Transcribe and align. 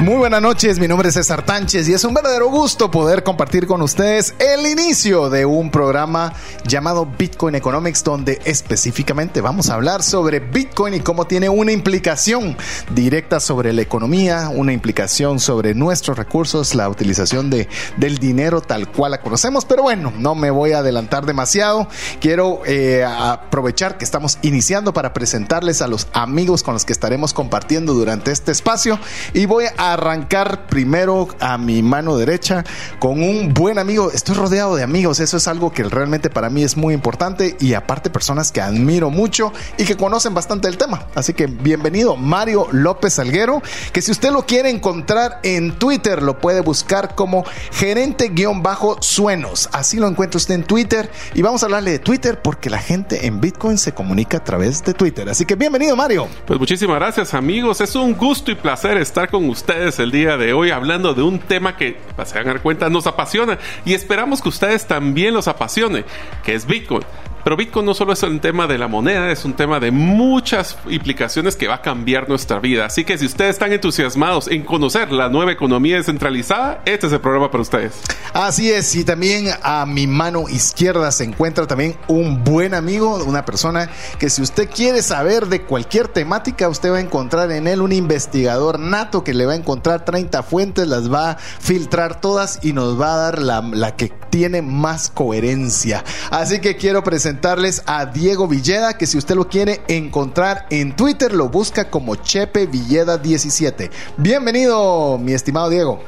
Muy 0.00 0.16
buenas 0.16 0.40
noches, 0.40 0.78
mi 0.78 0.88
nombre 0.88 1.10
es 1.10 1.14
César 1.14 1.44
Tánchez 1.44 1.86
y 1.86 1.92
es 1.92 2.04
un 2.04 2.14
verdadero 2.14 2.48
gusto 2.48 2.90
poder 2.90 3.22
compartir 3.22 3.66
con 3.66 3.82
ustedes 3.82 4.34
el 4.38 4.66
inicio 4.66 5.28
de 5.28 5.44
un 5.44 5.70
programa 5.70 6.32
llamado 6.66 7.04
Bitcoin 7.04 7.54
Economics 7.54 8.02
donde 8.02 8.40
específicamente 8.46 9.42
vamos 9.42 9.68
a 9.68 9.74
hablar 9.74 10.02
sobre 10.02 10.40
Bitcoin 10.40 10.94
y 10.94 11.00
cómo 11.00 11.26
tiene 11.26 11.50
una 11.50 11.72
implicación 11.72 12.56
directa 12.94 13.40
sobre 13.40 13.74
la 13.74 13.82
economía, 13.82 14.48
una 14.48 14.72
implicación 14.72 15.38
sobre 15.38 15.74
nuestros 15.74 16.16
recursos, 16.16 16.74
la 16.74 16.88
utilización 16.88 17.50
de, 17.50 17.68
del 17.98 18.16
dinero 18.16 18.62
tal 18.62 18.90
cual 18.90 19.10
la 19.10 19.20
conocemos, 19.20 19.66
pero 19.66 19.82
bueno, 19.82 20.14
no 20.16 20.34
me 20.34 20.50
voy 20.50 20.72
a 20.72 20.78
adelantar 20.78 21.26
demasiado, 21.26 21.88
quiero 22.22 22.62
eh, 22.64 23.04
aprovechar 23.04 23.98
que 23.98 24.06
estamos 24.06 24.38
iniciando 24.40 24.94
para 24.94 25.12
presentarles 25.12 25.82
a 25.82 25.88
los 25.88 26.08
amigos 26.14 26.62
con 26.62 26.72
los 26.72 26.86
que 26.86 26.94
estaremos 26.94 27.34
compartiendo 27.34 27.92
durante 27.92 28.32
este 28.32 28.50
espacio 28.50 28.98
y 29.34 29.44
voy 29.44 29.66
a 29.76 29.89
arrancar 29.92 30.66
primero 30.66 31.28
a 31.40 31.58
mi 31.58 31.82
mano 31.82 32.16
derecha 32.16 32.64
con 32.98 33.22
un 33.22 33.52
buen 33.54 33.78
amigo. 33.78 34.10
Estoy 34.12 34.34
rodeado 34.34 34.76
de 34.76 34.82
amigos, 34.82 35.20
eso 35.20 35.36
es 35.36 35.48
algo 35.48 35.72
que 35.72 35.82
realmente 35.84 36.30
para 36.30 36.50
mí 36.50 36.62
es 36.62 36.76
muy 36.76 36.94
importante 36.94 37.56
y 37.60 37.74
aparte 37.74 38.10
personas 38.10 38.52
que 38.52 38.60
admiro 38.60 39.10
mucho 39.10 39.52
y 39.78 39.84
que 39.84 39.96
conocen 39.96 40.34
bastante 40.34 40.68
el 40.68 40.76
tema. 40.76 41.06
Así 41.14 41.34
que 41.34 41.46
bienvenido 41.46 42.16
Mario 42.16 42.66
López 42.72 43.18
Alguero, 43.18 43.62
que 43.92 44.02
si 44.02 44.10
usted 44.10 44.30
lo 44.30 44.46
quiere 44.46 44.70
encontrar 44.70 45.40
en 45.42 45.78
Twitter, 45.78 46.22
lo 46.22 46.38
puede 46.38 46.60
buscar 46.60 47.14
como 47.14 47.44
gerente-suenos. 47.72 49.68
Así 49.72 49.98
lo 49.98 50.08
encuentra 50.08 50.38
usted 50.38 50.54
en 50.54 50.64
Twitter 50.64 51.10
y 51.34 51.42
vamos 51.42 51.62
a 51.62 51.66
hablarle 51.66 51.92
de 51.92 51.98
Twitter 51.98 52.40
porque 52.42 52.70
la 52.70 52.78
gente 52.78 53.26
en 53.26 53.40
Bitcoin 53.40 53.78
se 53.78 53.92
comunica 53.92 54.38
a 54.38 54.44
través 54.44 54.84
de 54.84 54.94
Twitter. 54.94 55.28
Así 55.28 55.44
que 55.44 55.54
bienvenido 55.54 55.96
Mario. 55.96 56.28
Pues 56.46 56.58
muchísimas 56.58 56.96
gracias 56.96 57.34
amigos, 57.34 57.80
es 57.80 57.94
un 57.94 58.14
gusto 58.14 58.50
y 58.50 58.54
placer 58.54 58.96
estar 58.98 59.30
con 59.30 59.48
ustedes 59.48 59.79
el 59.80 60.10
día 60.10 60.36
de 60.36 60.52
hoy 60.52 60.70
hablando 60.70 61.14
de 61.14 61.22
un 61.22 61.38
tema 61.38 61.76
que, 61.76 61.96
se 62.24 62.34
van 62.34 62.48
a 62.48 62.52
dar 62.52 62.62
cuenta, 62.62 62.90
nos 62.90 63.06
apasiona 63.06 63.58
y 63.84 63.94
esperamos 63.94 64.42
que 64.42 64.50
ustedes 64.50 64.86
también 64.86 65.32
los 65.32 65.48
apasione, 65.48 66.04
que 66.44 66.54
es 66.54 66.66
Bitcoin. 66.66 67.02
Pero 67.44 67.56
Bitcoin 67.56 67.86
no 67.86 67.94
solo 67.94 68.12
es 68.12 68.22
un 68.22 68.40
tema 68.40 68.66
de 68.66 68.78
la 68.78 68.88
moneda, 68.88 69.30
es 69.30 69.44
un 69.44 69.54
tema 69.54 69.80
de 69.80 69.90
muchas 69.90 70.76
implicaciones 70.88 71.56
que 71.56 71.68
va 71.68 71.76
a 71.76 71.82
cambiar 71.82 72.28
nuestra 72.28 72.58
vida. 72.58 72.86
Así 72.86 73.04
que 73.04 73.16
si 73.18 73.26
ustedes 73.26 73.50
están 73.50 73.72
entusiasmados 73.72 74.48
en 74.48 74.62
conocer 74.62 75.10
la 75.12 75.28
nueva 75.28 75.52
economía 75.52 75.96
descentralizada, 75.96 76.82
este 76.84 77.06
es 77.06 77.12
el 77.12 77.20
programa 77.20 77.50
para 77.50 77.62
ustedes. 77.62 78.00
Así 78.32 78.70
es, 78.70 78.94
y 78.94 79.04
también 79.04 79.48
a 79.62 79.86
mi 79.86 80.06
mano 80.06 80.48
izquierda 80.48 81.10
se 81.12 81.24
encuentra 81.24 81.66
también 81.66 81.96
un 82.08 82.44
buen 82.44 82.74
amigo, 82.74 83.22
una 83.24 83.44
persona 83.44 83.90
que 84.18 84.30
si 84.30 84.42
usted 84.42 84.68
quiere 84.68 85.02
saber 85.02 85.46
de 85.46 85.62
cualquier 85.62 86.08
temática, 86.08 86.68
usted 86.68 86.92
va 86.92 86.98
a 86.98 87.00
encontrar 87.00 87.50
en 87.52 87.66
él 87.66 87.80
un 87.80 87.92
investigador 87.92 88.78
nato 88.78 89.24
que 89.24 89.34
le 89.34 89.46
va 89.46 89.52
a 89.52 89.56
encontrar 89.56 90.04
30 90.04 90.42
fuentes, 90.42 90.86
las 90.86 91.12
va 91.12 91.30
a 91.30 91.36
filtrar 91.36 92.20
todas 92.20 92.60
y 92.62 92.72
nos 92.72 93.00
va 93.00 93.14
a 93.14 93.16
dar 93.16 93.42
la, 93.42 93.62
la 93.62 93.96
que 93.96 94.12
tiene 94.30 94.62
más 94.62 95.10
coherencia. 95.10 96.04
Así 96.30 96.60
que 96.60 96.76
quiero 96.76 97.02
presentar 97.02 97.29
presentarles 97.30 97.84
a 97.86 98.06
Diego 98.06 98.48
Villeda, 98.48 98.98
que 98.98 99.06
si 99.06 99.16
usted 99.16 99.36
lo 99.36 99.46
quiere 99.46 99.82
encontrar 99.86 100.66
en 100.68 100.96
Twitter, 100.96 101.32
lo 101.32 101.48
busca 101.48 101.88
como 101.88 102.16
Chepe 102.16 102.66
Villeda 102.66 103.18
17. 103.18 103.88
Bienvenido, 104.16 105.16
mi 105.16 105.32
estimado 105.32 105.70
Diego. 105.70 106.02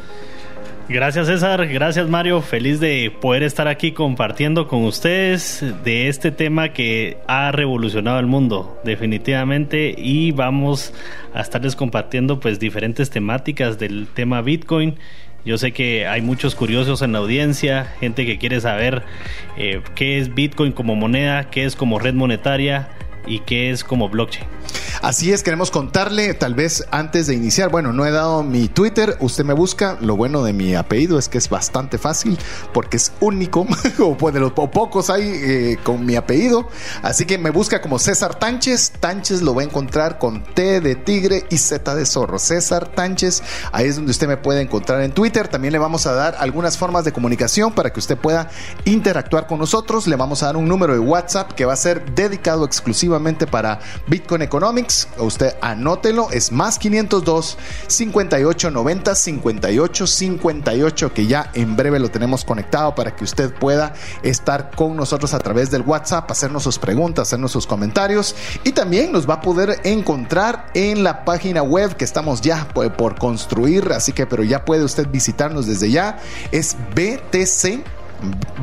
Gracias 0.88 1.28
César, 1.28 1.68
gracias 1.68 2.08
Mario, 2.08 2.42
feliz 2.42 2.80
de 2.80 3.16
poder 3.20 3.44
estar 3.44 3.68
aquí 3.68 3.92
compartiendo 3.92 4.66
con 4.66 4.84
ustedes 4.84 5.64
de 5.84 6.08
este 6.08 6.32
tema 6.32 6.72
que 6.72 7.18
ha 7.28 7.52
revolucionado 7.52 8.18
el 8.18 8.26
mundo 8.26 8.80
definitivamente 8.82 9.94
y 9.96 10.32
vamos 10.32 10.92
a 11.34 11.40
estarles 11.40 11.76
compartiendo 11.76 12.40
pues 12.40 12.58
diferentes 12.58 13.10
temáticas 13.10 13.78
del 13.78 14.08
tema 14.08 14.42
Bitcoin 14.42 14.96
yo 15.44 15.58
sé 15.58 15.72
que 15.72 16.06
hay 16.06 16.22
muchos 16.22 16.54
curiosos 16.54 17.02
en 17.02 17.12
la 17.12 17.18
audiencia, 17.18 17.92
gente 18.00 18.24
que 18.26 18.38
quiere 18.38 18.60
saber 18.60 19.02
eh, 19.56 19.80
qué 19.94 20.18
es 20.18 20.34
Bitcoin 20.34 20.72
como 20.72 20.94
moneda, 20.94 21.50
qué 21.50 21.64
es 21.64 21.74
como 21.74 21.98
red 21.98 22.14
monetaria 22.14 22.88
y 23.26 23.40
qué 23.40 23.70
es 23.70 23.84
como 23.84 24.08
blockchain. 24.08 24.46
Así 25.02 25.32
es, 25.32 25.42
queremos 25.42 25.70
contarle, 25.70 26.34
tal 26.34 26.54
vez 26.54 26.84
antes 26.90 27.26
de 27.26 27.34
iniciar, 27.34 27.70
bueno, 27.70 27.92
no 27.92 28.06
he 28.06 28.10
dado 28.10 28.42
mi 28.42 28.68
Twitter, 28.68 29.16
usted 29.20 29.44
me 29.44 29.52
busca, 29.52 29.96
lo 30.00 30.16
bueno 30.16 30.42
de 30.42 30.52
mi 30.52 30.74
apellido 30.74 31.18
es 31.18 31.28
que 31.28 31.38
es 31.38 31.48
bastante 31.48 31.98
fácil 31.98 32.38
porque 32.72 32.96
es 32.96 33.12
único, 33.20 33.66
o 33.98 34.30
de 34.30 34.40
los 34.40 34.52
pocos 34.52 35.10
hay 35.10 35.22
eh, 35.24 35.78
con 35.82 36.04
mi 36.06 36.16
apellido, 36.16 36.68
así 37.02 37.26
que 37.26 37.38
me 37.38 37.50
busca 37.50 37.80
como 37.80 37.98
César 37.98 38.34
Tánchez, 38.36 38.92
Tánchez 39.00 39.42
lo 39.42 39.54
va 39.54 39.62
a 39.62 39.64
encontrar 39.64 40.18
con 40.18 40.44
T 40.44 40.80
de 40.80 40.94
tigre 40.94 41.46
y 41.50 41.58
Z 41.58 41.94
de 41.94 42.06
zorro, 42.06 42.38
César 42.38 42.88
Tánchez, 42.88 43.42
ahí 43.72 43.88
es 43.88 43.96
donde 43.96 44.10
usted 44.10 44.28
me 44.28 44.36
puede 44.36 44.60
encontrar 44.60 45.02
en 45.02 45.12
Twitter, 45.12 45.48
también 45.48 45.72
le 45.72 45.78
vamos 45.78 46.06
a 46.06 46.12
dar 46.12 46.36
algunas 46.38 46.78
formas 46.78 47.04
de 47.04 47.12
comunicación 47.12 47.72
para 47.72 47.92
que 47.92 48.00
usted 48.00 48.16
pueda 48.16 48.50
interactuar 48.84 49.46
con 49.46 49.58
nosotros, 49.58 50.06
le 50.06 50.16
vamos 50.16 50.42
a 50.42 50.46
dar 50.46 50.56
un 50.56 50.68
número 50.68 50.92
de 50.92 50.98
WhatsApp 50.98 51.52
que 51.52 51.64
va 51.64 51.72
a 51.72 51.76
ser 51.76 52.14
dedicado 52.14 52.64
exclusivamente 52.64 53.46
para 53.46 53.80
Bitcoin 54.06 54.42
Economics, 54.72 55.06
usted 55.18 55.54
anótelo, 55.60 56.30
es 56.30 56.50
más 56.50 56.78
502 56.78 57.58
58 57.88 58.70
90 58.70 59.14
58 59.14 60.06
58, 60.06 61.12
que 61.12 61.26
ya 61.26 61.50
en 61.52 61.76
breve 61.76 61.98
lo 61.98 62.10
tenemos 62.10 62.42
conectado 62.42 62.94
para 62.94 63.14
que 63.14 63.24
usted 63.24 63.52
pueda 63.52 63.92
estar 64.22 64.70
con 64.74 64.96
nosotros 64.96 65.34
a 65.34 65.40
través 65.40 65.70
del 65.70 65.82
WhatsApp, 65.82 66.30
hacernos 66.30 66.62
sus 66.62 66.78
preguntas, 66.78 67.28
hacernos 67.28 67.52
sus 67.52 67.66
comentarios 67.66 68.34
y 68.64 68.72
también 68.72 69.12
nos 69.12 69.28
va 69.28 69.34
a 69.34 69.40
poder 69.42 69.78
encontrar 69.84 70.70
en 70.72 71.04
la 71.04 71.26
página 71.26 71.62
web 71.62 71.94
que 71.94 72.04
estamos 72.06 72.40
ya 72.40 72.66
por 72.68 73.18
construir, 73.18 73.92
así 73.92 74.12
que 74.12 74.26
pero 74.26 74.42
ya 74.42 74.64
puede 74.64 74.84
usted 74.84 75.06
visitarnos 75.10 75.66
desde 75.66 75.90
ya, 75.90 76.18
es 76.50 76.76
BTC 76.94 77.84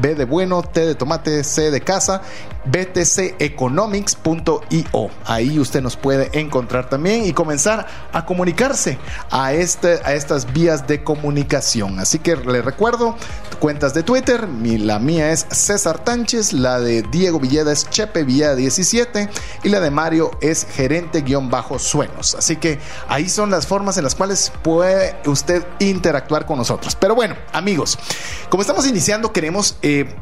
B 0.02 0.16
de 0.16 0.26
bueno, 0.26 0.62
T 0.62 0.86
de 0.86 0.96
tomate, 0.96 1.44
C 1.44 1.72
de 1.72 1.82
casa, 1.82 2.22
btceconomics.io. 2.66 5.10
Ahí 5.26 5.60
usted 5.60 5.82
nos 5.82 5.98
puede 5.98 6.30
encontrar 6.40 6.90
también 6.90 7.26
y 7.26 7.34
comenzar 7.34 7.88
a 8.12 8.26
comunicarse 8.26 8.98
a, 9.32 9.54
este, 9.54 10.00
a 10.04 10.14
estas 10.14 10.52
vías 10.52 10.88
de 10.88 11.04
comunicación. 11.04 12.00
Así 12.00 12.18
que 12.20 12.36
le 12.36 12.62
recuerdo, 12.62 13.16
cuentas 13.60 13.94
de 13.94 14.04
Twitter, 14.04 14.48
la 14.48 15.00
mía 15.00 15.32
es 15.32 15.46
César 15.52 16.04
Tánchez, 16.04 16.54
la 16.54 16.80
de 16.80 17.04
Diego 17.04 17.40
Villeda 17.40 17.72
es 17.72 17.90
Chepe 17.90 18.24
Villeda 18.24 18.56
17 18.56 19.30
y 19.64 19.70
la 19.70 19.80
de 19.80 19.92
Mario 19.92 20.32
es 20.42 20.66
gerente-suenos. 20.66 22.36
Así 22.36 22.58
que 22.58 22.80
ahí 23.08 23.30
son 23.30 23.52
las 23.52 23.68
formas 23.68 23.98
en 23.98 24.04
las 24.04 24.16
cuales 24.16 24.52
puede 24.64 25.16
usted 25.26 25.66
interactuar 25.80 26.46
con 26.46 26.58
nosotros. 26.58 26.96
Pero 26.96 27.16
bueno, 27.16 27.36
amigos, 27.54 27.98
como 28.50 28.62
estamos 28.62 28.88
iniciando, 28.88 29.32
queremos 29.32 29.78
eh, 29.82 30.14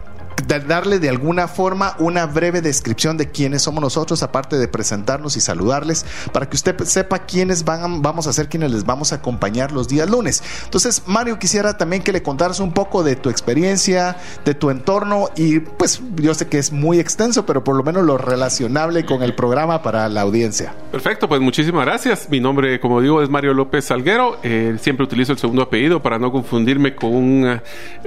darle 0.46 1.00
de 1.00 1.10
alguna 1.10 1.48
forma 1.48 1.96
una 2.00 2.26
breve 2.26 2.62
descripción 2.62 3.18
de 3.18 3.30
quiénes 3.30 3.64
somos 3.64 3.82
nosotros, 3.82 4.24
aparte 4.24 4.58
de 4.58 4.68
presentarnos 4.68 5.38
y 5.38 5.42
saludarles, 5.42 6.06
para 6.32 6.50
que 6.50 6.56
usted 6.56 6.78
sepa 6.84 7.20
quiénes 7.20 7.66
van, 7.66 8.02
vamos 8.02 8.28
a 8.28 8.34
ser 8.34 8.50
quienes 8.50 8.72
les 8.72 8.86
vamos 8.86 9.12
a 9.12 9.18
acompañar 9.18 9.72
los 9.72 9.88
días 9.88 10.10
lunes. 10.10 10.44
Entonces, 10.66 11.04
Mario, 11.06 11.40
quisiera 11.40 11.78
también 11.78 12.04
que 12.04 12.12
le 12.12 12.22
contaras 12.22 12.60
un 12.60 12.72
poco 12.72 13.04
de 13.04 13.16
tu 13.16 13.30
experiencia, 13.30 14.18
de 14.46 14.54
tu 14.54 14.70
entorno 14.70 15.30
y 15.36 15.60
pues 15.60 16.02
yo 16.16 16.34
sé 16.34 16.48
que 16.48 16.58
es 16.58 16.72
muy 16.72 17.00
extenso, 17.00 17.46
pero 17.46 17.64
por 17.64 17.76
lo 17.76 17.84
menos 17.84 18.04
lo 18.04 18.18
relacionable 18.18 19.06
con 19.06 19.24
el 19.24 19.36
programa 19.36 19.82
para 19.82 20.10
la 20.10 20.22
audiencia. 20.22 20.74
Perfecto, 20.92 21.28
pues 21.28 21.42
muchísimas 21.42 21.86
gracias. 21.86 22.30
Mi 22.30 22.40
nombre, 22.40 22.80
como 22.80 23.02
digo, 23.02 23.22
es 23.22 23.30
Mario 23.30 23.54
López 23.54 23.86
Salguero. 23.86 24.38
Eh, 24.44 24.78
siempre 24.80 25.04
utilizo 25.04 25.32
el 25.32 25.38
segundo 25.38 25.62
apellido 25.64 26.02
para 26.02 26.20
no 26.20 26.32
confundirme 26.32 26.96
con 26.96 27.14
un 27.14 27.48
eh, 27.48 27.62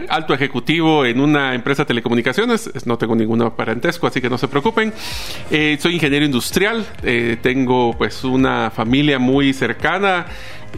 alto 0.08 0.34
ejecutivo 0.34 1.04
en 1.04 1.20
una 1.20 1.54
empresa 1.54 1.84
de 1.84 1.94
no 2.86 2.98
tengo 2.98 3.14
ningún 3.14 3.50
parentesco, 3.50 4.06
así 4.06 4.20
que 4.20 4.30
no 4.30 4.38
se 4.38 4.48
preocupen. 4.48 4.92
Eh, 5.50 5.78
soy 5.80 5.94
ingeniero 5.94 6.24
industrial, 6.24 6.86
eh, 7.02 7.36
tengo 7.40 7.96
pues 7.96 8.24
una 8.24 8.70
familia 8.70 9.18
muy 9.18 9.52
cercana. 9.52 10.26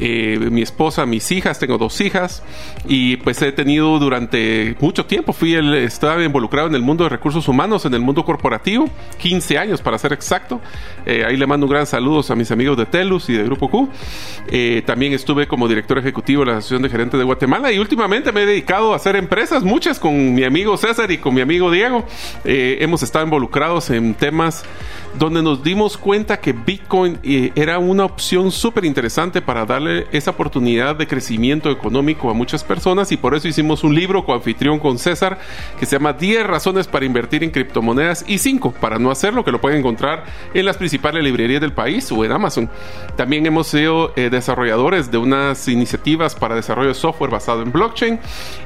Eh, 0.01 0.39
mi 0.51 0.63
esposa, 0.63 1.05
mis 1.05 1.31
hijas, 1.33 1.59
tengo 1.59 1.77
dos 1.77 2.01
hijas 2.01 2.43
y 2.89 3.17
pues 3.19 3.41
he 3.43 3.53
tenido 3.53 3.99
durante 3.99 4.75
mucho 4.81 5.05
tiempo, 5.05 5.33
fui 5.33 5.55
el, 5.55 5.75
estaba 5.75 6.23
involucrado 6.25 6.69
en 6.69 6.75
el 6.75 6.83
mundo 6.83 7.05
de 7.05 7.11
recursos 7.11 7.47
humanos, 7.47 7.85
en 7.85 7.95
el 7.95 8.01
mundo 8.01 8.25
corporativo, 8.25 8.89
15 9.19 9.59
años 9.59 9.83
para 9.83 9.99
ser 9.99 10.13
exacto. 10.13 10.61
Eh, 11.05 11.25
ahí 11.27 11.37
le 11.37 11.47
mando 11.47 11.67
un 11.67 11.73
gran 11.73 11.87
saludo 11.87 12.25
a 12.27 12.35
mis 12.35 12.51
amigos 12.51 12.77
de 12.77 12.87
Telus 12.87 13.29
y 13.29 13.35
de 13.35 13.45
Grupo 13.45 13.69
Q. 13.69 13.89
Eh, 14.49 14.83
también 14.87 15.13
estuve 15.13 15.47
como 15.47 15.69
director 15.69 15.99
ejecutivo 15.99 16.45
de 16.45 16.53
la 16.53 16.59
Asociación 16.59 16.83
de 16.83 16.89
Gerentes 16.89 17.19
de 17.19 17.25
Guatemala 17.25 17.71
y 17.71 17.79
últimamente 17.79 18.33
me 18.33 18.43
he 18.43 18.47
dedicado 18.47 18.95
a 18.95 18.97
hacer 18.97 19.17
empresas, 19.17 19.63
muchas 19.63 20.01
con 20.01 20.35
mi 20.35 20.45
amigo 20.45 20.77
César 20.77 21.11
y 21.11 21.19
con 21.19 21.35
mi 21.35 21.43
amigo 21.43 21.71
Diego. 21.71 22.05
hemos 22.45 23.03
estado 23.03 23.25
involucrados 23.25 23.91
en 23.91 24.15
temas 24.15 24.65
donde 25.19 25.43
nos 25.43 25.63
dimos 25.63 25.97
cuenta 25.97 26.39
que 26.39 26.53
Bitcoin 26.53 27.19
eh, 27.23 27.53
era 27.55 27.79
una 27.79 28.05
opción 28.05 28.51
súper 28.51 28.85
interesante 28.85 29.43
para 29.43 29.67
darle 29.67 30.07
esa 30.13 30.31
oportunidad 30.31 30.97
de 30.97 31.07
crecimiento 31.07 31.71
económico 31.71 32.31
a 32.31 32.35
muchas 32.35 32.65
personas 32.65 33.13
y 33.13 33.17
por 33.17 33.35
eso 33.35 33.49
hicimos 33.49 33.85
un 33.85 33.95
libro 33.95 34.25
coanfitrión 34.25 34.79
con 34.79 34.99
César 34.99 35.39
que 35.79 35.87
se 35.87 35.97
llama 35.97 36.15
10 36.15 36.47
razones 36.47 36.87
para 36.89 37.05
invertir 37.05 37.45
en 37.45 37.51
criptomonedas 37.51 38.25
y 38.27 38.39
5 38.39 38.73
para 38.81 38.99
no 38.99 39.11
hacerlo, 39.11 39.45
que 39.45 39.53
lo 39.53 39.61
pueden 39.61 39.81
encontrar 39.81 40.25
en 40.55 40.65
las 40.65 40.77
principales 40.77 41.23
librerías 41.23 41.61
del 41.61 41.73
país 41.73 42.11
o 42.11 42.25
en 42.25 42.33
Amazon. 42.33 42.71
También 43.17 43.45
hemos 43.47 43.67
sido 43.67 44.13
eh, 44.17 44.31
desarrolladores 44.31 45.11
de 45.11 45.19
unas 45.19 45.69
iniciativas 45.69 46.35
para 46.35 46.55
desarrollo 46.55 46.89
de 46.89 46.95
software 46.95 47.31
basado 47.31 47.63
en 47.63 47.73
blockchain 47.73 48.19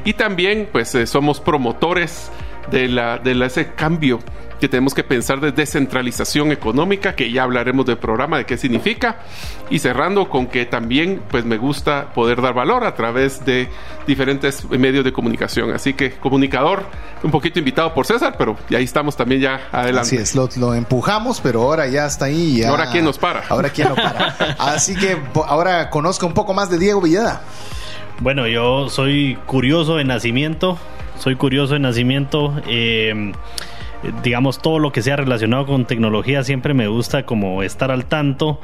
y 0.04 0.12
también 0.12 0.68
pues 0.70 0.94
eh, 0.94 1.06
somos 1.06 1.40
promotores 1.40 2.30
de, 2.70 2.88
la, 2.88 3.18
de 3.18 3.44
ese 3.44 3.72
cambio 3.74 4.20
que 4.60 4.68
tenemos 4.68 4.94
que 4.94 5.04
pensar 5.04 5.40
de 5.40 5.52
descentralización 5.52 6.52
económica, 6.52 7.14
que 7.14 7.30
ya 7.30 7.42
hablaremos 7.42 7.86
del 7.86 7.98
programa, 7.98 8.38
de 8.38 8.46
qué 8.46 8.56
significa, 8.56 9.18
y 9.70 9.78
cerrando 9.78 10.28
con 10.28 10.46
que 10.46 10.66
también 10.66 11.22
pues 11.30 11.44
me 11.44 11.58
gusta 11.58 12.12
poder 12.14 12.40
dar 12.40 12.54
valor 12.54 12.84
a 12.84 12.94
través 12.94 13.44
de 13.44 13.68
diferentes 14.06 14.68
medios 14.70 15.04
de 15.04 15.12
comunicación. 15.12 15.72
Así 15.72 15.94
que 15.94 16.12
comunicador, 16.12 16.84
un 17.22 17.30
poquito 17.30 17.58
invitado 17.58 17.92
por 17.92 18.06
César, 18.06 18.36
pero 18.38 18.56
ahí 18.70 18.84
estamos 18.84 19.16
también 19.16 19.40
ya 19.40 19.68
adelante. 19.72 20.16
Así 20.16 20.16
es, 20.16 20.34
lo, 20.34 20.74
empujamos, 20.74 21.40
pero 21.40 21.62
ahora 21.62 21.86
ya 21.86 22.06
está 22.06 22.26
ahí. 22.26 22.62
Ahora 22.62 22.90
quién 22.90 23.04
nos 23.04 23.18
para. 23.18 23.44
Ahora 23.48 23.70
quién 23.70 23.88
nos 23.88 23.98
para. 23.98 24.56
Así 24.58 24.94
que 24.94 25.16
ahora 25.46 25.90
conozca 25.90 26.26
un 26.26 26.34
poco 26.34 26.54
más 26.54 26.70
de 26.70 26.78
Diego 26.78 27.00
Villada. 27.00 27.42
Bueno, 28.20 28.46
yo 28.46 28.88
soy 28.88 29.36
curioso 29.44 29.96
de 29.96 30.04
nacimiento, 30.04 30.78
soy 31.18 31.36
curioso 31.36 31.74
de 31.74 31.80
nacimiento. 31.80 32.54
Eh, 32.66 33.32
digamos, 34.22 34.60
todo 34.60 34.78
lo 34.78 34.92
que 34.92 35.02
sea 35.02 35.16
relacionado 35.16 35.66
con 35.66 35.86
tecnología 35.86 36.42
siempre 36.44 36.74
me 36.74 36.88
gusta 36.88 37.24
como 37.24 37.62
estar 37.62 37.90
al 37.90 38.06
tanto. 38.06 38.60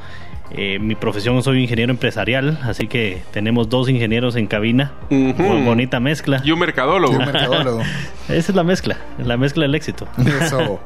Eh, 0.54 0.78
mi 0.78 0.94
profesión 0.94 1.42
soy 1.42 1.62
ingeniero 1.62 1.90
empresarial, 1.92 2.58
así 2.62 2.86
que 2.86 3.22
tenemos 3.30 3.70
dos 3.70 3.88
ingenieros 3.88 4.36
en 4.36 4.46
cabina. 4.46 4.92
bonita 5.08 5.98
mezcla. 5.98 6.42
Y 6.44 6.50
un 6.50 6.58
mercadólogo. 6.58 7.80
Esa 8.28 8.52
es 8.52 8.54
la 8.54 8.62
mezcla, 8.62 8.98
la 9.18 9.38
mezcla 9.38 9.62
del 9.62 9.74
éxito. 9.74 10.06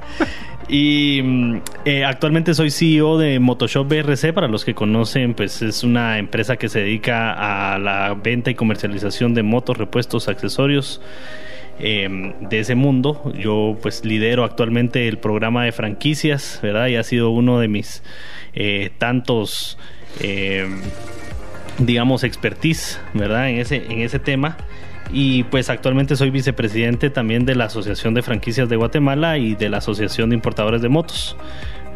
y 0.69 1.21
mm, 1.23 1.57
eh, 1.85 2.05
actualmente 2.05 2.55
soy 2.55 2.71
CEO 2.71 3.19
de 3.19 3.41
Motoshop 3.41 3.89
BRC. 3.89 4.33
Para 4.33 4.47
los 4.47 4.65
que 4.65 4.75
conocen, 4.75 5.35
pues 5.35 5.61
es 5.63 5.83
una 5.83 6.19
empresa 6.19 6.57
que 6.57 6.69
se 6.69 6.81
dedica 6.81 7.33
a 7.75 7.79
la 7.79 8.15
venta 8.15 8.51
y 8.51 8.55
comercialización 8.55 9.35
de 9.35 9.43
motos, 9.43 9.77
repuestos, 9.77 10.29
accesorios. 10.29 11.01
Em, 11.79 12.33
de 12.41 12.61
ese 12.61 12.75
mundo. 12.75 13.31
Yo 13.39 13.77
pues 13.83 14.03
lidero 14.05 14.45
actualmente 14.45 15.09
el 15.09 15.19
programa 15.19 15.65
de 15.65 15.73
franquicias, 15.73 16.59
¿verdad? 16.63 16.87
Y 16.87 16.97
ha 16.97 17.03
sido 17.03 17.29
uno 17.31 17.61
de 17.61 17.69
mis 17.69 18.03
eh, 18.55 18.91
tantos, 18.97 19.77
em, 20.21 20.81
digamos, 21.79 22.25
expertise, 22.25 22.99
¿verdad? 23.13 23.51
En 23.51 23.59
ese, 23.59 23.85
en 23.93 24.01
ese 24.01 24.19
tema. 24.19 24.57
Y 25.13 25.45
pues 25.45 25.69
actualmente 25.69 26.17
soy 26.17 26.31
vicepresidente 26.31 27.11
también 27.11 27.45
de 27.45 27.55
la 27.55 27.67
Asociación 27.67 28.15
de 28.15 28.23
Franquicias 28.23 28.71
de 28.71 28.77
Guatemala 28.77 29.37
y 29.37 29.55
de 29.55 29.69
la 29.69 29.79
Asociación 29.79 30.31
de 30.31 30.37
Importadores 30.37 30.81
de 30.81 30.89
Motos. 30.89 31.37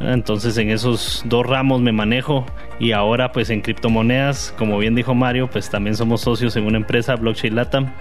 Entonces 0.01 0.57
en 0.59 0.71
esos 0.71 1.23
dos 1.27 1.47
ramos 1.47 1.81
me 1.81 1.93
manejo 1.93 2.47
y 2.79 2.93
ahora 2.93 3.33
pues 3.33 3.51
en 3.51 3.61
criptomonedas, 3.61 4.55
como 4.57 4.79
bien 4.79 4.95
dijo 4.95 5.15
Mario, 5.15 5.49
pues 5.51 5.69
también 5.69 5.97
somos 5.97 6.23
socios 6.23 6.57
en 6.57 6.65
una 6.65 6.79
empresa, 6.79 7.17
Blockchain 7.17 7.55
Latam, 7.55 7.93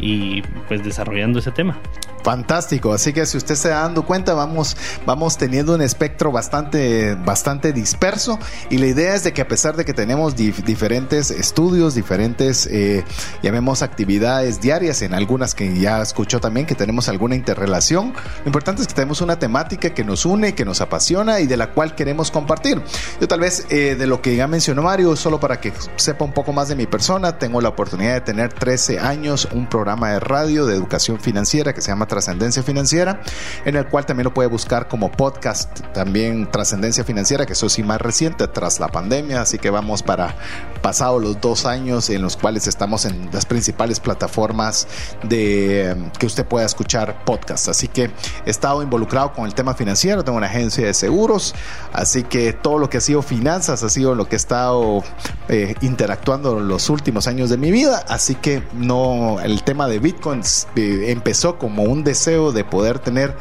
y 0.00 0.42
pues 0.68 0.82
desarrollando 0.82 1.38
ese 1.38 1.50
tema. 1.50 1.78
Fantástico, 2.22 2.92
así 2.92 3.14
que 3.14 3.24
si 3.24 3.38
usted 3.38 3.54
se 3.54 3.68
está 3.68 3.80
dando 3.80 4.04
cuenta, 4.04 4.34
vamos, 4.34 4.76
vamos 5.06 5.38
teniendo 5.38 5.74
un 5.74 5.80
espectro 5.80 6.30
bastante, 6.30 7.14
bastante 7.14 7.72
disperso 7.72 8.38
y 8.68 8.76
la 8.76 8.86
idea 8.86 9.14
es 9.14 9.24
de 9.24 9.32
que 9.32 9.40
a 9.40 9.48
pesar 9.48 9.74
de 9.74 9.86
que 9.86 9.94
tenemos 9.94 10.36
diferentes 10.36 11.30
estudios, 11.30 11.94
diferentes, 11.94 12.66
eh, 12.66 13.04
llamemos 13.42 13.80
actividades 13.80 14.60
diarias, 14.60 15.00
en 15.00 15.14
algunas 15.14 15.54
que 15.54 15.78
ya 15.78 16.02
escuchó 16.02 16.40
también 16.40 16.66
que 16.66 16.74
tenemos 16.74 17.08
alguna 17.08 17.36
interrelación, 17.36 18.12
lo 18.12 18.46
importante 18.46 18.82
es 18.82 18.88
que 18.88 18.94
tenemos 18.94 19.22
una 19.22 19.38
temática 19.38 19.90
que 19.90 20.04
nos 20.04 20.26
une, 20.26 20.54
que 20.54 20.66
nos 20.66 20.82
apasiona 20.82 21.40
y 21.40 21.46
de 21.46 21.56
la 21.56 21.70
cual 21.70 21.94
queremos 21.94 22.30
compartir. 22.30 22.82
Yo 23.18 23.28
tal 23.28 23.40
vez 23.40 23.66
eh, 23.70 23.96
de 23.98 24.06
lo 24.06 24.20
que 24.20 24.36
ya 24.36 24.46
mencionó 24.46 24.82
Mario, 24.82 25.16
solo 25.16 25.40
para 25.40 25.58
que 25.58 25.72
sepa 25.96 26.26
un 26.26 26.32
poco 26.32 26.52
más 26.52 26.68
de 26.68 26.76
mi 26.76 26.86
persona, 26.86 27.38
tengo 27.38 27.62
la 27.62 27.70
oportunidad 27.70 28.12
de 28.12 28.20
tener 28.20 28.52
13 28.52 28.98
años 28.98 29.48
un 29.52 29.66
programa 29.66 29.89
de 29.96 30.20
radio 30.20 30.66
de 30.66 30.74
educación 30.74 31.18
financiera 31.18 31.72
que 31.72 31.80
se 31.80 31.88
llama 31.88 32.06
Trascendencia 32.06 32.62
Financiera, 32.62 33.20
en 33.64 33.76
el 33.76 33.86
cual 33.86 34.06
también 34.06 34.24
lo 34.24 34.34
puede 34.34 34.48
buscar 34.48 34.88
como 34.88 35.10
podcast, 35.10 35.80
también 35.92 36.50
Trascendencia 36.50 37.04
Financiera, 37.04 37.46
que 37.46 37.54
eso 37.54 37.68
sí 37.68 37.82
más 37.82 38.00
reciente 38.00 38.46
tras 38.48 38.80
la 38.80 38.88
pandemia, 38.88 39.40
así 39.40 39.58
que 39.58 39.70
vamos 39.70 40.02
para 40.02 40.36
pasado 40.80 41.18
los 41.18 41.40
dos 41.40 41.66
años 41.66 42.10
en 42.10 42.22
los 42.22 42.36
cuales 42.36 42.66
estamos 42.66 43.04
en 43.04 43.30
las 43.32 43.46
principales 43.46 44.00
plataformas 44.00 44.88
de 45.22 45.96
que 46.18 46.26
usted 46.26 46.46
pueda 46.46 46.66
escuchar 46.66 47.24
podcast. 47.24 47.68
Así 47.68 47.88
que 47.88 48.10
he 48.46 48.50
estado 48.50 48.82
involucrado 48.82 49.32
con 49.32 49.46
el 49.46 49.54
tema 49.54 49.74
financiero, 49.74 50.24
tengo 50.24 50.38
una 50.38 50.46
agencia 50.46 50.86
de 50.86 50.94
seguros, 50.94 51.54
así 51.92 52.22
que 52.24 52.52
todo 52.52 52.78
lo 52.78 52.90
que 52.90 52.98
ha 52.98 53.00
sido 53.00 53.22
finanzas 53.22 53.82
ha 53.82 53.88
sido 53.88 54.14
lo 54.14 54.28
que 54.28 54.36
he 54.36 54.38
estado 54.38 55.02
eh, 55.48 55.74
interactuando 55.80 56.60
los 56.60 56.90
últimos 56.90 57.26
años 57.26 57.50
de 57.50 57.56
mi 57.56 57.70
vida, 57.70 58.04
así 58.08 58.34
que 58.34 58.62
no 58.72 59.38
el 59.40 59.62
tema 59.62 59.88
de 59.88 59.98
bitcoins 59.98 60.66
eh, 60.76 61.06
empezó 61.08 61.58
como 61.58 61.82
un 61.84 62.04
deseo 62.04 62.52
de 62.52 62.64
poder 62.64 62.98
tener 62.98 63.36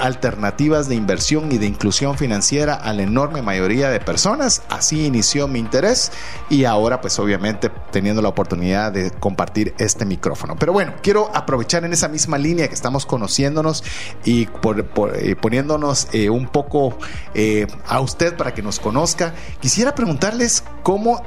alternativas 0.00 0.88
de 0.88 0.94
inversión 0.94 1.50
y 1.52 1.58
de 1.58 1.66
inclusión 1.66 2.16
financiera 2.16 2.74
a 2.74 2.92
la 2.92 3.02
enorme 3.02 3.42
mayoría 3.42 3.90
de 3.90 4.00
personas. 4.00 4.62
Así 4.68 5.06
inició 5.06 5.48
mi 5.48 5.58
interés 5.58 6.12
y 6.50 6.64
ahora 6.64 6.75
pues 7.00 7.18
obviamente 7.18 7.70
teniendo 7.90 8.22
la 8.22 8.28
oportunidad 8.28 8.92
de 8.92 9.10
compartir 9.10 9.74
este 9.78 10.04
micrófono. 10.04 10.56
Pero 10.58 10.72
bueno, 10.72 10.94
quiero 11.02 11.30
aprovechar 11.34 11.84
en 11.84 11.92
esa 11.92 12.08
misma 12.08 12.38
línea 12.38 12.68
que 12.68 12.74
estamos 12.74 13.06
conociéndonos 13.06 13.82
y 14.24 14.42
eh, 14.42 15.36
poniéndonos 15.40 16.08
eh, 16.12 16.30
un 16.30 16.46
poco 16.46 16.96
eh, 17.34 17.66
a 17.86 18.00
usted 18.00 18.36
para 18.36 18.54
que 18.54 18.62
nos 18.62 18.78
conozca. 18.78 19.34
Quisiera 19.60 19.94
preguntarles 19.94 20.64
cómo, 20.82 21.22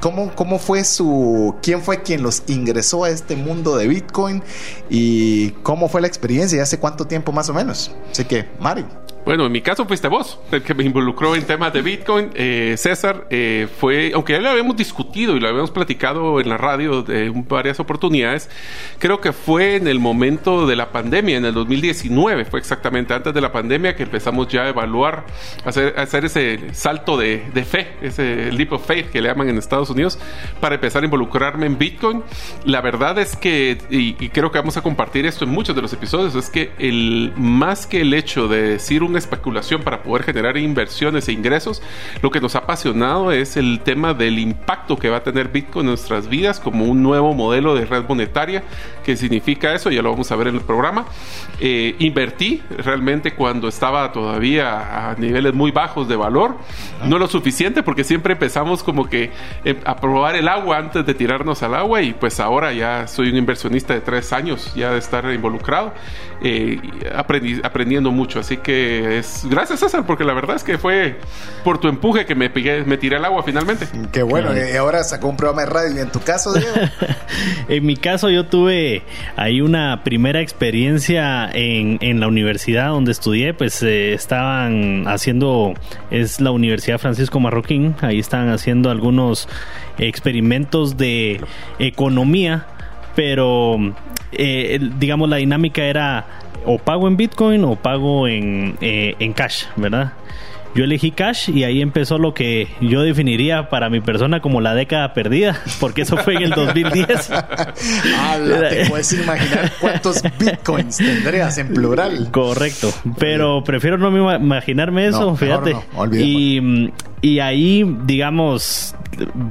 cómo, 0.00 0.34
cómo 0.34 0.58
fue 0.58 0.84
su, 0.84 1.56
quién 1.62 1.82
fue 1.82 2.02
quien 2.02 2.22
los 2.22 2.42
ingresó 2.46 3.04
a 3.04 3.10
este 3.10 3.36
mundo 3.36 3.76
de 3.76 3.88
Bitcoin 3.88 4.42
y 4.90 5.50
cómo 5.62 5.88
fue 5.88 6.00
la 6.00 6.06
experiencia 6.06 6.58
y 6.58 6.60
hace 6.60 6.78
cuánto 6.78 7.06
tiempo 7.06 7.32
más 7.32 7.48
o 7.48 7.54
menos. 7.54 7.94
Así 8.10 8.24
que, 8.24 8.48
Mario. 8.60 8.86
Bueno, 9.28 9.44
en 9.44 9.52
mi 9.52 9.60
caso 9.60 9.84
fuiste 9.84 10.08
vos, 10.08 10.38
el 10.50 10.62
que 10.62 10.72
me 10.72 10.84
involucró 10.84 11.36
en 11.36 11.44
temas 11.44 11.70
de 11.74 11.82
Bitcoin. 11.82 12.30
Eh, 12.32 12.76
César 12.78 13.26
eh, 13.28 13.68
fue, 13.78 14.12
aunque 14.14 14.32
ya 14.32 14.38
lo 14.38 14.48
habíamos 14.48 14.74
discutido 14.74 15.36
y 15.36 15.40
lo 15.40 15.48
habíamos 15.48 15.70
platicado 15.70 16.40
en 16.40 16.48
la 16.48 16.56
radio 16.56 17.02
de 17.02 17.30
varias 17.46 17.78
oportunidades, 17.78 18.48
creo 18.98 19.20
que 19.20 19.34
fue 19.34 19.76
en 19.76 19.86
el 19.86 19.98
momento 20.00 20.66
de 20.66 20.76
la 20.76 20.92
pandemia, 20.92 21.36
en 21.36 21.44
el 21.44 21.52
2019, 21.52 22.46
fue 22.46 22.58
exactamente 22.58 23.12
antes 23.12 23.34
de 23.34 23.42
la 23.42 23.52
pandemia 23.52 23.94
que 23.94 24.04
empezamos 24.04 24.48
ya 24.48 24.62
a 24.62 24.68
evaluar, 24.70 25.26
hacer, 25.62 25.92
hacer 25.98 26.24
ese 26.24 26.72
salto 26.72 27.18
de, 27.18 27.42
fe, 27.70 27.98
ese 28.00 28.50
leap 28.50 28.72
of 28.72 28.86
faith 28.86 29.10
que 29.10 29.20
le 29.20 29.28
llaman 29.28 29.50
en 29.50 29.58
Estados 29.58 29.90
Unidos, 29.90 30.18
para 30.58 30.76
empezar 30.76 31.02
a 31.02 31.04
involucrarme 31.04 31.66
en 31.66 31.76
Bitcoin. 31.76 32.22
La 32.64 32.80
verdad 32.80 33.18
es 33.18 33.36
que, 33.36 33.76
y, 33.90 34.16
y 34.24 34.30
creo 34.30 34.50
que 34.50 34.58
vamos 34.58 34.78
a 34.78 34.80
compartir 34.80 35.26
esto 35.26 35.44
en 35.44 35.50
muchos 35.50 35.76
de 35.76 35.82
los 35.82 35.92
episodios, 35.92 36.34
es 36.34 36.48
que 36.48 36.72
el 36.78 37.34
más 37.36 37.86
que 37.86 38.00
el 38.00 38.14
hecho 38.14 38.48
de 38.48 38.62
decir 38.62 39.02
un 39.02 39.17
especulación 39.18 39.82
para 39.82 40.02
poder 40.02 40.24
generar 40.24 40.56
inversiones 40.56 41.28
e 41.28 41.32
ingresos, 41.32 41.82
lo 42.22 42.30
que 42.30 42.40
nos 42.40 42.54
ha 42.54 42.60
apasionado 42.60 43.32
es 43.32 43.56
el 43.56 43.80
tema 43.80 44.14
del 44.14 44.38
impacto 44.38 44.96
que 44.96 45.10
va 45.10 45.18
a 45.18 45.22
tener 45.22 45.48
Bitcoin 45.48 45.78
en 45.78 45.86
nuestras 45.86 46.28
vidas 46.28 46.60
como 46.60 46.84
un 46.84 47.02
nuevo 47.02 47.34
modelo 47.34 47.74
de 47.74 47.84
red 47.84 48.04
monetaria. 48.08 48.62
¿Qué 49.04 49.16
significa 49.16 49.74
eso? 49.74 49.90
Ya 49.90 50.02
lo 50.02 50.10
vamos 50.10 50.30
a 50.32 50.36
ver 50.36 50.48
en 50.48 50.56
el 50.56 50.60
programa. 50.60 51.06
Eh, 51.60 51.94
invertí 51.98 52.62
realmente 52.78 53.34
cuando 53.34 53.68
estaba 53.68 54.12
todavía 54.12 55.10
a 55.10 55.14
niveles 55.14 55.54
muy 55.54 55.70
bajos 55.70 56.08
de 56.08 56.16
valor, 56.16 56.56
no 57.04 57.18
lo 57.18 57.26
suficiente 57.28 57.82
porque 57.82 58.04
siempre 58.04 58.34
empezamos 58.34 58.82
como 58.82 59.08
que 59.08 59.30
eh, 59.64 59.76
a 59.84 59.96
probar 59.96 60.36
el 60.36 60.48
agua 60.48 60.78
antes 60.78 61.04
de 61.06 61.14
tirarnos 61.14 61.62
al 61.62 61.74
agua 61.74 62.02
y 62.02 62.12
pues 62.12 62.40
ahora 62.40 62.72
ya 62.72 63.06
soy 63.06 63.30
un 63.30 63.36
inversionista 63.36 63.94
de 63.94 64.00
tres 64.00 64.32
años 64.32 64.72
ya 64.74 64.92
de 64.92 64.98
estar 64.98 65.24
involucrado, 65.32 65.92
eh, 66.42 66.80
aprendiendo 67.62 68.10
mucho. 68.10 68.40
Así 68.40 68.58
que 68.58 68.97
es 68.98 69.46
gracias 69.48 69.80
César, 69.80 70.06
porque 70.06 70.24
la 70.24 70.34
verdad 70.34 70.56
es 70.56 70.64
que 70.64 70.78
fue 70.78 71.18
por 71.64 71.78
tu 71.78 71.88
empuje 71.88 72.26
que 72.26 72.34
me, 72.34 72.50
me 72.84 72.96
tiré 72.96 73.16
al 73.16 73.24
agua 73.24 73.42
finalmente. 73.42 73.86
Qué 74.12 74.22
bueno, 74.22 74.50
y 74.56 74.76
ahora 74.76 75.02
sacó 75.04 75.28
un 75.28 75.36
programa 75.36 75.62
de 75.62 75.70
radio. 75.70 75.96
¿Y 75.96 76.00
en 76.00 76.10
tu 76.10 76.20
caso, 76.20 76.52
Diego? 76.52 76.74
en 77.68 77.86
mi 77.86 77.96
caso 77.96 78.30
yo 78.30 78.46
tuve 78.46 79.02
ahí 79.36 79.60
una 79.60 80.02
primera 80.04 80.40
experiencia 80.40 81.50
en, 81.52 81.98
en 82.00 82.20
la 82.20 82.28
universidad 82.28 82.88
donde 82.88 83.12
estudié, 83.12 83.54
pues 83.54 83.82
eh, 83.82 84.12
estaban 84.12 85.04
haciendo, 85.06 85.74
es 86.10 86.40
la 86.40 86.50
Universidad 86.50 86.98
Francisco 86.98 87.40
Marroquín, 87.40 87.96
ahí 88.00 88.18
estaban 88.18 88.48
haciendo 88.50 88.90
algunos 88.90 89.48
experimentos 89.98 90.96
de 90.96 91.40
economía, 91.78 92.66
pero 93.14 93.78
eh, 94.32 94.78
digamos 94.98 95.28
la 95.28 95.36
dinámica 95.36 95.82
era 95.82 96.26
o 96.64 96.78
pago 96.78 97.08
en 97.08 97.16
Bitcoin 97.16 97.64
o 97.64 97.76
pago 97.76 98.28
en, 98.28 98.76
eh, 98.80 99.14
en 99.18 99.32
cash, 99.32 99.64
¿verdad? 99.76 100.12
Yo 100.74 100.84
elegí 100.84 101.10
cash 101.10 101.50
y 101.50 101.64
ahí 101.64 101.82
empezó 101.82 102.18
lo 102.18 102.34
que 102.34 102.68
yo 102.80 103.02
definiría 103.02 103.68
para 103.68 103.90
mi 103.90 104.00
persona 104.00 104.40
como 104.40 104.60
la 104.60 104.74
década 104.74 105.14
perdida, 105.14 105.60
porque 105.80 106.02
eso 106.02 106.16
fue 106.18 106.34
en 106.34 106.42
el 106.42 106.50
2010. 106.50 107.06
¿Te 108.70 108.86
puedes 108.88 109.12
imaginar 109.12 109.72
cuántos 109.80 110.22
bitcoins 110.38 110.98
tendrías 110.98 111.58
en 111.58 111.68
plural? 111.74 112.30
Correcto, 112.30 112.92
pero 113.18 113.62
prefiero 113.64 113.98
no 113.98 114.36
imaginarme 114.36 115.06
eso, 115.06 115.36
fíjate. 115.36 115.76
y, 116.12 116.90
y 117.20 117.38
ahí, 117.40 117.84
digamos, 118.04 118.94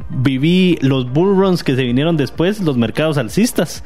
viví 0.09 0.77
los 0.81 1.11
bull 1.11 1.35
runs 1.37 1.63
que 1.63 1.75
se 1.75 1.83
vinieron 1.83 2.17
después, 2.17 2.61
los 2.61 2.77
mercados 2.77 3.17
alcistas. 3.17 3.83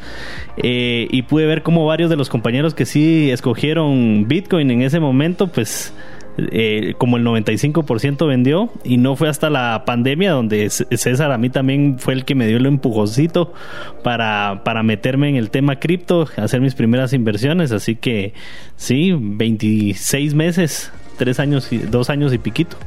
Eh, 0.58 1.08
y 1.10 1.24
pude 1.24 1.46
ver 1.46 1.64
cómo 1.64 1.86
varios 1.86 2.10
de 2.10 2.16
los 2.16 2.30
compañeros 2.30 2.74
que 2.74 2.86
sí 2.86 3.32
escogieron 3.32 4.28
Bitcoin 4.28 4.70
en 4.72 4.82
ese 4.82 5.00
momento, 5.00 5.48
pues 5.48 5.94
eh, 6.38 6.96
como 6.98 7.18
el 7.18 7.26
95% 7.26 8.26
vendió 8.26 8.70
y 8.84 8.98
no 8.98 9.16
fue 9.16 9.28
hasta 9.28 9.50
la 9.50 9.84
pandemia 9.86 10.32
donde 10.32 10.70
César 10.70 11.32
a 11.32 11.38
mí 11.38 11.50
también 11.50 12.00
fue 12.00 12.14
el 12.14 12.24
que 12.24 12.36
me 12.36 12.48
dio 12.48 12.58
el 12.58 12.66
empujoncito 12.66 13.54
para, 14.04 14.62
para 14.64 14.82
meterme 14.82 15.30
en 15.30 15.36
el 15.36 15.50
tema 15.50 15.78
cripto, 15.78 16.28
hacer 16.38 16.62
mis 16.62 16.76
primeras 16.76 17.14
inversiones, 17.14 17.72
así 17.72 17.96
que 17.96 18.34
sí, 18.78 19.14
26 19.18 20.34
meses, 20.34 20.92
3 21.18 21.40
años 21.40 21.72
y 21.72 21.80
2 21.80 22.10
años 22.10 22.34
y 22.34 22.38
piquito, 22.38 22.78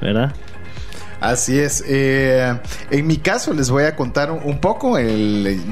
¿verdad? 0.00 0.32
Así 1.20 1.58
es. 1.58 1.82
Eh, 1.86 2.58
en 2.90 3.06
mi 3.06 3.16
caso 3.16 3.54
les 3.54 3.70
voy 3.70 3.84
a 3.84 3.96
contar 3.96 4.30
un 4.30 4.58
poco. 4.58 4.98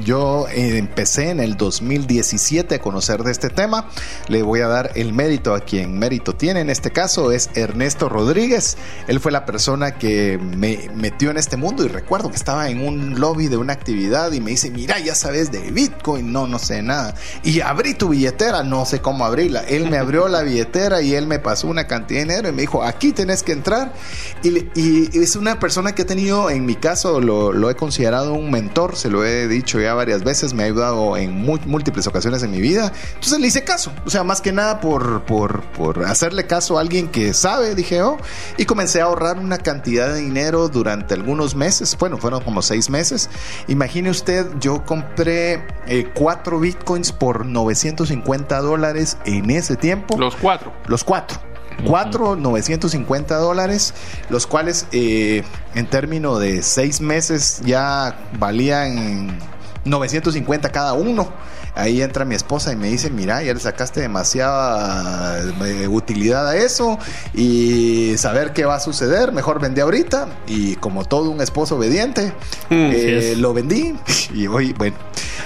Yo 0.03 0.47
empecé 0.49 1.29
en 1.29 1.39
el 1.39 1.55
2017 1.55 2.75
a 2.75 2.79
conocer 2.79 3.23
de 3.23 3.31
este 3.31 3.49
tema. 3.49 3.89
Le 4.27 4.41
voy 4.41 4.61
a 4.61 4.67
dar 4.67 4.91
el 4.95 5.13
mérito 5.13 5.53
a 5.53 5.59
quien 5.61 5.99
mérito 5.99 6.35
tiene. 6.35 6.61
En 6.61 6.69
este 6.69 6.91
caso 6.91 7.31
es 7.31 7.49
Ernesto 7.53 8.09
Rodríguez. 8.09 8.77
Él 9.07 9.19
fue 9.19 9.31
la 9.31 9.45
persona 9.45 9.97
que 9.97 10.39
me 10.39 10.89
metió 10.95 11.29
en 11.29 11.37
este 11.37 11.57
mundo 11.57 11.85
y 11.85 11.89
recuerdo 11.89 12.29
que 12.29 12.37
estaba 12.37 12.69
en 12.69 12.85
un 12.85 13.19
lobby 13.19 13.47
de 13.47 13.57
una 13.57 13.73
actividad 13.73 14.31
y 14.31 14.41
me 14.41 14.51
dice, 14.51 14.71
mira, 14.71 14.99
ya 14.99 15.13
sabes 15.13 15.51
de 15.51 15.71
Bitcoin. 15.71 16.31
No, 16.31 16.47
no 16.47 16.57
sé 16.57 16.81
nada. 16.81 17.13
Y 17.43 17.61
abrí 17.61 17.93
tu 17.93 18.09
billetera. 18.09 18.63
No 18.63 18.85
sé 18.85 18.99
cómo 18.99 19.25
abrirla. 19.25 19.61
Él 19.61 19.89
me 19.91 19.97
abrió 19.97 20.27
la 20.27 20.41
billetera 20.41 21.01
y 21.01 21.13
él 21.13 21.27
me 21.27 21.37
pasó 21.37 21.67
una 21.67 21.85
cantidad 21.85 22.21
de 22.21 22.25
dinero 22.25 22.49
y 22.49 22.51
me 22.51 22.61
dijo, 22.61 22.83
aquí 22.83 23.11
tenés 23.11 23.43
que 23.43 23.51
entrar. 23.51 23.93
Y, 24.41 24.67
y 24.75 25.25
es 25.35 25.41
una 25.41 25.59
persona 25.59 25.93
que 25.93 26.03
he 26.03 26.05
tenido, 26.05 26.49
en 26.49 26.65
mi 26.65 26.75
caso, 26.75 27.19
lo, 27.19 27.69
he 27.69 27.75
considerado 27.75 28.33
un 28.33 28.51
mentor, 28.51 28.95
se 28.95 29.09
lo 29.09 29.25
he 29.25 29.49
dicho 29.49 29.81
ya 29.81 29.93
varias 29.93 30.23
veces, 30.23 30.53
me 30.53 30.63
ha 30.63 30.65
ayudado 30.67 31.17
en 31.17 31.35
múltiples 31.35 32.07
ocasiones 32.07 32.41
en 32.41 32.51
mi 32.51 32.61
vida. 32.61 32.93
Entonces 33.15 33.39
le 33.39 33.47
hice 33.47 33.65
caso, 33.65 33.91
o 34.05 34.09
sea, 34.09 34.23
más 34.23 34.39
que 34.39 34.53
nada 34.53 34.79
por, 34.79 35.23
por, 35.25 35.63
por 35.71 36.05
hacerle 36.05 36.47
caso 36.47 36.77
a 36.77 36.81
alguien 36.81 37.09
que 37.09 37.33
sabe, 37.33 37.75
dije 37.75 37.97
yo, 37.97 38.17
y 38.57 38.63
comencé 38.63 39.01
a 39.01 39.05
ahorrar 39.05 39.37
una 39.37 39.57
cantidad 39.57 40.13
de 40.13 40.21
dinero 40.21 40.69
durante 40.69 41.13
algunos 41.13 41.53
meses, 41.53 41.97
bueno, 41.99 42.17
fueron 42.17 42.41
como 42.41 42.61
seis 42.61 42.89
meses. 42.89 43.29
Imagine 43.67 44.09
usted, 44.09 44.47
yo 44.61 44.85
compré 44.85 45.67
eh, 45.87 46.09
cuatro 46.13 46.61
bitcoins 46.61 47.11
por 47.11 47.45
950 47.45 48.61
dólares 48.61 49.17
en 49.25 49.49
ese 49.49 49.75
tiempo. 49.75 50.17
Los 50.17 50.37
cuatro. 50.37 50.71
Los 50.87 51.03
cuatro. 51.03 51.54
Cuatro, 51.83 52.35
950 52.35 53.35
dólares, 53.37 53.93
los 54.29 54.47
cuales 54.47 54.87
eh, 54.91 55.43
en 55.73 55.87
términos 55.87 56.39
de 56.39 56.61
seis 56.63 57.01
meses 57.01 57.61
ya 57.65 58.17
valían 58.39 59.37
950 59.83 60.71
cada 60.71 60.93
uno. 60.93 61.29
Ahí 61.75 62.01
entra 62.01 62.23
mi 62.23 62.35
esposa 62.35 62.71
y 62.71 62.77
me 62.77 62.87
dice, 62.87 63.09
mira, 63.09 63.43
ya 63.43 63.53
le 63.53 63.59
sacaste 63.59 63.99
demasiada 63.99 65.41
eh, 65.65 65.87
utilidad 65.89 66.47
a 66.47 66.55
eso 66.55 66.97
y 67.33 68.15
saber 68.17 68.53
qué 68.53 68.63
va 68.63 68.75
a 68.75 68.79
suceder, 68.79 69.33
mejor 69.33 69.59
vendí 69.59 69.81
ahorita. 69.81 70.29
Y 70.47 70.75
como 70.77 71.03
todo 71.03 71.29
un 71.29 71.41
esposo 71.41 71.75
obediente, 71.75 72.33
mm, 72.69 72.89
eh, 72.93 73.33
lo 73.37 73.53
vendí 73.53 73.93
y 74.33 74.47
hoy, 74.47 74.73
bueno, 74.73 74.95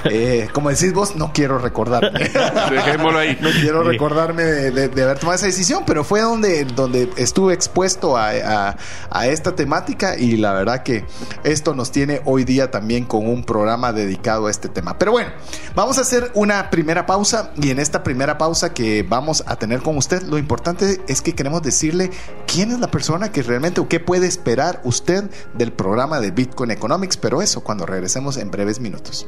eh, 0.05 0.47
como 0.53 0.69
decís 0.69 0.93
vos, 0.93 1.15
no 1.15 1.31
quiero 1.33 1.57
recordarme. 1.57 2.19
Dejémoslo 2.71 3.19
ahí. 3.19 3.37
No 3.41 3.49
quiero 3.49 3.83
recordarme 3.83 4.43
de, 4.43 5.03
haber 5.03 5.17
tomado 5.17 5.35
esa 5.35 5.47
decisión, 5.47 5.83
pero 5.85 6.03
fue 6.03 6.21
donde, 6.21 6.65
donde 6.65 7.09
estuve 7.17 7.53
expuesto 7.53 8.17
a, 8.17 8.75
a 9.09 9.27
esta 9.27 9.55
temática 9.55 10.17
y 10.17 10.37
la 10.37 10.53
verdad 10.53 10.83
que 10.83 11.05
esto 11.43 11.73
nos 11.73 11.91
tiene 11.91 12.21
hoy 12.25 12.43
día 12.43 12.71
también 12.71 13.05
con 13.05 13.27
un 13.27 13.43
programa 13.43 13.93
dedicado 13.93 14.47
a 14.47 14.51
este 14.51 14.69
tema. 14.69 14.97
Pero 14.97 15.11
bueno, 15.11 15.31
vamos 15.75 15.97
a 15.97 16.01
hacer 16.01 16.18
una 16.33 16.69
primera 16.69 17.05
pausa 17.05 17.51
y 17.55 17.69
en 17.71 17.79
esta 17.79 18.03
primera 18.03 18.37
pausa 18.37 18.73
que 18.73 19.03
vamos 19.03 19.43
a 19.47 19.55
tener 19.55 19.81
con 19.81 19.97
usted, 19.97 20.21
lo 20.23 20.37
importante 20.37 21.01
es 21.07 21.21
que 21.21 21.35
queremos 21.35 21.61
decirle 21.61 22.11
quién 22.47 22.71
es 22.71 22.79
la 22.79 22.91
persona 22.91 23.31
que 23.31 23.43
realmente 23.43 23.81
o 23.81 23.87
qué 23.87 23.99
puede 23.99 24.27
esperar 24.27 24.81
usted 24.83 25.29
del 25.53 25.71
programa 25.71 26.19
de 26.19 26.31
Bitcoin 26.31 26.71
Economics, 26.71 27.17
pero 27.17 27.41
eso 27.41 27.63
cuando 27.63 27.85
regresemos 27.85 28.37
en 28.37 28.51
breves 28.51 28.79
minutos. 28.79 29.27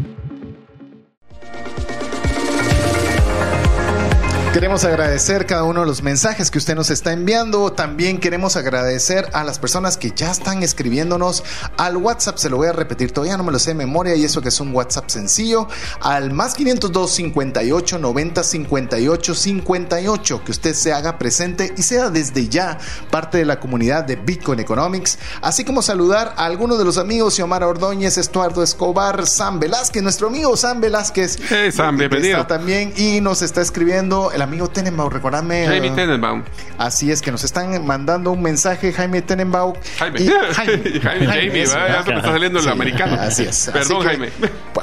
Queremos 4.53 4.83
agradecer 4.83 5.45
cada 5.45 5.63
uno 5.63 5.79
de 5.79 5.85
los 5.85 6.03
mensajes 6.03 6.51
que 6.51 6.57
usted 6.57 6.75
nos 6.75 6.89
está 6.89 7.13
enviando. 7.13 7.71
También 7.71 8.19
queremos 8.19 8.57
agradecer 8.57 9.29
a 9.31 9.45
las 9.45 9.59
personas 9.59 9.95
que 9.95 10.11
ya 10.13 10.29
están 10.29 10.61
escribiéndonos 10.61 11.45
al 11.77 11.95
WhatsApp. 11.95 12.35
Se 12.35 12.49
lo 12.49 12.57
voy 12.57 12.67
a 12.67 12.73
repetir, 12.73 13.13
todavía 13.13 13.37
no 13.37 13.45
me 13.45 13.53
lo 13.53 13.59
sé 13.59 13.69
de 13.69 13.75
memoria 13.75 14.13
y 14.13 14.25
eso 14.25 14.41
que 14.41 14.49
es 14.49 14.59
un 14.59 14.75
WhatsApp 14.75 15.09
sencillo. 15.09 15.69
Al 16.01 16.33
más 16.33 16.53
502 16.55 17.11
58 17.11 17.97
90 17.97 18.43
58 18.43 19.35
58. 19.35 20.43
Que 20.43 20.51
usted 20.51 20.73
se 20.73 20.91
haga 20.91 21.17
presente 21.17 21.73
y 21.77 21.83
sea 21.83 22.09
desde 22.09 22.49
ya 22.49 22.77
parte 23.09 23.37
de 23.37 23.45
la 23.45 23.57
comunidad 23.57 24.03
de 24.03 24.17
Bitcoin 24.17 24.59
Economics. 24.59 25.17
Así 25.41 25.63
como 25.63 25.81
saludar 25.81 26.33
a 26.35 26.43
algunos 26.43 26.77
de 26.77 26.83
los 26.83 26.97
amigos, 26.97 27.35
Xiomara 27.35 27.69
Ordóñez, 27.69 28.17
Estuardo 28.17 28.63
Escobar, 28.63 29.25
Sam 29.25 29.61
Velázquez, 29.61 30.03
nuestro 30.03 30.27
amigo 30.27 30.57
Sam 30.57 30.81
Velázquez. 30.81 31.37
Hey, 31.47 31.71
Sam, 31.71 31.95
bienvenido. 31.95 32.45
también 32.47 32.93
y 32.97 33.21
nos 33.21 33.41
está 33.41 33.61
escribiendo 33.61 34.29
amigo 34.41 34.67
Tenenbaum, 34.69 35.09
recordame. 35.09 35.67
Jaime 35.67 35.87
eh, 35.87 35.91
Tenenbaum. 35.91 36.43
Así 36.77 37.11
es, 37.11 37.21
que 37.21 37.31
nos 37.31 37.43
están 37.43 37.85
mandando 37.85 38.31
un 38.31 38.41
mensaje, 38.41 38.91
Jaime 38.93 39.21
Tenenbaum. 39.21 39.73
Jaime. 39.99 40.19
Jaime. 40.53 40.99
Jaime, 41.01 41.27
Jaime, 41.27 41.65
ya 41.65 42.03
se 42.03 42.11
me 42.11 42.17
está 42.17 42.31
saliendo 42.31 42.59
el 42.59 42.67
americano. 42.67 43.17
Así 43.19 43.43
es. 43.43 43.69
Perdón, 43.71 44.03
Jaime. 44.03 44.29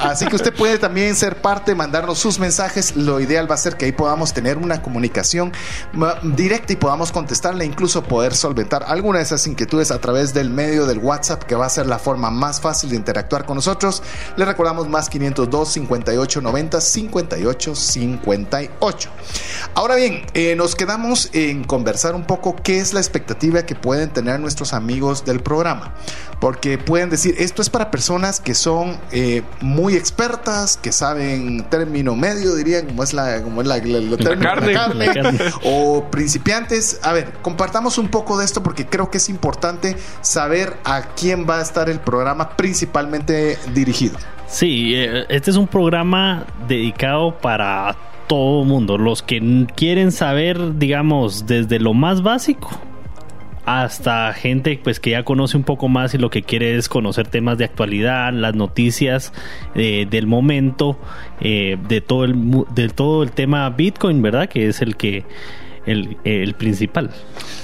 Así 0.01 0.27
que 0.27 0.37
usted 0.37 0.55
puede 0.55 0.79
también 0.79 1.15
ser 1.15 1.37
parte, 1.41 1.75
mandarnos 1.75 2.19
sus 2.19 2.39
mensajes. 2.39 2.97
Lo 2.97 3.21
ideal 3.21 3.51
va 3.51 3.55
a 3.55 3.59
ser 3.59 3.77
que 3.77 3.87
ahí 3.87 3.93
podamos 3.93 4.33
tener 4.33 4.59
una 4.59 4.83
comunicación 4.83 5.53
directa 6.23 6.73
y 6.73 6.77
podamos 6.77 7.13
contestarle, 7.13 7.65
incluso 7.65 8.03
poder 8.03 8.35
solventar 8.35 8.85
alguna 8.87 9.19
de 9.19 9.25
esas 9.25 9.47
inquietudes 9.47 9.91
a 9.91 10.01
través 10.01 10.35
del 10.35 10.51
medio 10.51 10.87
del 10.87 10.99
WhatsApp, 10.99 11.43
que 11.45 11.55
va 11.55 11.67
a 11.67 11.71
ser 11.71 11.87
la 11.87 11.99
forma 11.99 12.31
más 12.31 12.61
fácil 12.61 12.91
de 12.91 12.97
interactuar 12.97 13.45
con 13.45 13.57
nosotros. 13.57 14.03
Le 14.37 14.45
recordamos 14.45 14.89
más 14.89 15.09
502 15.09 15.73
58 15.73 16.41
90 16.41 16.81
58 16.81 17.75
58. 17.75 19.11
Ahora 19.75 19.97
bien, 19.97 20.23
eh, 20.35 20.55
nos 20.57 20.75
quedamos 20.75 21.31
en 21.33 21.65
conversar 21.65 22.15
un 22.15 22.25
poco 22.25 22.57
qué 22.57 22.79
es 22.79 22.93
la 22.93 23.01
expectativa 23.01 23.65
que 23.65 23.75
pueden 23.75 24.11
tener 24.11 24.41
nuestros 24.41 24.73
amigos 24.73 25.25
del 25.25 25.41
programa. 25.41 25.95
Porque 26.41 26.79
pueden 26.79 27.11
decir, 27.11 27.35
esto 27.39 27.63
es 27.63 27.71
para 27.71 27.91
personas 27.91 28.41
que 28.41 28.55
son 28.55 28.97
eh, 29.11 29.43
muy 29.61 29.95
expertas, 29.95 30.77
que 30.77 30.93
saben 30.93 31.65
término 31.69 32.15
medio, 32.15 32.55
dirían, 32.55 32.87
como 32.87 33.03
es 33.03 33.13
la, 33.13 33.43
como 33.43 33.61
es 33.61 33.67
la, 33.67 33.81
carne, 34.39 34.75
o 35.65 36.05
principiantes. 36.11 37.01
A 37.03 37.13
ver, 37.13 37.33
compartamos 37.43 37.99
un 37.99 38.09
poco 38.09 38.39
de 38.39 38.45
esto 38.45 38.63
porque 38.63 38.87
creo 38.87 39.11
que 39.11 39.19
es 39.19 39.29
importante 39.29 39.97
saber 40.21 40.77
a 40.85 41.03
quién 41.15 41.49
va 41.49 41.59
a 41.59 41.63
estar 41.63 41.89
el 41.89 42.01
programa 42.01 42.57
principalmente 42.57 43.59
dirigido. 43.75 44.19
Sí, 44.49 44.95
eh, 44.95 45.27
este 45.29 45.51
es 45.51 45.57
un 45.57 45.67
programa 45.67 46.47
dedicado 46.67 47.39
para 47.39 47.97
todo 48.29 48.65
mundo. 48.65 48.99
Los 48.99 49.23
que 49.23 49.67
quieren 49.75 50.13
saber, 50.13 50.79
digamos, 50.79 51.47
desde 51.47 51.81
lo 51.81 51.95
más 51.95 52.23
básico 52.23 52.71
hasta 53.69 54.33
gente 54.33 54.81
pues 54.83 54.99
que 54.99 55.11
ya 55.11 55.25
conoce 55.25 55.59
un 55.59 55.63
poco 55.63 55.89
más 55.89 56.15
y 56.15 56.19
lo 56.19 56.31
que 56.31 56.43
quiere 56.43 56.77
es 56.77 56.89
conocer 56.89 57.29
temas 57.29 57.59
de 57.59 57.67
actualidad, 57.67 58.33
las 58.33 58.55
noticias 58.55 59.31
eh, 59.75 60.07
del 60.09 60.27
momento, 60.27 60.99
eh, 61.41 61.77
de 61.87 62.01
todo 62.01 62.25
el 62.25 62.65
de 62.75 62.89
todo 62.89 63.23
el 63.23 63.33
tema 63.33 63.69
Bitcoin, 63.69 64.23
¿verdad? 64.23 64.49
Que 64.49 64.69
es 64.69 64.81
el 64.81 64.97
que 64.97 65.25
el, 65.89 66.55
principal. 66.55 67.11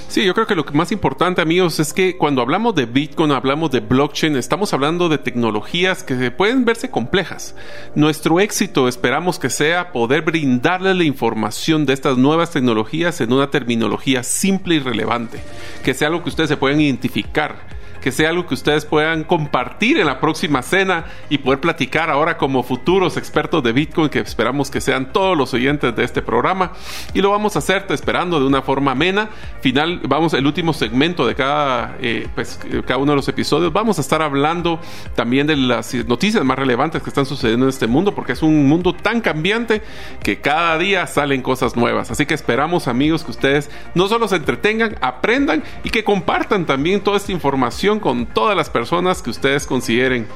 Sí, 0.07 0.23
yo 0.25 0.33
creo 0.33 0.47
que 0.47 0.55
lo 0.55 0.63
más 0.73 0.91
importante, 0.91 1.41
amigos, 1.41 1.79
es 1.79 1.93
que 1.93 2.17
cuando 2.17 2.41
hablamos 2.41 2.75
de 2.75 2.85
Bitcoin, 2.85 3.31
hablamos 3.31 3.71
de 3.71 3.79
blockchain, 3.79 4.35
estamos 4.35 4.73
hablando 4.73 5.09
de 5.09 5.17
tecnologías 5.17 6.03
que 6.03 6.31
pueden 6.31 6.65
verse 6.65 6.89
complejas. 6.89 7.55
Nuestro 7.95 8.39
éxito 8.39 8.87
esperamos 8.87 9.39
que 9.39 9.49
sea 9.49 9.91
poder 9.91 10.21
brindarle 10.21 10.93
la 10.93 11.03
información 11.03 11.85
de 11.85 11.93
estas 11.93 12.17
nuevas 12.17 12.51
tecnologías 12.51 13.19
en 13.21 13.33
una 13.33 13.49
terminología 13.49 14.23
simple 14.23 14.75
y 14.75 14.79
relevante, 14.79 15.39
que 15.83 15.93
sea 15.93 16.07
algo 16.07 16.23
que 16.23 16.29
ustedes 16.29 16.49
se 16.49 16.57
puedan 16.57 16.81
identificar 16.81 17.75
que 18.05 18.11
sea 18.11 18.29
algo 18.29 18.45
que 18.45 18.53
ustedes 18.53 18.85
puedan 18.85 19.23
compartir 19.23 19.97
en 19.97 20.05
la 20.05 20.19
próxima 20.19 20.61
cena 20.61 21.05
y 21.27 21.39
poder 21.39 21.59
platicar 21.59 22.11
ahora 22.11 22.37
como 22.37 22.61
futuros 22.61 23.17
expertos 23.17 23.63
de 23.63 23.71
Bitcoin, 23.71 24.09
que 24.09 24.19
esperamos 24.19 24.69
que 24.69 24.79
sean 24.79 25.11
todos 25.11 25.35
los 25.35 25.55
oyentes 25.55 25.95
de 25.95 26.03
este 26.03 26.21
programa. 26.21 26.73
Y 27.15 27.21
lo 27.23 27.31
vamos 27.31 27.55
a 27.55 27.59
hacer 27.59 27.87
esperando 27.89 28.39
de 28.39 28.45
una 28.45 28.61
forma 28.61 28.91
amena. 28.91 29.29
Final, 29.61 30.01
vamos, 30.07 30.35
el 30.35 30.45
último 30.45 30.71
segmento 30.71 31.25
de 31.25 31.33
cada, 31.33 31.97
eh, 31.99 32.27
pues, 32.35 32.59
cada 32.85 32.99
uno 32.99 33.13
de 33.13 33.15
los 33.15 33.27
episodios, 33.27 33.73
vamos 33.73 33.97
a 33.97 34.01
estar 34.01 34.21
hablando 34.21 34.79
también 35.15 35.47
de 35.47 35.55
las 35.55 35.91
noticias 35.95 36.45
más 36.45 36.59
relevantes 36.59 37.01
que 37.01 37.09
están 37.09 37.25
sucediendo 37.25 37.65
en 37.65 37.69
este 37.69 37.87
mundo, 37.87 38.13
porque 38.13 38.33
es 38.33 38.43
un 38.43 38.67
mundo 38.67 38.93
tan 38.93 39.19
cambiante 39.19 39.81
que 40.21 40.41
cada 40.41 40.77
día 40.77 41.07
salen 41.07 41.41
cosas 41.41 41.75
nuevas. 41.75 42.11
Así 42.11 42.27
que 42.27 42.35
esperamos, 42.35 42.87
amigos, 42.87 43.23
que 43.23 43.31
ustedes 43.31 43.71
no 43.95 44.07
solo 44.07 44.27
se 44.27 44.35
entretengan, 44.35 44.95
aprendan 45.01 45.63
y 45.83 45.89
que 45.89 46.03
compartan 46.03 46.67
también 46.67 47.01
toda 47.01 47.17
esta 47.17 47.31
información 47.31 47.94
con 47.99 48.25
todas 48.25 48.55
las 48.55 48.69
personas 48.69 49.21
que 49.21 49.29
ustedes 49.29 49.65
consideren. 49.65 50.27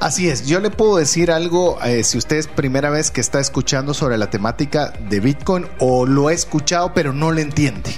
Así 0.00 0.28
es, 0.28 0.46
yo 0.46 0.60
le 0.60 0.70
puedo 0.70 0.96
decir 0.96 1.30
algo 1.30 1.78
eh, 1.82 2.04
si 2.04 2.18
usted 2.18 2.36
es 2.36 2.46
primera 2.46 2.90
vez 2.90 3.10
que 3.10 3.22
está 3.22 3.40
escuchando 3.40 3.94
sobre 3.94 4.18
la 4.18 4.28
temática 4.28 4.92
de 5.08 5.18
Bitcoin 5.20 5.66
o 5.78 6.04
lo 6.04 6.28
ha 6.28 6.32
escuchado 6.34 6.92
pero 6.92 7.14
no 7.14 7.32
le 7.32 7.40
entiende. 7.40 7.90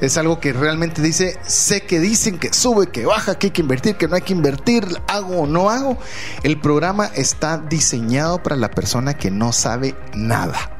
Es 0.00 0.18
algo 0.18 0.40
que 0.40 0.52
realmente 0.52 1.00
dice, 1.00 1.38
sé 1.46 1.82
que 1.82 2.00
dicen 2.00 2.38
que 2.38 2.52
sube, 2.52 2.88
que 2.88 3.06
baja, 3.06 3.38
que 3.38 3.46
hay 3.46 3.50
que 3.52 3.62
invertir, 3.62 3.96
que 3.96 4.08
no 4.08 4.16
hay 4.16 4.22
que 4.22 4.34
invertir, 4.34 4.84
hago 5.08 5.42
o 5.42 5.46
no 5.46 5.70
hago. 5.70 5.96
El 6.42 6.60
programa 6.60 7.06
está 7.14 7.56
diseñado 7.56 8.42
para 8.42 8.56
la 8.56 8.70
persona 8.70 9.14
que 9.14 9.30
no 9.30 9.52
sabe 9.52 9.94
nada 10.14 10.75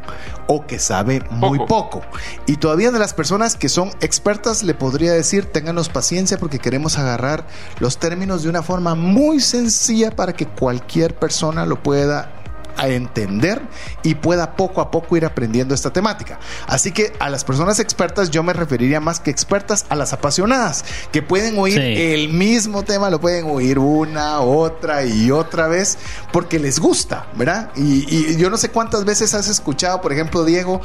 o 0.47 0.67
que 0.67 0.79
sabe 0.79 1.23
muy 1.31 1.59
poco. 1.67 2.03
Y 2.47 2.57
todavía 2.57 2.91
de 2.91 2.99
las 2.99 3.15
personas 3.15 3.57
que 3.57 3.69
son 3.69 3.91
expertas 4.01 4.63
le 4.63 4.75
podría 4.75 5.13
decir, 5.13 5.47
ténganos 5.47 5.89
paciencia 5.89 6.39
porque 6.39 6.59
queremos 6.59 6.99
agarrar 6.99 7.47
los 7.81 7.99
términos 7.99 8.43
de 8.43 8.49
una 8.49 8.63
forma 8.63 8.95
muy 8.95 9.41
sencilla 9.41 10.11
para 10.11 10.33
que 10.33 10.47
cualquier 10.47 11.15
persona 11.15 11.67
lo 11.67 11.83
pueda 11.83 12.31
a 12.76 12.88
entender 12.88 13.62
y 14.02 14.14
pueda 14.14 14.56
poco 14.56 14.80
a 14.80 14.90
poco 14.90 15.16
ir 15.16 15.25
aprendiendo 15.25 15.75
esta 15.75 15.92
temática. 15.92 16.38
Así 16.66 16.92
que 16.92 17.12
a 17.18 17.30
las 17.30 17.45
personas 17.45 17.78
expertas 17.80 18.30
yo 18.30 18.42
me 18.42 18.52
referiría 18.52 19.00
más 19.00 19.21
que 19.21 19.30
expertas 19.30 19.87
a 19.88 19.97
las 19.97 20.12
apasionadas, 20.12 20.85
que 21.12 21.23
pueden 21.23 21.59
oír 21.59 21.78
el 21.78 22.28
mismo 22.28 22.83
tema, 22.83 23.11
lo 23.11 23.21
pueden 23.21 23.47
oír 23.47 23.78
una, 23.78 24.40
otra 24.40 25.04
y 25.04 25.30
otra 25.30 25.68
vez, 25.68 25.99
porque 26.33 26.59
les 26.59 26.78
gusta, 26.78 27.26
¿verdad? 27.35 27.71
Y, 27.76 28.37
yo 28.37 28.50
no 28.50 28.56
sé 28.56 28.71
cuántas 28.71 29.04
veces 29.04 29.35
has 29.35 29.49
escuchado, 29.49 30.00
por 30.00 30.12
ejemplo, 30.12 30.45
Diego, 30.45 30.80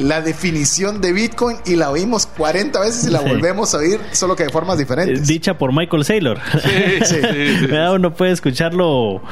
la 0.00 0.20
definición 0.20 1.00
de 1.00 1.12
Bitcoin 1.12 1.56
y 1.64 1.76
la 1.76 1.90
oímos 1.90 2.26
40 2.26 2.80
veces 2.80 3.06
y 3.06 3.10
la 3.10 3.20
volvemos 3.20 3.74
a 3.74 3.78
oír, 3.78 4.00
solo 4.12 4.36
que 4.36 4.44
de 4.44 4.50
formas 4.50 4.78
diferentes. 4.78 5.26
Dicha 5.26 5.58
por 5.58 5.72
Michael 5.72 6.04
Saylor. 6.04 6.38
Sí, 7.04 7.16
Uno 7.94 8.14
puede 8.14 8.32
escucharlo 8.32 9.22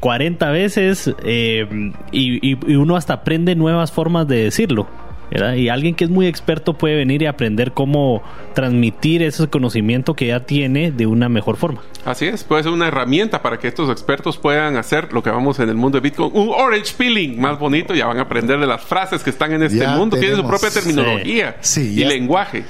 40 0.00 0.48
eh, 0.48 0.52
veces 0.52 1.07
eh, 1.22 1.92
y, 2.12 2.74
uno 2.76 2.96
hasta 2.96 3.14
aprende 3.14 3.54
nuevas 3.54 3.92
formas 3.92 4.26
de 4.28 4.44
decirlo. 4.44 4.86
Y 5.30 5.68
alguien 5.68 5.94
que 5.94 6.04
es 6.04 6.10
muy 6.10 6.26
experto 6.26 6.74
puede 6.74 6.96
venir 6.96 7.22
y 7.22 7.26
aprender 7.26 7.72
cómo 7.72 8.22
transmitir 8.54 9.22
ese 9.22 9.48
conocimiento 9.48 10.14
que 10.14 10.28
ya 10.28 10.40
tiene 10.40 10.90
de 10.90 11.06
una 11.06 11.28
mejor 11.28 11.56
forma. 11.56 11.82
Así 12.04 12.26
es, 12.26 12.44
puede 12.44 12.62
ser 12.62 12.72
una 12.72 12.88
herramienta 12.88 13.42
para 13.42 13.58
que 13.58 13.68
estos 13.68 13.90
expertos 13.90 14.38
puedan 14.38 14.76
hacer 14.76 15.12
lo 15.12 15.22
que 15.22 15.30
vamos 15.30 15.58
en 15.58 15.68
el 15.68 15.74
mundo 15.74 15.98
de 15.98 16.08
Bitcoin, 16.08 16.30
un 16.32 16.48
orange 16.48 16.94
peeling 16.96 17.38
más 17.40 17.58
bonito, 17.58 17.94
ya 17.94 18.06
van 18.06 18.18
a 18.18 18.22
aprender 18.22 18.58
de 18.58 18.66
las 18.66 18.82
frases 18.82 19.22
que 19.22 19.30
están 19.30 19.52
en 19.52 19.62
este 19.62 19.86
mundo, 19.88 20.16
tienen 20.16 20.38
su 20.38 20.46
propia 20.46 20.70
terminología 20.70 21.56
y 21.76 22.04
lenguaje. 22.04 22.64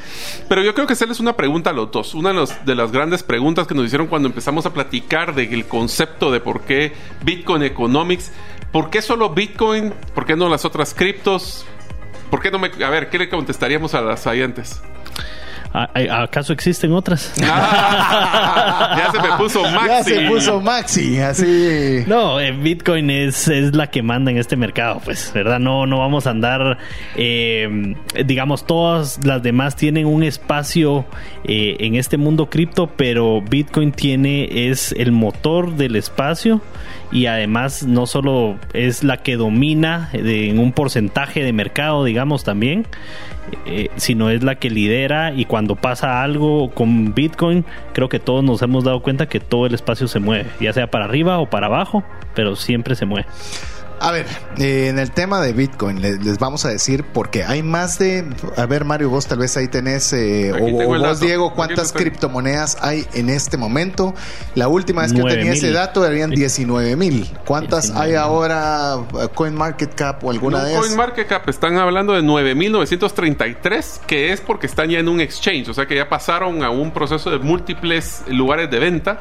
Pero 0.48 0.62
yo 0.62 0.74
creo 0.74 0.86
que 0.86 0.94
hacerles 0.94 1.20
una 1.20 1.36
pregunta 1.36 1.70
a 1.70 1.72
los 1.72 1.90
dos, 1.92 2.14
una 2.14 2.32
de, 2.32 2.48
de 2.64 2.74
las 2.74 2.90
grandes 2.90 3.22
preguntas 3.22 3.66
que 3.66 3.74
nos 3.74 3.86
hicieron 3.86 4.08
cuando 4.08 4.28
empezamos 4.28 4.66
a 4.66 4.72
platicar 4.72 5.34
del 5.34 5.66
concepto 5.66 6.32
de 6.32 6.40
por 6.40 6.62
qué 6.62 6.92
Bitcoin 7.24 7.62
Economics 7.62 8.32
¿Por 8.72 8.90
qué 8.90 9.00
solo 9.00 9.30
Bitcoin? 9.30 9.94
¿Por 10.14 10.26
qué 10.26 10.36
no 10.36 10.48
las 10.48 10.64
otras 10.64 10.92
criptos? 10.92 11.64
¿Por 12.30 12.40
qué 12.40 12.50
no 12.50 12.58
me.? 12.58 12.70
A 12.84 12.90
ver, 12.90 13.08
¿qué 13.08 13.18
le 13.18 13.28
contestaríamos 13.28 13.94
a 13.94 14.00
las 14.00 14.26
oyentes? 14.26 14.82
¿Acaso 15.72 16.52
existen 16.52 16.92
otras? 16.92 17.34
ya 17.36 19.10
se 19.12 19.20
me 19.20 19.36
puso 19.36 19.62
Maxi. 19.62 19.88
Ya 19.88 20.02
se 20.02 20.20
puso 20.28 20.60
Maxi, 20.60 21.18
así. 21.18 22.04
No, 22.06 22.40
eh, 22.40 22.52
Bitcoin 22.52 23.10
es, 23.10 23.48
es 23.48 23.74
la 23.74 23.88
que 23.88 24.02
manda 24.02 24.30
en 24.30 24.38
este 24.38 24.56
mercado, 24.56 25.00
pues, 25.04 25.30
¿verdad? 25.34 25.58
No, 25.58 25.86
no 25.86 25.98
vamos 25.98 26.26
a 26.26 26.30
andar, 26.30 26.78
eh, 27.16 27.94
digamos, 28.24 28.66
todas 28.66 29.24
las 29.24 29.42
demás 29.42 29.76
tienen 29.76 30.06
un 30.06 30.22
espacio 30.22 31.04
eh, 31.44 31.76
en 31.80 31.96
este 31.96 32.16
mundo 32.16 32.48
cripto, 32.48 32.86
pero 32.86 33.42
Bitcoin 33.42 33.92
tiene, 33.92 34.70
es 34.70 34.92
el 34.92 35.12
motor 35.12 35.76
del 35.76 35.96
espacio 35.96 36.62
y 37.10 37.26
además 37.26 37.84
no 37.84 38.06
solo 38.06 38.56
es 38.72 39.04
la 39.04 39.18
que 39.18 39.36
domina 39.36 40.10
en 40.12 40.58
un 40.58 40.72
porcentaje 40.72 41.42
de 41.42 41.52
mercado, 41.52 42.04
digamos, 42.04 42.44
también, 42.44 42.86
eh, 43.66 43.88
sino 43.96 44.30
es 44.30 44.42
la 44.42 44.56
que 44.56 44.70
lidera 44.70 45.32
y 45.32 45.44
cuando 45.44 45.76
pasa 45.76 46.22
algo 46.22 46.70
con 46.70 47.14
Bitcoin, 47.14 47.64
creo 47.92 48.08
que 48.08 48.18
todos 48.18 48.44
nos 48.44 48.60
hemos 48.62 48.84
dado 48.84 49.02
cuenta 49.02 49.26
que 49.26 49.40
todo 49.40 49.66
el 49.66 49.74
espacio 49.74 50.08
se 50.08 50.20
mueve, 50.20 50.46
ya 50.60 50.72
sea 50.72 50.90
para 50.90 51.06
arriba 51.06 51.38
o 51.38 51.48
para 51.48 51.66
abajo, 51.66 52.04
pero 52.34 52.56
siempre 52.56 52.94
se 52.94 53.06
mueve. 53.06 53.26
A 54.00 54.12
ver, 54.12 54.26
eh, 54.58 54.88
en 54.88 54.98
el 54.98 55.10
tema 55.10 55.40
de 55.40 55.52
Bitcoin 55.52 56.00
les, 56.00 56.38
vamos 56.38 56.64
a 56.64 56.68
decir 56.68 57.04
porque 57.12 57.44
hay 57.44 57.62
más 57.62 57.98
de, 57.98 58.24
a 58.56 58.66
ver 58.66 58.84
Mario, 58.84 59.10
vos 59.10 59.26
tal 59.26 59.38
vez 59.38 59.56
ahí 59.56 59.68
tenés, 59.68 60.12
eh, 60.12 60.52
o, 60.52 60.98
vos 60.98 61.20
Diego, 61.20 61.52
cuántas 61.54 61.92
criptomonedas 61.92 62.78
hay 62.80 63.06
en 63.14 63.28
este 63.28 63.56
momento. 63.56 64.14
La 64.54 64.68
última 64.68 65.02
vez 65.02 65.12
que 65.12 65.22
tenía 65.22 65.52
ese 65.52 65.72
dato 65.72 66.06
eran 66.06 66.30
19 66.30 66.96
mil. 66.96 67.28
¿Cuántas 67.44 67.90
hay 67.90 68.14
ahora 68.14 68.98
CoinMarketCap 69.34 70.22
o 70.24 70.30
alguna 70.30 70.64
de 70.64 70.72
esas? 70.72 70.86
CoinMarketCap 70.86 71.48
están 71.48 71.76
hablando 71.76 72.12
de 72.12 72.22
9.933, 72.22 74.00
que 74.06 74.32
es 74.32 74.40
porque 74.40 74.66
están 74.66 74.90
ya 74.90 74.98
en 74.98 75.08
un 75.08 75.20
exchange, 75.20 75.68
o 75.68 75.74
sea 75.74 75.86
que 75.86 75.96
ya 75.96 76.08
pasaron 76.08 76.62
a 76.62 76.70
un 76.70 76.92
proceso 76.92 77.30
de 77.30 77.38
múltiples 77.38 78.22
lugares 78.28 78.70
de 78.70 78.78
venta 78.78 79.20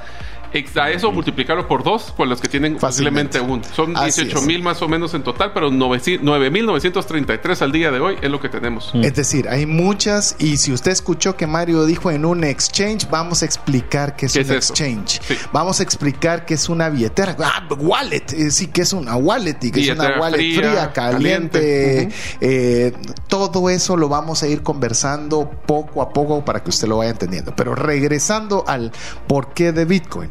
a 0.75 0.91
eso 0.91 1.11
multiplicarlo 1.11 1.67
por 1.67 1.83
dos 1.83 2.13
con 2.15 2.29
los 2.29 2.41
que 2.41 2.47
tienen 2.47 2.77
posiblemente 2.77 3.39
uno. 3.39 3.61
Son 3.75 3.93
18 3.93 4.41
mil 4.41 4.63
más 4.63 4.81
o 4.81 4.87
menos 4.87 5.13
en 5.13 5.23
total, 5.23 5.51
pero 5.53 5.69
9.933 5.71 7.61
al 7.61 7.71
día 7.71 7.91
de 7.91 7.99
hoy 7.99 8.15
es 8.21 8.29
lo 8.29 8.39
que 8.39 8.49
tenemos. 8.49 8.91
Es 8.95 9.15
decir, 9.15 9.47
hay 9.49 9.65
muchas 9.65 10.35
y 10.39 10.57
si 10.57 10.71
usted 10.71 10.91
escuchó 10.91 11.35
que 11.35 11.47
Mario 11.47 11.85
dijo 11.85 12.11
en 12.11 12.25
un 12.25 12.43
exchange, 12.43 13.09
vamos 13.09 13.41
a 13.41 13.45
explicar 13.45 14.15
qué 14.15 14.27
es 14.27 14.35
un 14.35 14.51
exchange. 14.51 15.21
Vamos 15.51 15.79
a 15.79 15.83
explicar 15.83 16.45
qué 16.45 16.55
es 16.55 16.69
una 16.69 16.89
billetera. 16.89 17.35
Ah, 17.39 17.67
wallet, 17.77 18.33
eh, 18.33 18.51
sí, 18.51 18.67
que 18.67 18.81
es 18.81 18.93
una 18.93 19.15
wallet 19.15 19.57
y 19.61 19.71
que 19.71 19.81
es 19.81 19.89
una 19.89 20.19
wallet 20.19 20.55
fría, 20.55 20.91
caliente. 20.93 22.09
Eh, 22.41 22.93
todo 23.27 23.69
eso 23.69 23.97
lo 23.97 24.09
vamos 24.09 24.43
a 24.43 24.47
ir 24.47 24.63
conversando 24.63 25.49
poco 25.65 26.01
a 26.01 26.09
poco 26.09 26.43
para 26.43 26.63
que 26.63 26.69
usted 26.69 26.87
lo 26.87 26.97
vaya 26.97 27.11
entendiendo. 27.11 27.55
Pero 27.55 27.75
regresando 27.75 28.63
al 28.67 28.91
porqué 29.27 29.71
de 29.71 29.85
Bitcoin. 29.85 30.29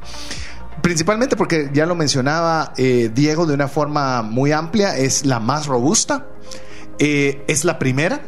Principalmente 0.83 1.37
porque 1.37 1.71
ya 1.73 1.87
lo 1.87 1.95
mencionaba 1.95 2.73
eh, 2.77 3.11
Diego 3.13 3.47
de 3.47 3.55
una 3.55 3.69
forma 3.69 4.23
muy 4.23 4.53
amplia, 4.53 4.97
es 4.97 5.27
la 5.27 5.41
más 5.41 5.67
robusta, 5.67 6.27
eh, 6.99 7.43
es 7.49 7.65
la 7.65 7.79
primera. 7.79 8.23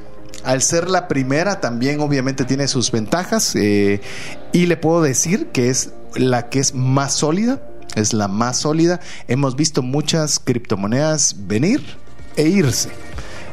Al 0.45 0.62
ser 0.62 0.88
la 0.88 1.09
primera 1.09 1.61
también 1.61 2.01
obviamente 2.01 2.45
tiene 2.45 2.69
sus 2.69 2.91
ventajas 2.91 3.55
eh, 3.55 4.01
y 4.53 4.67
le 4.67 4.77
puedo 4.77 5.03
decir 5.03 5.49
que 5.49 5.69
es 5.69 5.93
la 6.14 6.49
que 6.49 6.61
es 6.61 6.75
más 6.75 7.12
sólida, 7.12 7.62
es 7.95 8.12
la 8.12 8.29
más 8.29 8.59
sólida. 8.59 9.01
Hemos 9.27 9.57
visto 9.57 9.83
muchas 9.83 10.38
criptomonedas 10.38 11.37
venir 11.47 11.83
e 12.37 12.49
irse. 12.49 12.91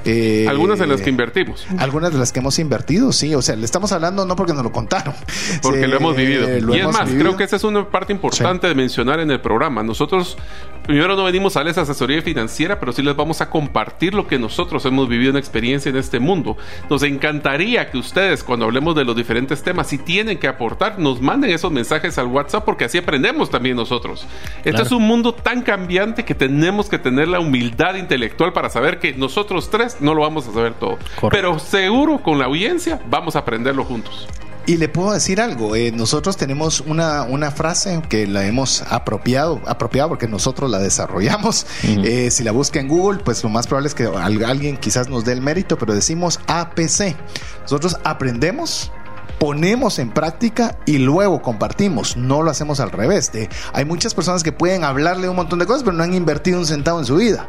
Eh, 0.05 0.45
algunas 0.47 0.77
de 0.77 0.87
las 0.87 1.01
que 1.01 1.09
invertimos. 1.09 1.65
Algunas 1.79 2.11
de 2.13 2.19
las 2.19 2.31
que 2.31 2.39
hemos 2.39 2.59
invertido, 2.59 3.11
sí. 3.11 3.33
O 3.33 3.41
sea, 3.41 3.55
le 3.55 3.65
estamos 3.65 3.91
hablando 3.91 4.25
no 4.25 4.35
porque 4.35 4.53
nos 4.53 4.63
lo 4.63 4.71
contaron. 4.71 5.13
Porque 5.61 5.87
lo 5.87 5.97
hemos 5.97 6.15
vivido. 6.15 6.47
y 6.75 6.79
es 6.79 6.87
más, 6.87 7.09
creo 7.09 7.35
que 7.35 7.43
esa 7.43 7.55
es 7.55 7.63
una 7.63 7.89
parte 7.89 8.13
importante 8.13 8.67
de 8.67 8.75
mencionar 8.75 9.19
en 9.19 9.31
el 9.31 9.41
programa. 9.41 9.83
Nosotros 9.83 10.37
primero 10.85 11.15
no 11.15 11.23
venimos 11.23 11.55
a 11.55 11.59
darles 11.59 11.77
asesoría 11.77 12.21
financiera, 12.21 12.79
pero 12.79 12.91
sí 12.91 13.01
les 13.01 13.15
vamos 13.15 13.41
a 13.41 13.49
compartir 13.49 14.13
lo 14.13 14.27
que 14.27 14.37
nosotros 14.37 14.85
hemos 14.85 15.09
vivido 15.09 15.31
en 15.31 15.37
experiencia 15.37 15.89
en 15.89 15.97
este 15.97 16.19
mundo. 16.19 16.57
Nos 16.89 17.03
encantaría 17.03 17.89
que 17.89 17.97
ustedes, 17.97 18.43
cuando 18.43 18.65
hablemos 18.65 18.95
de 18.95 19.03
los 19.03 19.15
diferentes 19.15 19.63
temas, 19.63 19.87
si 19.87 19.97
tienen 19.97 20.37
que 20.37 20.47
aportar, 20.47 20.99
nos 20.99 21.21
manden 21.21 21.49
esos 21.49 21.71
mensajes 21.71 22.17
al 22.17 22.27
WhatsApp, 22.27 22.63
porque 22.63 22.85
así 22.85 22.97
aprendemos 22.97 23.49
también 23.49 23.75
nosotros. 23.75 24.27
Este 24.63 24.81
es 24.81 24.91
un 24.91 25.03
mundo 25.03 25.33
tan 25.33 25.61
cambiante 25.61 26.23
que 26.23 26.35
tenemos 26.35 26.89
que 26.89 26.99
tener 26.99 27.27
la 27.27 27.39
humildad 27.39 27.95
intelectual 27.95 28.53
para 28.53 28.69
saber 28.69 28.99
que 28.99 29.13
nosotros 29.13 29.69
tres 29.69 29.94
no 29.99 30.13
lo 30.13 30.21
vamos 30.21 30.47
a 30.47 30.53
saber 30.53 30.73
todo. 30.73 30.97
Pero 31.29 31.59
seguro 31.59 32.21
con 32.21 32.39
la 32.39 32.45
audiencia 32.45 33.01
vamos 33.09 33.35
a 33.35 33.39
aprenderlo 33.39 33.83
juntos. 33.83 34.27
Y 34.67 34.77
le 34.77 34.89
puedo 34.89 35.11
decir 35.11 35.39
algo, 35.39 35.75
eh, 35.75 35.91
nosotros 35.91 36.37
tenemos 36.37 36.81
una, 36.81 37.21
una, 37.21 37.51
frase 37.51 38.01
que 38.09 38.25
la 38.25 38.47
hemos 38.47 38.81
apropiado, 38.81 39.61
apropiado 39.67 40.09
porque 40.09 40.27
nosotros 40.27 40.71
la 40.71 40.79
desarrollamos. 40.79 41.67
Eh, 41.83 42.31
si 42.31 42.43
la 42.43 42.51
busca 42.51 42.79
en 42.79 42.87
Google, 42.87 43.19
pues 43.23 43.43
lo 43.43 43.49
más 43.49 43.67
probable 43.67 43.89
es 43.89 43.93
que 43.93 44.05
alguien 44.05 44.77
quizás 44.77 45.07
nos 45.07 45.23
dé 45.23 45.33
el 45.33 45.41
mérito, 45.41 45.77
pero 45.77 45.93
decimos 45.93 46.39
APC. 46.47 47.15
Nosotros 47.61 47.97
aprendemos, 48.03 48.91
ponemos 49.39 49.99
en 49.99 50.11
práctica 50.11 50.77
y 50.85 50.97
luego 50.97 51.41
compartimos. 51.41 52.17
No 52.17 52.41
lo 52.41 52.51
hacemos 52.51 52.79
al 52.79 52.91
revés. 52.91 53.31
hay 53.73 53.85
muchas 53.85 54.13
personas 54.13 54.43
que 54.43 54.51
pueden 54.51 54.83
hablarle 54.83 55.29
un 55.29 55.35
montón 55.35 55.59
de 55.59 55.65
cosas, 55.65 55.83
pero 55.83 55.95
no 55.95 56.03
han 56.03 56.13
invertido 56.13 56.59
un 56.59 56.65
centavo 56.65 56.99
en 56.99 57.05
su 57.05 57.15
vida. 57.17 57.47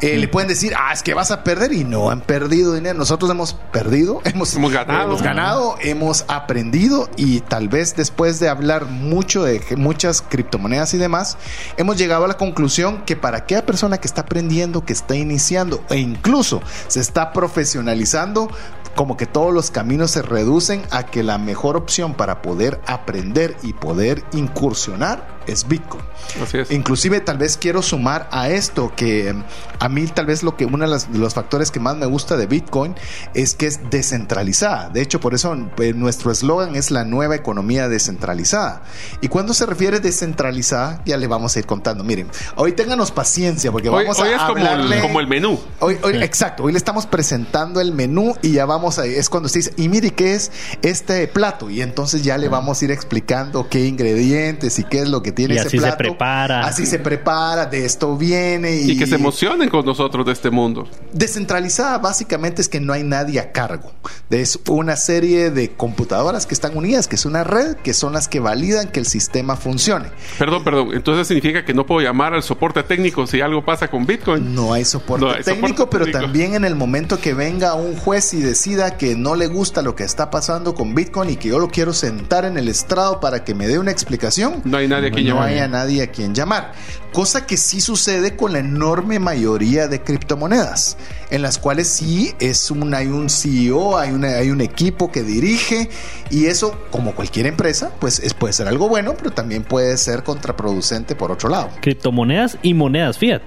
Eh, 0.00 0.16
le 0.18 0.28
pueden 0.28 0.48
decir, 0.48 0.74
ah, 0.76 0.92
es 0.92 1.02
que 1.02 1.14
vas 1.14 1.30
a 1.30 1.44
perder 1.44 1.72
y 1.72 1.84
no 1.84 2.10
han 2.10 2.20
perdido 2.20 2.74
dinero. 2.74 2.98
Nosotros 2.98 3.30
hemos 3.30 3.54
perdido, 3.54 4.20
hemos, 4.24 4.54
ganado. 4.54 5.04
hemos 5.04 5.22
ganado, 5.22 5.76
hemos 5.80 6.24
aprendido 6.28 7.08
y 7.16 7.40
tal 7.40 7.68
vez 7.68 7.96
después 7.96 8.40
de 8.40 8.48
hablar 8.48 8.86
mucho 8.86 9.44
de 9.44 9.62
muchas 9.76 10.22
criptomonedas 10.22 10.94
y 10.94 10.98
demás, 10.98 11.36
hemos 11.76 11.96
llegado 11.96 12.24
a 12.24 12.28
la 12.28 12.36
conclusión 12.36 13.02
que 13.04 13.16
para 13.16 13.38
aquella 13.38 13.64
persona 13.64 13.98
que 13.98 14.06
está 14.06 14.22
aprendiendo, 14.22 14.84
que 14.84 14.92
está 14.92 15.14
iniciando 15.14 15.84
e 15.90 15.98
incluso 15.98 16.62
se 16.88 17.00
está 17.00 17.32
profesionalizando, 17.32 18.48
como 18.96 19.16
que 19.16 19.26
todos 19.26 19.52
los 19.52 19.70
caminos 19.70 20.10
se 20.10 20.22
reducen 20.22 20.82
a 20.90 21.04
que 21.04 21.22
la 21.22 21.38
mejor 21.38 21.76
opción 21.76 22.14
para 22.14 22.42
poder 22.42 22.80
aprender 22.86 23.56
y 23.62 23.74
poder 23.74 24.24
incursionar 24.32 25.35
es 25.46 25.66
Bitcoin. 25.68 26.02
Así 26.42 26.58
es. 26.58 26.70
Inclusive 26.70 27.20
tal 27.20 27.38
vez 27.38 27.56
quiero 27.56 27.82
sumar 27.82 28.28
a 28.30 28.48
esto 28.48 28.92
que 28.94 29.28
em, 29.28 29.42
a 29.78 29.88
mí 29.88 30.06
tal 30.06 30.26
vez 30.26 30.42
lo 30.42 30.56
que 30.56 30.66
uno 30.66 30.88
de 30.88 31.18
los, 31.18 31.34
factores 31.34 31.70
que 31.70 31.80
más 31.80 31.96
me 31.96 32.06
gusta 32.06 32.36
de 32.36 32.46
Bitcoin 32.46 32.94
es 33.34 33.54
que 33.54 33.66
es 33.66 33.90
descentralizada. 33.90 34.88
De 34.88 35.02
hecho, 35.02 35.20
por 35.20 35.34
eso 35.34 35.56
pues, 35.76 35.94
nuestro 35.94 36.30
eslogan 36.30 36.76
es 36.76 36.90
la 36.90 37.04
nueva 37.04 37.34
economía 37.36 37.88
descentralizada. 37.88 38.82
Y 39.20 39.28
cuando 39.28 39.54
se 39.54 39.66
refiere 39.66 40.00
descentralizada, 40.00 41.02
ya 41.04 41.16
le 41.16 41.26
vamos 41.26 41.56
a 41.56 41.58
ir 41.58 41.66
contando. 41.66 42.04
Miren, 42.04 42.28
hoy 42.56 42.72
ténganos 42.72 43.10
paciencia 43.10 43.70
porque 43.72 43.88
vamos 43.88 44.18
hoy 44.18 44.28
a 44.28 44.36
es 44.36 44.42
como 44.42 44.66
el, 44.66 45.00
como 45.00 45.20
el 45.20 45.26
menú. 45.26 45.58
Hoy, 45.80 45.98
hoy 46.02 46.22
exacto, 46.22 46.64
hoy 46.64 46.72
le 46.72 46.78
estamos 46.78 47.06
presentando 47.06 47.80
el 47.80 47.92
menú 47.92 48.34
y 48.42 48.52
ya 48.52 48.66
vamos 48.66 48.98
a 48.98 49.06
es 49.06 49.28
cuando 49.28 49.46
usted 49.46 49.60
dice, 49.60 49.72
"Y 49.76 49.88
mire 49.88 50.10
qué 50.12 50.34
es 50.34 50.50
este 50.82 51.26
plato" 51.28 51.70
y 51.70 51.82
entonces 51.82 52.22
ya 52.22 52.38
le 52.38 52.48
vamos 52.48 52.80
a 52.80 52.84
ir 52.84 52.90
explicando 52.90 53.68
qué 53.68 53.86
ingredientes 53.86 54.78
y 54.78 54.84
qué 54.84 55.02
es 55.02 55.08
lo 55.08 55.22
que 55.22 55.32
tiene 55.36 55.54
y 55.54 55.58
así 55.58 55.78
se 55.78 55.92
prepara. 55.92 56.66
Así 56.66 56.86
se 56.86 56.98
prepara, 56.98 57.66
de 57.66 57.84
esto 57.84 58.16
viene. 58.16 58.74
Y, 58.74 58.98
que 58.98 59.06
se 59.06 59.14
emocionen 59.14 59.68
con 59.68 59.86
nosotros 59.86 60.26
de 60.26 60.32
este 60.32 60.50
mundo. 60.50 60.88
Descentralizada 61.12 61.98
básicamente 61.98 62.62
es 62.62 62.68
que 62.68 62.80
no 62.80 62.92
hay 62.92 63.04
nadie 63.04 63.38
a 63.38 63.52
cargo. 63.52 63.92
Es 64.30 64.58
una 64.68 64.96
serie 64.96 65.50
de 65.50 65.70
computadoras 65.72 66.46
que 66.46 66.54
están 66.54 66.76
unidas, 66.76 67.06
que 67.06 67.14
es 67.14 67.24
una 67.24 67.44
red, 67.44 67.76
que 67.76 67.94
son 67.94 68.14
las 68.14 68.26
que 68.26 68.40
validan 68.40 68.88
que 68.88 68.98
el 68.98 69.06
sistema 69.06 69.56
funcione. 69.56 70.08
Perdón, 70.38 70.64
perdón. 70.64 70.88
Entonces 70.94 71.28
significa 71.28 71.64
que 71.64 71.74
no 71.74 71.86
puedo 71.86 72.00
llamar 72.00 72.34
al 72.34 72.42
soporte 72.42 72.82
técnico 72.82 73.26
si 73.26 73.40
algo 73.40 73.64
pasa 73.64 73.88
con 73.88 74.06
Bitcoin. 74.06 74.54
No 74.54 74.72
hay 74.72 74.84
soporte 74.84 75.44
técnico, 75.44 75.88
pero 75.88 76.06
también 76.10 76.54
en 76.54 76.64
el 76.64 76.74
momento 76.74 77.20
que 77.20 77.34
venga 77.34 77.74
un 77.74 77.94
juez 77.96 78.32
y 78.34 78.40
decida 78.40 78.96
que 78.96 79.14
no 79.14 79.36
le 79.36 79.46
gusta 79.46 79.82
lo 79.82 79.94
que 79.94 80.04
está 80.04 80.30
pasando 80.30 80.74
con 80.74 80.94
Bitcoin 80.94 81.30
y 81.30 81.36
que 81.36 81.50
yo 81.50 81.58
lo 81.58 81.68
quiero 81.68 81.92
sentar 81.92 82.44
en 82.46 82.56
el 82.56 82.68
estrado 82.68 83.20
para 83.20 83.44
que 83.44 83.54
me 83.54 83.66
dé 83.68 83.78
una 83.78 83.90
explicación. 83.90 84.62
No 84.64 84.78
hay 84.78 84.88
nadie 84.88 85.10
que 85.10 85.25
no 85.26 85.42
a 85.42 85.68
nadie 85.68 86.02
a 86.02 86.06
quien 86.08 86.34
llamar. 86.34 86.72
Cosa 87.12 87.46
que 87.46 87.56
sí 87.56 87.80
sucede 87.80 88.36
con 88.36 88.52
la 88.52 88.58
enorme 88.58 89.18
mayoría 89.18 89.88
de 89.88 90.02
criptomonedas, 90.02 90.98
en 91.30 91.42
las 91.42 91.58
cuales 91.58 91.88
sí 91.88 92.34
es 92.40 92.70
un, 92.70 92.92
hay 92.94 93.06
un 93.06 93.30
CEO, 93.30 93.98
hay, 93.98 94.10
hay 94.24 94.50
un 94.50 94.60
equipo 94.60 95.10
que 95.10 95.22
dirige 95.22 95.88
y 96.30 96.46
eso, 96.46 96.78
como 96.90 97.14
cualquier 97.14 97.46
empresa, 97.46 97.90
pues 98.00 98.18
es, 98.18 98.34
puede 98.34 98.52
ser 98.52 98.68
algo 98.68 98.88
bueno, 98.88 99.14
pero 99.16 99.30
también 99.30 99.64
puede 99.64 99.96
ser 99.96 100.24
contraproducente 100.24 101.14
por 101.14 101.32
otro 101.32 101.48
lado. 101.48 101.70
Criptomonedas 101.80 102.58
y 102.62 102.74
monedas 102.74 103.18
fiat. 103.18 103.42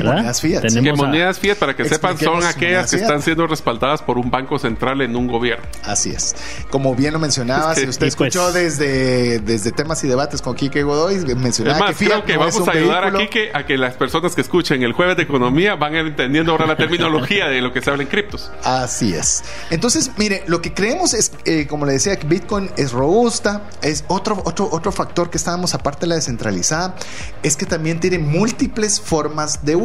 Y 0.00 0.02
monedas 0.02 0.40
fiat. 0.40 0.62
Que 0.62 0.92
monedas 0.92 1.38
fiat, 1.38 1.56
para 1.56 1.74
que 1.74 1.84
sepan, 1.84 2.18
son 2.18 2.44
aquellas 2.44 2.90
que 2.90 2.96
están 2.96 3.22
siendo 3.22 3.46
respaldadas 3.46 4.02
por 4.02 4.18
un 4.18 4.30
banco 4.30 4.58
central 4.58 5.00
en 5.00 5.16
un 5.16 5.26
gobierno. 5.26 5.64
Así 5.84 6.10
es. 6.10 6.34
Como 6.70 6.94
bien 6.94 7.12
lo 7.12 7.18
mencionaba, 7.18 7.74
si 7.74 7.86
usted 7.86 8.00
pues 8.00 8.14
escuchó 8.14 8.52
desde, 8.52 9.40
desde 9.40 9.72
temas 9.72 10.02
y 10.04 10.08
debates 10.08 10.42
con 10.42 10.54
Kike 10.54 10.82
Godoy, 10.82 11.24
mencionaba 11.36 11.88
que 11.88 11.94
Fiat 11.94 12.08
creo 12.08 12.24
que 12.24 12.36
vamos 12.36 12.68
a 12.68 12.70
ayudar 12.72 13.04
a 13.04 13.12
Kike 13.12 13.50
a 13.54 13.66
que 13.66 13.76
las 13.76 13.94
personas 13.94 14.34
que 14.34 14.40
escuchen 14.40 14.82
el 14.82 14.92
jueves 14.92 15.16
de 15.16 15.22
economía 15.22 15.74
van 15.74 15.94
entendiendo 15.94 16.52
ahora 16.52 16.66
la 16.66 16.76
terminología 16.76 17.48
de 17.48 17.60
lo 17.60 17.72
que 17.72 17.80
se 17.80 17.90
habla 17.90 18.02
en 18.02 18.08
criptos. 18.08 18.50
Así 18.62 19.14
es. 19.14 19.44
Entonces, 19.70 20.10
mire, 20.16 20.44
lo 20.46 20.60
que 20.60 20.74
creemos 20.74 21.14
es, 21.14 21.32
eh, 21.44 21.66
como 21.66 21.86
le 21.86 21.92
decía, 21.92 22.16
que 22.16 22.26
Bitcoin 22.26 22.70
es 22.76 22.92
robusta, 22.92 23.68
es 23.82 24.04
otro, 24.08 24.40
otro, 24.44 24.68
otro 24.70 24.92
factor 24.92 25.30
que 25.30 25.36
estábamos 25.36 25.74
aparte 25.74 26.00
de 26.00 26.06
la 26.08 26.14
descentralizada, 26.16 26.96
es 27.42 27.56
que 27.56 27.66
también 27.66 28.00
tiene 28.00 28.18
múltiples 28.18 29.00
formas 29.00 29.64
de 29.64 29.76
uso. 29.76 29.83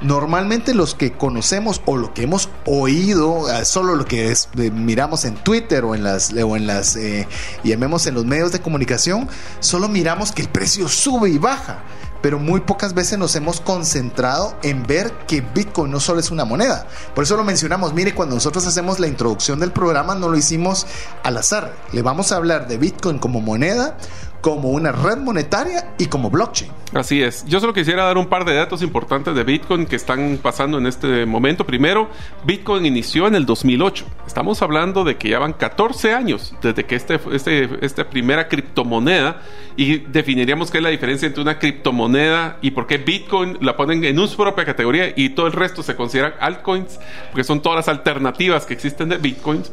Normalmente 0.00 0.74
los 0.74 0.94
que 0.94 1.12
conocemos 1.12 1.82
o 1.84 1.96
lo 1.96 2.14
que 2.14 2.22
hemos 2.22 2.48
oído, 2.64 3.50
eh, 3.50 3.64
solo 3.64 3.94
lo 3.94 4.04
que 4.04 4.30
es, 4.30 4.48
eh, 4.58 4.70
miramos 4.70 5.24
en 5.24 5.34
Twitter 5.34 5.84
o 5.84 5.94
en 5.94 6.02
las, 6.02 6.32
o 6.32 6.56
en 6.56 6.66
las 6.66 6.96
eh, 6.96 7.28
y 7.62 7.74
vemos 7.76 8.06
en 8.06 8.14
los 8.14 8.24
medios 8.24 8.52
de 8.52 8.60
comunicación, 8.60 9.28
solo 9.60 9.88
miramos 9.88 10.32
que 10.32 10.42
el 10.42 10.48
precio 10.48 10.88
sube 10.88 11.30
y 11.30 11.38
baja 11.38 11.82
pero 12.22 12.38
muy 12.38 12.60
pocas 12.60 12.94
veces 12.94 13.18
nos 13.18 13.34
hemos 13.36 13.60
concentrado 13.60 14.54
en 14.62 14.86
ver 14.86 15.12
que 15.26 15.40
Bitcoin 15.40 15.90
no 15.90 16.00
solo 16.00 16.20
es 16.20 16.30
una 16.30 16.44
moneda. 16.44 16.86
Por 17.14 17.24
eso 17.24 17.36
lo 17.36 17.44
mencionamos. 17.44 17.94
Mire, 17.94 18.14
cuando 18.14 18.34
nosotros 18.34 18.66
hacemos 18.66 19.00
la 19.00 19.06
introducción 19.06 19.58
del 19.58 19.72
programa, 19.72 20.14
no 20.14 20.28
lo 20.28 20.36
hicimos 20.36 20.86
al 21.22 21.38
azar. 21.38 21.74
Le 21.92 22.02
vamos 22.02 22.32
a 22.32 22.36
hablar 22.36 22.68
de 22.68 22.76
Bitcoin 22.76 23.18
como 23.18 23.40
moneda, 23.40 23.96
como 24.40 24.70
una 24.70 24.92
red 24.92 25.18
monetaria 25.18 25.94
y 25.98 26.06
como 26.06 26.30
blockchain. 26.30 26.70
Así 26.94 27.22
es. 27.22 27.44
Yo 27.46 27.60
solo 27.60 27.72
quisiera 27.72 28.04
dar 28.04 28.18
un 28.18 28.26
par 28.26 28.44
de 28.44 28.54
datos 28.54 28.82
importantes 28.82 29.34
de 29.34 29.44
Bitcoin 29.44 29.86
que 29.86 29.96
están 29.96 30.38
pasando 30.42 30.78
en 30.78 30.86
este 30.86 31.24
momento. 31.24 31.64
Primero, 31.64 32.08
Bitcoin 32.44 32.84
inició 32.84 33.28
en 33.28 33.36
el 33.36 33.46
2008. 33.46 34.04
Estamos 34.26 34.60
hablando 34.62 35.04
de 35.04 35.16
que 35.16 35.28
ya 35.28 35.38
van 35.38 35.52
14 35.52 36.14
años 36.14 36.54
desde 36.60 36.84
que 36.84 36.96
este, 36.96 37.20
este, 37.32 37.84
esta 37.84 38.08
primera 38.10 38.48
criptomoneda 38.48 39.42
y 39.76 39.98
definiríamos 39.98 40.70
qué 40.70 40.78
es 40.78 40.84
la 40.84 40.90
diferencia 40.90 41.26
entre 41.26 41.42
una 41.42 41.58
criptomoneda 41.58 42.58
y 42.60 42.72
por 42.72 42.86
qué 42.86 42.98
Bitcoin 42.98 43.58
la 43.60 43.76
ponen 43.76 44.02
en 44.04 44.28
su 44.28 44.36
propia 44.36 44.64
categoría 44.64 45.12
y 45.14 45.30
todo 45.30 45.46
el 45.46 45.52
resto 45.52 45.82
se 45.82 45.96
consideran 45.96 46.34
altcoins, 46.40 46.98
porque 47.30 47.44
son 47.44 47.62
todas 47.62 47.76
las 47.76 47.88
alternativas 47.88 48.66
que 48.66 48.74
existen 48.74 49.08
de 49.08 49.18
Bitcoins. 49.18 49.72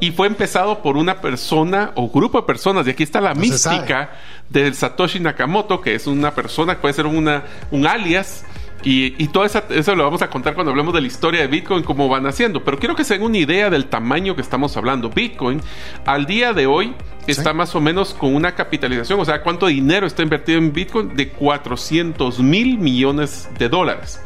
Y 0.00 0.12
fue 0.12 0.26
empezado 0.26 0.82
por 0.82 0.96
una 0.96 1.20
persona 1.20 1.92
o 1.94 2.08
grupo 2.08 2.40
de 2.40 2.46
personas, 2.46 2.86
y 2.86 2.90
aquí 2.90 3.02
está 3.02 3.20
la 3.20 3.34
mística 3.34 4.10
del 4.48 4.74
Satoshi 4.74 5.20
Nakamoto, 5.20 5.80
que 5.80 5.94
es 5.94 6.06
una 6.06 6.34
persona, 6.34 6.80
puede 6.80 6.94
ser 6.94 7.06
una, 7.06 7.44
un 7.70 7.86
alias. 7.86 8.44
Y, 8.82 9.28
todo 9.28 9.44
eso, 9.44 9.94
lo 9.94 10.04
vamos 10.04 10.22
a 10.22 10.30
contar 10.30 10.54
cuando 10.54 10.70
hablemos 10.70 10.94
de 10.94 11.02
la 11.02 11.06
historia 11.06 11.42
de 11.42 11.48
Bitcoin, 11.48 11.82
cómo 11.82 12.08
van 12.08 12.26
haciendo. 12.26 12.64
Pero 12.64 12.78
quiero 12.78 12.96
que 12.96 13.04
se 13.04 13.14
den 13.14 13.22
una 13.24 13.36
idea 13.36 13.68
del 13.68 13.86
tamaño 13.86 14.34
que 14.34 14.40
estamos 14.40 14.74
hablando. 14.78 15.10
Bitcoin, 15.10 15.60
al 16.06 16.24
día 16.24 16.54
de 16.54 16.66
hoy, 16.66 16.94
está 17.26 17.52
más 17.52 17.74
o 17.74 17.80
menos 17.82 18.14
con 18.14 18.34
una 18.34 18.54
capitalización, 18.54 19.20
o 19.20 19.24
sea, 19.26 19.42
cuánto 19.42 19.66
dinero 19.66 20.06
está 20.06 20.22
invertido 20.22 20.58
en 20.58 20.72
Bitcoin, 20.72 21.14
de 21.14 21.28
400 21.28 22.38
mil 22.40 22.78
millones 22.78 23.50
de 23.58 23.68
dólares. 23.68 24.20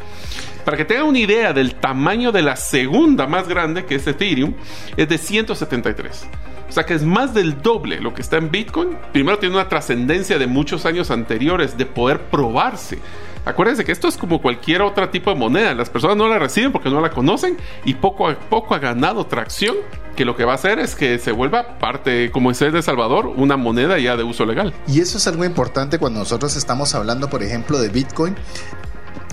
Para 0.65 0.77
que 0.77 0.85
tengan 0.85 1.07
una 1.07 1.19
idea 1.19 1.53
del 1.53 1.75
tamaño 1.75 2.33
de 2.33 2.43
la 2.43 2.57
segunda 2.57 3.27
más 3.27 3.49
grande, 3.49 3.85
que 3.85 3.97
es 3.97 4.07
Ethereum, 4.07 4.55
es 4.97 5.09
de 5.09 5.19
173. 5.19 6.27
O 6.69 6.73
sea 6.73 6.85
que 6.85 6.95
es 6.95 7.03
más 7.03 7.35
del 7.35 7.63
doble 7.63 8.01
lo 8.01 8.15
que 8.15 8.23
está 8.23 8.37
en 8.37 8.51
Bitcoin. 8.51 8.97
Primero 9.13 9.39
tiene 9.39 9.55
una 9.55 9.69
trascendencia 9.69 10.39
de 10.39 10.47
muchos 10.47 10.87
años 10.87 11.11
anteriores 11.11 11.77
de 11.77 11.87
poder 11.87 12.21
probarse. 12.23 12.99
Acuérdense 13.45 13.85
que 13.85 13.93
esto 13.93 14.09
es 14.09 14.17
como 14.17 14.41
cualquier 14.41 14.81
otro 14.81 15.11
tipo 15.11 15.31
de 15.31 15.37
moneda. 15.37 15.75
Las 15.75 15.91
personas 15.91 16.17
no 16.17 16.27
la 16.29 16.39
reciben 16.39 16.73
porque 16.73 16.89
no 16.89 17.01
la 17.01 17.11
conocen 17.11 17.59
y 17.85 17.95
poco 17.95 18.29
a 18.29 18.35
poco 18.35 18.75
ha 18.75 18.79
ganado 18.79 19.27
tracción 19.27 19.77
que 20.17 20.25
lo 20.25 20.35
que 20.35 20.45
va 20.45 20.53
a 20.53 20.55
hacer 20.55 20.79
es 20.79 20.95
que 20.95 21.19
se 21.19 21.33
vuelva 21.33 21.79
parte, 21.79 22.31
como 22.31 22.51
es 22.51 22.59
de 22.59 22.83
Salvador, 22.83 23.27
una 23.27 23.57
moneda 23.57 23.99
ya 23.99 24.17
de 24.17 24.23
uso 24.23 24.47
legal. 24.47 24.73
Y 24.87 25.01
eso 25.01 25.19
es 25.19 25.27
algo 25.27 25.45
importante 25.45 25.99
cuando 25.99 26.21
nosotros 26.21 26.57
estamos 26.57 26.95
hablando, 26.95 27.29
por 27.29 27.43
ejemplo, 27.43 27.79
de 27.79 27.89
Bitcoin, 27.89 28.37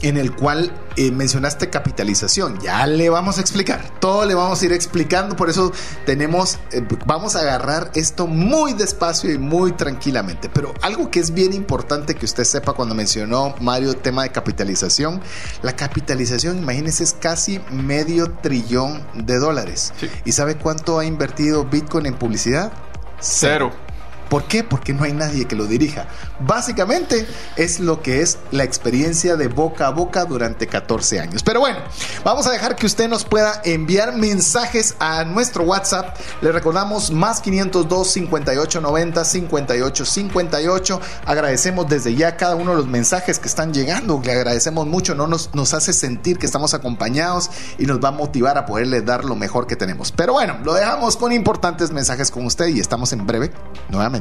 en 0.02 0.18
el 0.18 0.36
cual 0.36 0.72
eh, 0.96 1.12
mencionaste 1.12 1.70
capitalización. 1.70 2.60
Ya 2.62 2.86
le 2.88 3.10
vamos 3.10 3.38
a 3.38 3.42
explicar, 3.42 3.82
todo 4.00 4.26
le 4.26 4.36
vamos 4.36 4.62
a 4.62 4.66
ir 4.66 4.74
explicando, 4.74 5.36
por 5.36 5.50
eso 5.50 5.72
tenemos, 6.06 6.60
eh, 6.72 6.84
vamos 7.06 7.36
a 7.36 7.42
agarrar 7.42 7.92
esto 7.96 8.28
muy 8.28 8.74
despacio 8.74 9.32
y 9.32 9.38
muy 9.38 9.72
tranquilamente. 9.74 10.50
Pero 10.50 10.74
algo 10.82 11.10
que 11.10 11.20
es 11.20 11.32
bien 11.32 11.54
importante 11.54 12.16
que 12.16 12.26
usted 12.26 12.44
sepa 12.44 12.74
cuando 12.74 12.96
mencionó 12.96 13.56
Mario 13.62 13.92
el 13.92 13.98
tema 13.98 14.24
de 14.24 14.32
capitalización, 14.32 15.22
la 15.62 15.76
capitalización, 15.76 16.58
imagínense, 16.58 17.04
es 17.04 17.14
casi 17.14 17.60
medio 17.72 18.32
trillón 18.32 19.06
de 19.14 19.38
dólares. 19.38 19.94
¿Y 20.26 20.32
sabe 20.32 20.56
cuánto 20.56 21.00
ha 21.00 21.06
invertido 21.06 21.66
Bitcoin 21.66 22.06
en 22.06 22.16
publicidad? 22.16 22.72
Cero. 23.20 23.72
¿Por 24.32 24.46
qué? 24.46 24.64
Porque 24.64 24.94
no 24.94 25.04
hay 25.04 25.12
nadie 25.12 25.44
que 25.44 25.58
lo 25.58 25.66
dirija. 25.66 26.06
Básicamente 26.40 27.28
es 27.58 27.82
lo 27.82 28.02
que 28.02 28.22
es 28.22 28.38
la 28.52 28.64
experiencia 28.64 29.36
de 29.36 29.50
boca 29.50 29.88
a 29.88 29.90
boca 29.90 30.24
durante 30.24 30.68
14 30.68 31.20
años. 31.20 31.44
Pero 31.44 31.60
bueno, 31.60 31.80
vamos 32.24 32.48
a 32.48 32.52
dejar 32.52 32.78
que 32.78 32.86
usted 32.86 33.10
nos 33.10 33.26
pueda 33.26 33.62
enviar 33.66 34.16
mensajes 34.16 34.96
a 35.00 35.26
nuestro 35.26 35.66
WhatsApp. 35.66 36.16
Le 36.40 36.54
recordamos 36.54 37.12
más 37.12 37.42
502 37.42 38.10
58 38.10 38.80
90 38.80 39.26
58 39.26 40.06
58. 40.06 41.02
Agradecemos 41.26 41.90
desde 41.90 42.16
ya 42.16 42.38
cada 42.38 42.56
uno 42.56 42.72
de 42.72 42.78
los 42.78 42.88
mensajes 42.88 43.38
que 43.38 43.50
están 43.50 43.74
llegando. 43.74 44.22
Le 44.24 44.32
agradecemos 44.32 44.88
mucho. 44.88 45.14
No 45.14 45.28
nos, 45.28 45.54
nos 45.54 45.74
hace 45.74 45.92
sentir 45.92 46.38
que 46.38 46.46
estamos 46.46 46.74
acompañados 46.74 47.50
y 47.78 47.86
nos 47.86 48.00
va 48.00 48.08
a 48.08 48.14
motivar 48.14 48.58
a 48.58 48.66
poderle 48.66 49.02
dar 49.02 49.26
lo 49.26 49.36
mejor 49.36 49.68
que 49.68 49.76
tenemos. 49.76 50.14
Pero 50.14 50.32
bueno, 50.32 50.58
lo 50.64 50.74
dejamos 50.74 51.18
con 51.18 51.34
importantes 51.34 51.92
mensajes 51.92 52.32
con 52.32 52.46
usted 52.46 52.68
y 52.68 52.80
estamos 52.80 53.12
en 53.12 53.28
breve 53.28 53.52
nuevamente. 53.90 54.21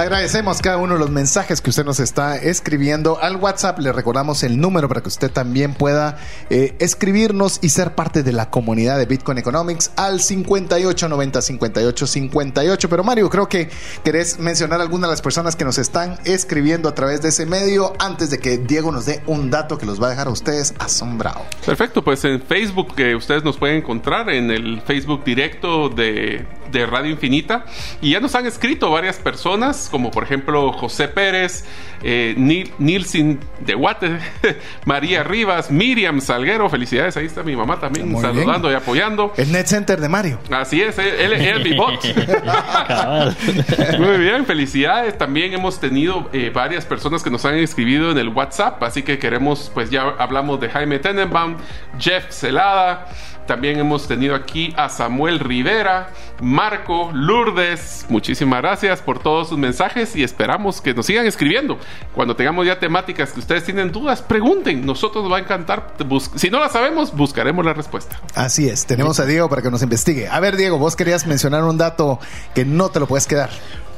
Agradecemos 0.00 0.62
cada 0.62 0.78
uno 0.78 0.94
de 0.94 0.98
los 0.98 1.10
mensajes 1.10 1.60
que 1.60 1.68
usted 1.68 1.84
nos 1.84 2.00
está 2.00 2.36
escribiendo 2.36 3.18
al 3.20 3.36
WhatsApp. 3.36 3.80
Le 3.80 3.92
recordamos 3.92 4.42
el 4.44 4.58
número 4.58 4.88
para 4.88 5.02
que 5.02 5.08
usted 5.08 5.30
también 5.30 5.74
pueda 5.74 6.16
eh, 6.48 6.74
escribirnos 6.78 7.58
y 7.60 7.68
ser 7.68 7.94
parte 7.94 8.22
de 8.22 8.32
la 8.32 8.48
comunidad 8.48 8.96
de 8.96 9.04
Bitcoin 9.04 9.36
Economics 9.36 9.92
al 9.96 10.22
5890 10.22 11.42
58 11.42 12.06
58. 12.06 12.88
Pero 12.88 13.04
Mario, 13.04 13.28
creo 13.28 13.46
que 13.46 13.68
querés 14.02 14.38
mencionar 14.38 14.80
algunas 14.80 15.10
de 15.10 15.12
las 15.12 15.20
personas 15.20 15.54
que 15.54 15.66
nos 15.66 15.76
están 15.76 16.18
escribiendo 16.24 16.88
a 16.88 16.94
través 16.94 17.20
de 17.20 17.28
ese 17.28 17.44
medio 17.44 17.92
antes 17.98 18.30
de 18.30 18.38
que 18.38 18.56
Diego 18.56 18.92
nos 18.92 19.04
dé 19.04 19.22
un 19.26 19.50
dato 19.50 19.76
que 19.76 19.84
los 19.84 20.02
va 20.02 20.06
a 20.06 20.10
dejar 20.12 20.28
a 20.28 20.30
ustedes 20.30 20.72
asombrados. 20.78 21.42
Perfecto, 21.66 22.02
pues 22.02 22.24
en 22.24 22.40
Facebook 22.40 22.94
que 22.94 23.14
ustedes 23.14 23.44
nos 23.44 23.58
pueden 23.58 23.76
encontrar 23.76 24.30
en 24.30 24.50
el 24.50 24.80
Facebook 24.80 25.24
directo 25.24 25.90
de 25.90 26.46
de 26.70 26.86
Radio 26.86 27.10
Infinita. 27.10 27.64
Y 28.00 28.12
ya 28.12 28.20
nos 28.20 28.34
han 28.34 28.46
escrito 28.46 28.90
varias 28.90 29.16
personas, 29.18 29.88
como 29.90 30.10
por 30.10 30.22
ejemplo 30.22 30.72
José 30.72 31.08
Pérez, 31.08 31.64
eh, 32.02 32.34
Nilsin 32.78 33.40
de 33.60 33.74
Guate, 33.74 34.18
María 34.84 35.22
Rivas, 35.22 35.70
Miriam 35.70 36.20
Salguero. 36.20 36.68
Felicidades, 36.70 37.16
ahí 37.16 37.26
está 37.26 37.42
mi 37.42 37.56
mamá 37.56 37.78
también 37.80 38.18
saludando 38.20 38.70
y 38.70 38.74
apoyando. 38.74 39.32
El 39.36 39.52
Net 39.52 39.66
Center 39.66 40.00
de 40.00 40.08
Mario. 40.08 40.38
Así 40.50 40.80
es, 40.80 40.98
él 40.98 41.32
es 41.32 41.64
mi 41.64 41.76
bot. 41.76 42.00
Muy 43.98 44.18
bien, 44.18 44.46
felicidades. 44.46 45.18
También 45.18 45.52
hemos 45.52 45.80
tenido 45.80 46.28
eh, 46.32 46.50
varias 46.52 46.84
personas 46.84 47.22
que 47.22 47.30
nos 47.30 47.44
han 47.44 47.56
escrito 47.56 48.10
en 48.10 48.18
el 48.18 48.28
WhatsApp, 48.28 48.82
así 48.82 49.02
que 49.02 49.18
queremos, 49.18 49.70
pues 49.72 49.90
ya 49.90 50.14
hablamos 50.18 50.60
de 50.60 50.68
Jaime 50.68 50.98
Tenenbaum, 50.98 51.56
Jeff 51.98 52.30
Celada. 52.30 53.06
También 53.46 53.78
hemos 53.78 54.06
tenido 54.06 54.34
aquí 54.34 54.72
a 54.76 54.88
Samuel 54.88 55.40
Rivera, 55.40 56.10
Marco, 56.40 57.10
Lourdes. 57.12 58.06
Muchísimas 58.08 58.60
gracias 58.62 59.02
por 59.02 59.18
todos 59.18 59.48
sus 59.48 59.58
mensajes 59.58 60.14
y 60.14 60.22
esperamos 60.22 60.80
que 60.80 60.94
nos 60.94 61.06
sigan 61.06 61.26
escribiendo. 61.26 61.78
Cuando 62.14 62.36
tengamos 62.36 62.66
ya 62.66 62.78
temáticas 62.78 63.32
que 63.32 63.40
ustedes 63.40 63.64
tienen 63.64 63.90
dudas, 63.90 64.22
pregunten. 64.22 64.86
Nosotros 64.86 65.24
nos 65.24 65.32
va 65.32 65.38
a 65.38 65.40
encantar. 65.40 65.94
Si 66.36 66.50
no 66.50 66.60
la 66.60 66.68
sabemos, 66.68 67.14
buscaremos 67.14 67.64
la 67.64 67.72
respuesta. 67.72 68.20
Así 68.34 68.68
es. 68.68 68.86
Tenemos 68.86 69.20
a 69.20 69.26
Diego 69.26 69.48
para 69.48 69.62
que 69.62 69.70
nos 69.70 69.82
investigue. 69.82 70.28
A 70.28 70.38
ver, 70.40 70.56
Diego, 70.56 70.78
vos 70.78 70.96
querías 70.96 71.26
mencionar 71.26 71.64
un 71.64 71.78
dato 71.78 72.20
que 72.54 72.64
no 72.64 72.90
te 72.90 73.00
lo 73.00 73.06
puedes 73.06 73.26
quedar. 73.26 73.50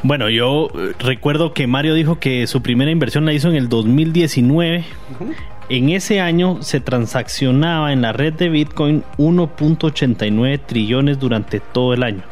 Bueno, 0.02 0.28
yo 0.28 0.68
eh, 0.74 0.92
recuerdo 0.98 1.54
que 1.54 1.66
Mario 1.66 1.94
dijo 1.94 2.18
que 2.18 2.46
su 2.46 2.62
primera 2.62 2.90
inversión 2.90 3.24
la 3.24 3.32
hizo 3.32 3.48
en 3.48 3.56
el 3.56 3.68
2019 3.68 4.84
en 5.68 5.88
ese 5.88 6.20
año 6.20 6.58
se 6.60 6.80
transaccionaba 6.80 7.92
en 7.92 8.02
la 8.02 8.12
red 8.12 8.34
de 8.34 8.50
Bitcoin 8.50 9.04
1.89 9.16 10.60
trillones 10.66 11.18
durante 11.18 11.60
todo 11.60 11.94
el 11.94 12.02
año. 12.02 12.22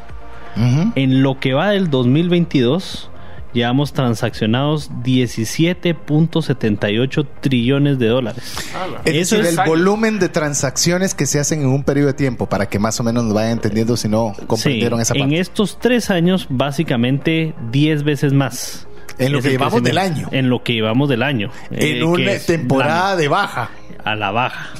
En 0.94 1.22
lo 1.22 1.38
que 1.38 1.54
va 1.54 1.70
del 1.70 1.88
2022, 1.88 3.09
llevamos 3.52 3.92
transaccionados 3.92 4.90
17.78 5.02 7.26
trillones 7.40 7.98
de 7.98 8.06
dólares. 8.08 8.56
Eso 9.04 9.36
es 9.36 9.58
el 9.58 9.66
volumen 9.66 10.18
de 10.18 10.28
transacciones 10.28 11.14
que 11.14 11.26
se 11.26 11.40
hacen 11.40 11.62
en 11.62 11.68
un 11.68 11.84
periodo 11.84 12.08
de 12.08 12.14
tiempo, 12.14 12.46
para 12.46 12.66
que 12.66 12.78
más 12.78 13.00
o 13.00 13.04
menos 13.04 13.24
nos 13.24 13.34
vayan 13.34 13.52
entendiendo 13.52 13.96
si 13.96 14.08
no 14.08 14.34
comprendieron 14.46 15.00
esa 15.00 15.14
parte. 15.14 15.24
En 15.24 15.32
estos 15.32 15.78
tres 15.78 16.10
años, 16.10 16.46
básicamente 16.48 17.54
10 17.70 18.04
veces 18.04 18.32
más. 18.32 18.86
En 19.18 19.32
lo 19.32 19.42
que 19.42 19.50
llevamos 19.50 19.82
del 19.82 19.98
año. 19.98 20.28
En 20.30 20.48
lo 20.48 20.62
que 20.62 20.72
llevamos 20.72 21.08
del 21.08 21.22
año. 21.22 21.50
En 21.70 21.98
eh, 21.98 22.04
una 22.04 22.38
temporada 22.38 23.16
de 23.16 23.28
baja. 23.28 23.70
A 24.02 24.14
la 24.14 24.30
baja. 24.30 24.70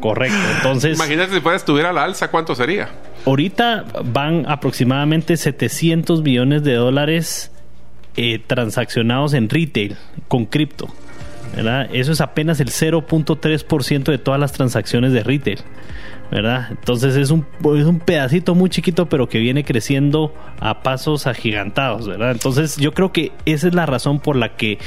Correcto. 0.00 0.36
Entonces. 0.56 0.96
Imagínate 0.96 1.34
si 1.34 1.40
fuera 1.40 1.56
estuviera 1.56 1.90
a 1.90 1.92
la 1.92 2.04
alza, 2.04 2.28
¿cuánto 2.28 2.54
sería? 2.54 2.88
Ahorita 3.26 3.84
van 4.04 4.44
aproximadamente 4.48 5.36
700 5.36 6.22
billones 6.22 6.62
de 6.62 6.74
dólares 6.74 7.50
eh, 8.16 8.40
transaccionados 8.46 9.34
en 9.34 9.48
retail 9.48 9.96
con 10.28 10.46
cripto. 10.46 10.88
Eso 11.92 12.12
es 12.12 12.20
apenas 12.20 12.60
el 12.60 12.68
0.3% 12.68 14.04
de 14.04 14.18
todas 14.18 14.38
las 14.38 14.52
transacciones 14.52 15.12
de 15.12 15.22
retail. 15.22 15.58
¿verdad? 16.30 16.68
Entonces 16.70 17.16
es 17.16 17.30
un, 17.30 17.44
es 17.76 17.86
un 17.86 17.98
pedacito 17.98 18.54
muy 18.54 18.70
chiquito, 18.70 19.08
pero 19.08 19.28
que 19.28 19.40
viene 19.40 19.64
creciendo 19.64 20.32
a 20.60 20.80
pasos 20.82 21.26
agigantados, 21.26 22.06
¿verdad? 22.06 22.30
Entonces 22.30 22.76
yo 22.76 22.92
creo 22.92 23.12
que 23.12 23.32
esa 23.46 23.66
es 23.66 23.74
la 23.74 23.84
razón 23.84 24.20
por 24.20 24.36
la 24.36 24.56
que 24.56 24.78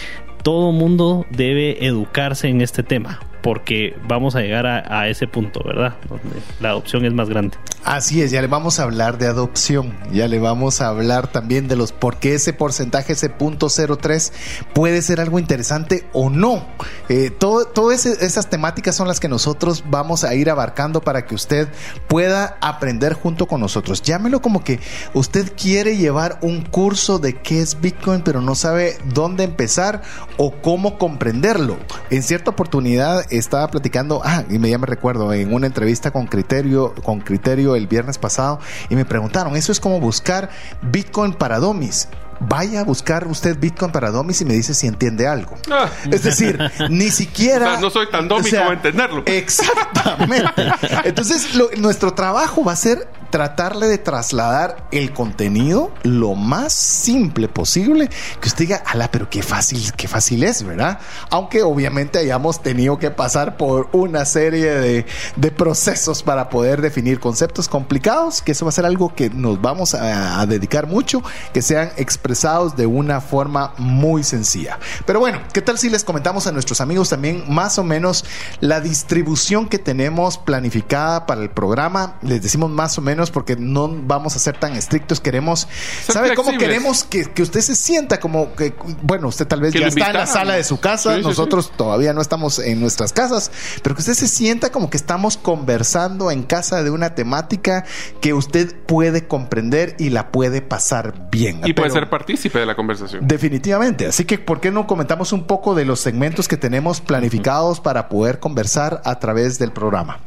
todo 0.41 0.71
mundo 0.71 1.25
debe 1.31 1.86
educarse 1.86 2.47
en 2.47 2.62
este 2.62 2.81
tema 2.81 3.19
porque 3.43 3.95
vamos 4.08 4.36
a 4.38 4.41
llegar 4.41 4.65
a, 4.65 5.10
ese 5.10 5.27
punto, 5.27 5.62
¿verdad? 5.65 5.97
Donde 6.08 6.39
la 6.62 6.69
adopción 6.69 7.06
es 7.06 7.13
más 7.13 7.27
grande. 7.27 7.58
Así 7.84 8.21
es, 8.21 8.32
ya 8.32 8.41
le 8.41 8.47
vamos 8.47 8.79
a 8.79 8.84
hablar 8.84 9.17
de 9.17 9.27
adopción, 9.27 9.93
ya 10.13 10.29
le 10.29 10.39
vamos 10.39 10.79
a 10.79 10.88
hablar 10.88 11.27
también 11.27 11.67
de 11.67 11.75
los 11.75 11.91
por 11.91 12.17
qué 12.17 12.36
ese 12.36 12.53
porcentaje, 12.53 13.12
ese 13.12 13.29
punto 13.29 13.67
03, 13.69 14.32
puede 14.73 15.01
ser 15.01 15.19
algo 15.19 15.39
interesante 15.39 16.08
o 16.13 16.29
no. 16.29 16.65
Eh, 17.10 17.32
todas 17.32 18.06
esas 18.06 18.49
temáticas 18.49 18.95
son 18.95 19.10
las 19.10 19.19
que 19.19 19.27
nosotros 19.27 19.84
vamos 19.89 20.23
a 20.23 20.34
ir 20.36 20.49
abarcando 20.49 21.01
para 21.01 21.25
que 21.25 21.36
usted 21.36 21.67
pueda 22.08 22.58
aprender 22.62 23.13
junto 23.13 23.45
con 23.45 23.60
nosotros. 23.60 24.01
Llámelo 24.01 24.41
como 24.41 24.63
que 24.63 24.79
usted 25.13 25.51
quiere 25.62 25.97
llevar 25.97 26.39
un 26.41 26.62
curso 26.62 27.19
de 27.19 27.34
qué 27.41 27.60
es 27.60 27.82
Bitcoin, 27.82 28.21
pero 28.21 28.39
no 28.39 28.56
sabe 28.56 28.97
dónde 29.13 29.43
empezar 29.43 30.01
o 30.38 30.53
cómo 30.62 30.97
comprenderlo. 30.97 31.75
En 32.10 32.23
cierta 32.23 32.51
oportunidad 32.51 33.25
estaba 33.37 33.67
platicando, 33.67 34.21
ah, 34.23 34.43
y 34.49 34.59
me 34.59 34.69
ya 34.69 34.77
me 34.77 34.87
recuerdo, 34.87 35.33
en 35.33 35.53
una 35.53 35.67
entrevista 35.67 36.11
con 36.11 36.27
Criterio, 36.27 36.93
con 37.03 37.19
Criterio 37.19 37.75
el 37.75 37.87
viernes 37.87 38.17
pasado, 38.17 38.59
y 38.89 38.95
me 38.95 39.05
preguntaron, 39.05 39.55
eso 39.55 39.71
es 39.71 39.79
como 39.79 39.99
buscar 39.99 40.49
Bitcoin 40.81 41.33
para 41.33 41.59
domis 41.59 42.07
vaya 42.47 42.81
a 42.81 42.83
buscar 42.83 43.27
usted 43.27 43.57
Bitcoin 43.57 43.91
para 43.91 44.11
Domis 44.11 44.41
y 44.41 44.45
me 44.45 44.53
dice 44.53 44.73
si 44.73 44.87
entiende 44.87 45.27
algo. 45.27 45.55
Ah. 45.71 45.89
Es 46.11 46.23
decir, 46.23 46.59
ni 46.89 47.09
siquiera... 47.09 47.79
no 47.79 47.89
soy 47.89 48.09
tan 48.09 48.27
Domi 48.27 48.49
como 48.49 48.71
entenderlo. 48.71 49.23
Exactamente. 49.25 50.71
Entonces, 51.03 51.47
nuestro 51.77 52.13
trabajo 52.13 52.63
va 52.63 52.73
a 52.73 52.77
ser 52.77 53.07
tratarle 53.33 53.87
de 53.87 53.97
trasladar 53.97 54.87
el 54.91 55.11
contenido 55.11 55.91
lo 56.03 56.35
más 56.35 56.71
simple 56.71 57.47
posible, 57.47 58.07
que 58.39 58.47
usted 58.47 58.65
diga, 58.65 58.83
ala, 58.85 59.09
pero 59.09 59.27
qué 59.27 59.41
fácil, 59.41 59.91
qué 59.93 60.07
fácil 60.07 60.43
es, 60.43 60.61
¿verdad? 60.61 60.99
Aunque 61.31 61.63
obviamente 61.63 62.19
hayamos 62.19 62.61
tenido 62.61 62.99
que 62.99 63.09
pasar 63.09 63.57
por 63.57 63.89
una 63.91 64.25
serie 64.25 64.75
de, 64.75 65.07
de 65.35 65.49
procesos 65.49 66.21
para 66.21 66.49
poder 66.51 66.79
definir 66.79 67.19
conceptos 67.19 67.67
complicados, 67.67 68.43
que 68.43 68.51
eso 68.51 68.65
va 68.65 68.69
a 68.69 68.71
ser 68.71 68.85
algo 68.85 69.15
que 69.15 69.31
nos 69.31 69.59
vamos 69.59 69.95
a, 69.95 70.39
a 70.39 70.45
dedicar 70.45 70.85
mucho, 70.85 71.23
que 71.53 71.63
sean 71.63 71.91
expresados 71.97 72.75
de 72.75 72.85
una 72.85 73.19
forma 73.19 73.73
muy 73.79 74.23
sencilla. 74.23 74.77
Pero 75.07 75.19
bueno, 75.19 75.41
¿qué 75.51 75.63
tal 75.63 75.79
si 75.79 75.89
les 75.89 76.03
comentamos 76.03 76.45
a 76.45 76.51
nuestros 76.51 76.81
amigos 76.81 77.09
también 77.09 77.45
más 77.49 77.79
o 77.79 77.83
menos 77.83 78.25
la 78.59 78.79
distribución 78.79 79.67
que 79.67 79.79
tenemos 79.79 80.37
planificada 80.37 81.25
para 81.25 81.41
el 81.41 81.49
programa? 81.49 82.19
Les 82.21 82.43
decimos 82.43 82.69
más 82.69 82.95
o 82.99 83.01
menos 83.01 83.22
porque 83.31 83.55
no 83.55 83.89
vamos 83.89 84.36
a 84.36 84.39
ser 84.39 84.57
tan 84.57 84.73
estrictos. 84.75 85.19
Queremos, 85.19 85.67
¿sabe 86.07 86.36
cómo 86.36 86.57
queremos 86.57 87.03
que, 87.03 87.41
usted 87.41 87.62
se 87.62 87.75
sienta 87.75 88.19
como 88.19 88.55
que, 88.55 88.73
bueno, 89.01 89.27
usted 89.27 89.47
tal 89.47 89.62
vez 89.62 89.73
ya 89.73 89.88
está 89.88 90.07
en 90.07 90.13
la 90.13 90.27
sala 90.27 90.53
de 90.55 90.63
su 90.63 90.79
casa, 90.79 91.17
nosotros 91.17 91.71
todavía 91.75 92.13
no 92.13 92.21
estamos 92.21 92.59
en 92.59 92.79
nuestras 92.79 93.13
casas, 93.13 93.51
pero 93.81 93.95
que 93.95 94.01
usted 94.01 94.13
se 94.13 94.27
sienta 94.27 94.71
como 94.71 94.89
que 94.89 94.97
estamos 94.97 95.38
conversando 95.38 96.31
en 96.31 96.43
casa 96.43 96.83
de 96.83 96.89
una 96.89 97.15
temática 97.15 97.86
que 98.21 98.33
usted 98.33 98.75
puede 98.86 99.27
comprender 99.27 99.95
y 99.99 100.09
la 100.09 100.31
puede 100.31 100.62
pasar 100.62 101.29
bien. 101.29 101.62
Y 101.65 101.73
puede 101.73 101.91
ser 101.91 102.09
partícipe 102.09 102.59
de 102.59 102.65
la 102.65 102.75
conversación. 102.75 103.27
Definitivamente. 103.27 104.07
Así 104.07 104.25
que, 104.25 104.38
¿por 104.38 104.59
qué 104.59 104.71
no 104.71 104.88
comentamos 104.88 105.33
un 105.33 105.45
poco 105.45 105.75
de 105.75 105.86
los 105.86 105.99
segmentos 105.99 106.47
que 106.47 106.57
tenemos 106.57 107.01
planificados 107.01 107.79
para 107.79 108.09
poder 108.09 108.39
conversar 108.39 109.01
a 109.05 109.19
través 109.19 109.59
del 109.59 109.71
programa? 109.71 110.19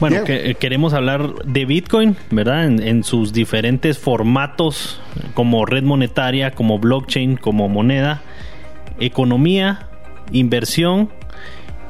Bueno, 0.00 0.24
que, 0.24 0.50
eh, 0.50 0.54
queremos 0.54 0.92
hablar 0.92 1.34
de 1.44 1.64
Bitcoin, 1.64 2.16
¿verdad? 2.30 2.64
En, 2.64 3.04
sus 3.04 3.32
diferentes 3.32 3.98
formatos, 3.98 5.00
como 5.34 5.66
red 5.66 5.82
monetaria, 5.82 6.52
como 6.52 6.78
blockchain, 6.78 7.36
como 7.36 7.68
moneda, 7.68 8.22
economía, 9.00 9.88
inversión 10.32 11.10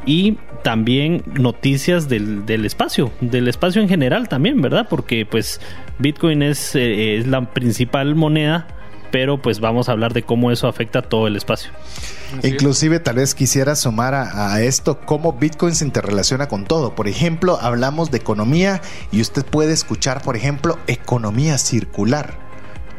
y 0.06 0.38
también 0.62 1.22
noticias 1.38 2.08
del, 2.08 2.64
espacio, 2.64 3.12
del 3.20 3.48
espacio 3.48 3.82
en 3.82 3.88
general 3.88 4.28
también, 4.28 4.62
¿verdad? 4.62 4.86
Porque 4.88 5.26
pues 5.26 5.60
Bitcoin 5.98 6.42
es, 6.42 6.74
eh, 6.74 7.18
es 7.18 7.26
la 7.26 7.52
principal 7.52 8.14
moneda 8.14 8.66
pero 9.14 9.40
pues 9.40 9.60
vamos 9.60 9.88
a 9.88 9.92
hablar 9.92 10.12
de 10.12 10.24
cómo 10.24 10.50
eso 10.50 10.66
afecta 10.66 11.00
todo 11.00 11.28
el 11.28 11.36
espacio. 11.36 11.70
Inclusive 12.42 12.98
tal 12.98 13.14
vez 13.14 13.36
quisiera 13.36 13.76
sumar 13.76 14.12
a, 14.12 14.60
esto 14.60 14.98
cómo 15.06 15.34
Bitcoin 15.34 15.72
se 15.76 15.84
interrelaciona 15.84 16.48
con 16.48 16.64
todo. 16.64 16.96
Por 16.96 17.06
ejemplo, 17.06 17.56
hablamos 17.60 18.10
de 18.10 18.18
economía 18.18 18.82
y 19.12 19.20
usted 19.20 19.44
puede 19.44 19.72
escuchar, 19.72 20.20
por 20.22 20.34
ejemplo, 20.34 20.80
economía 20.88 21.58
circular. 21.58 22.43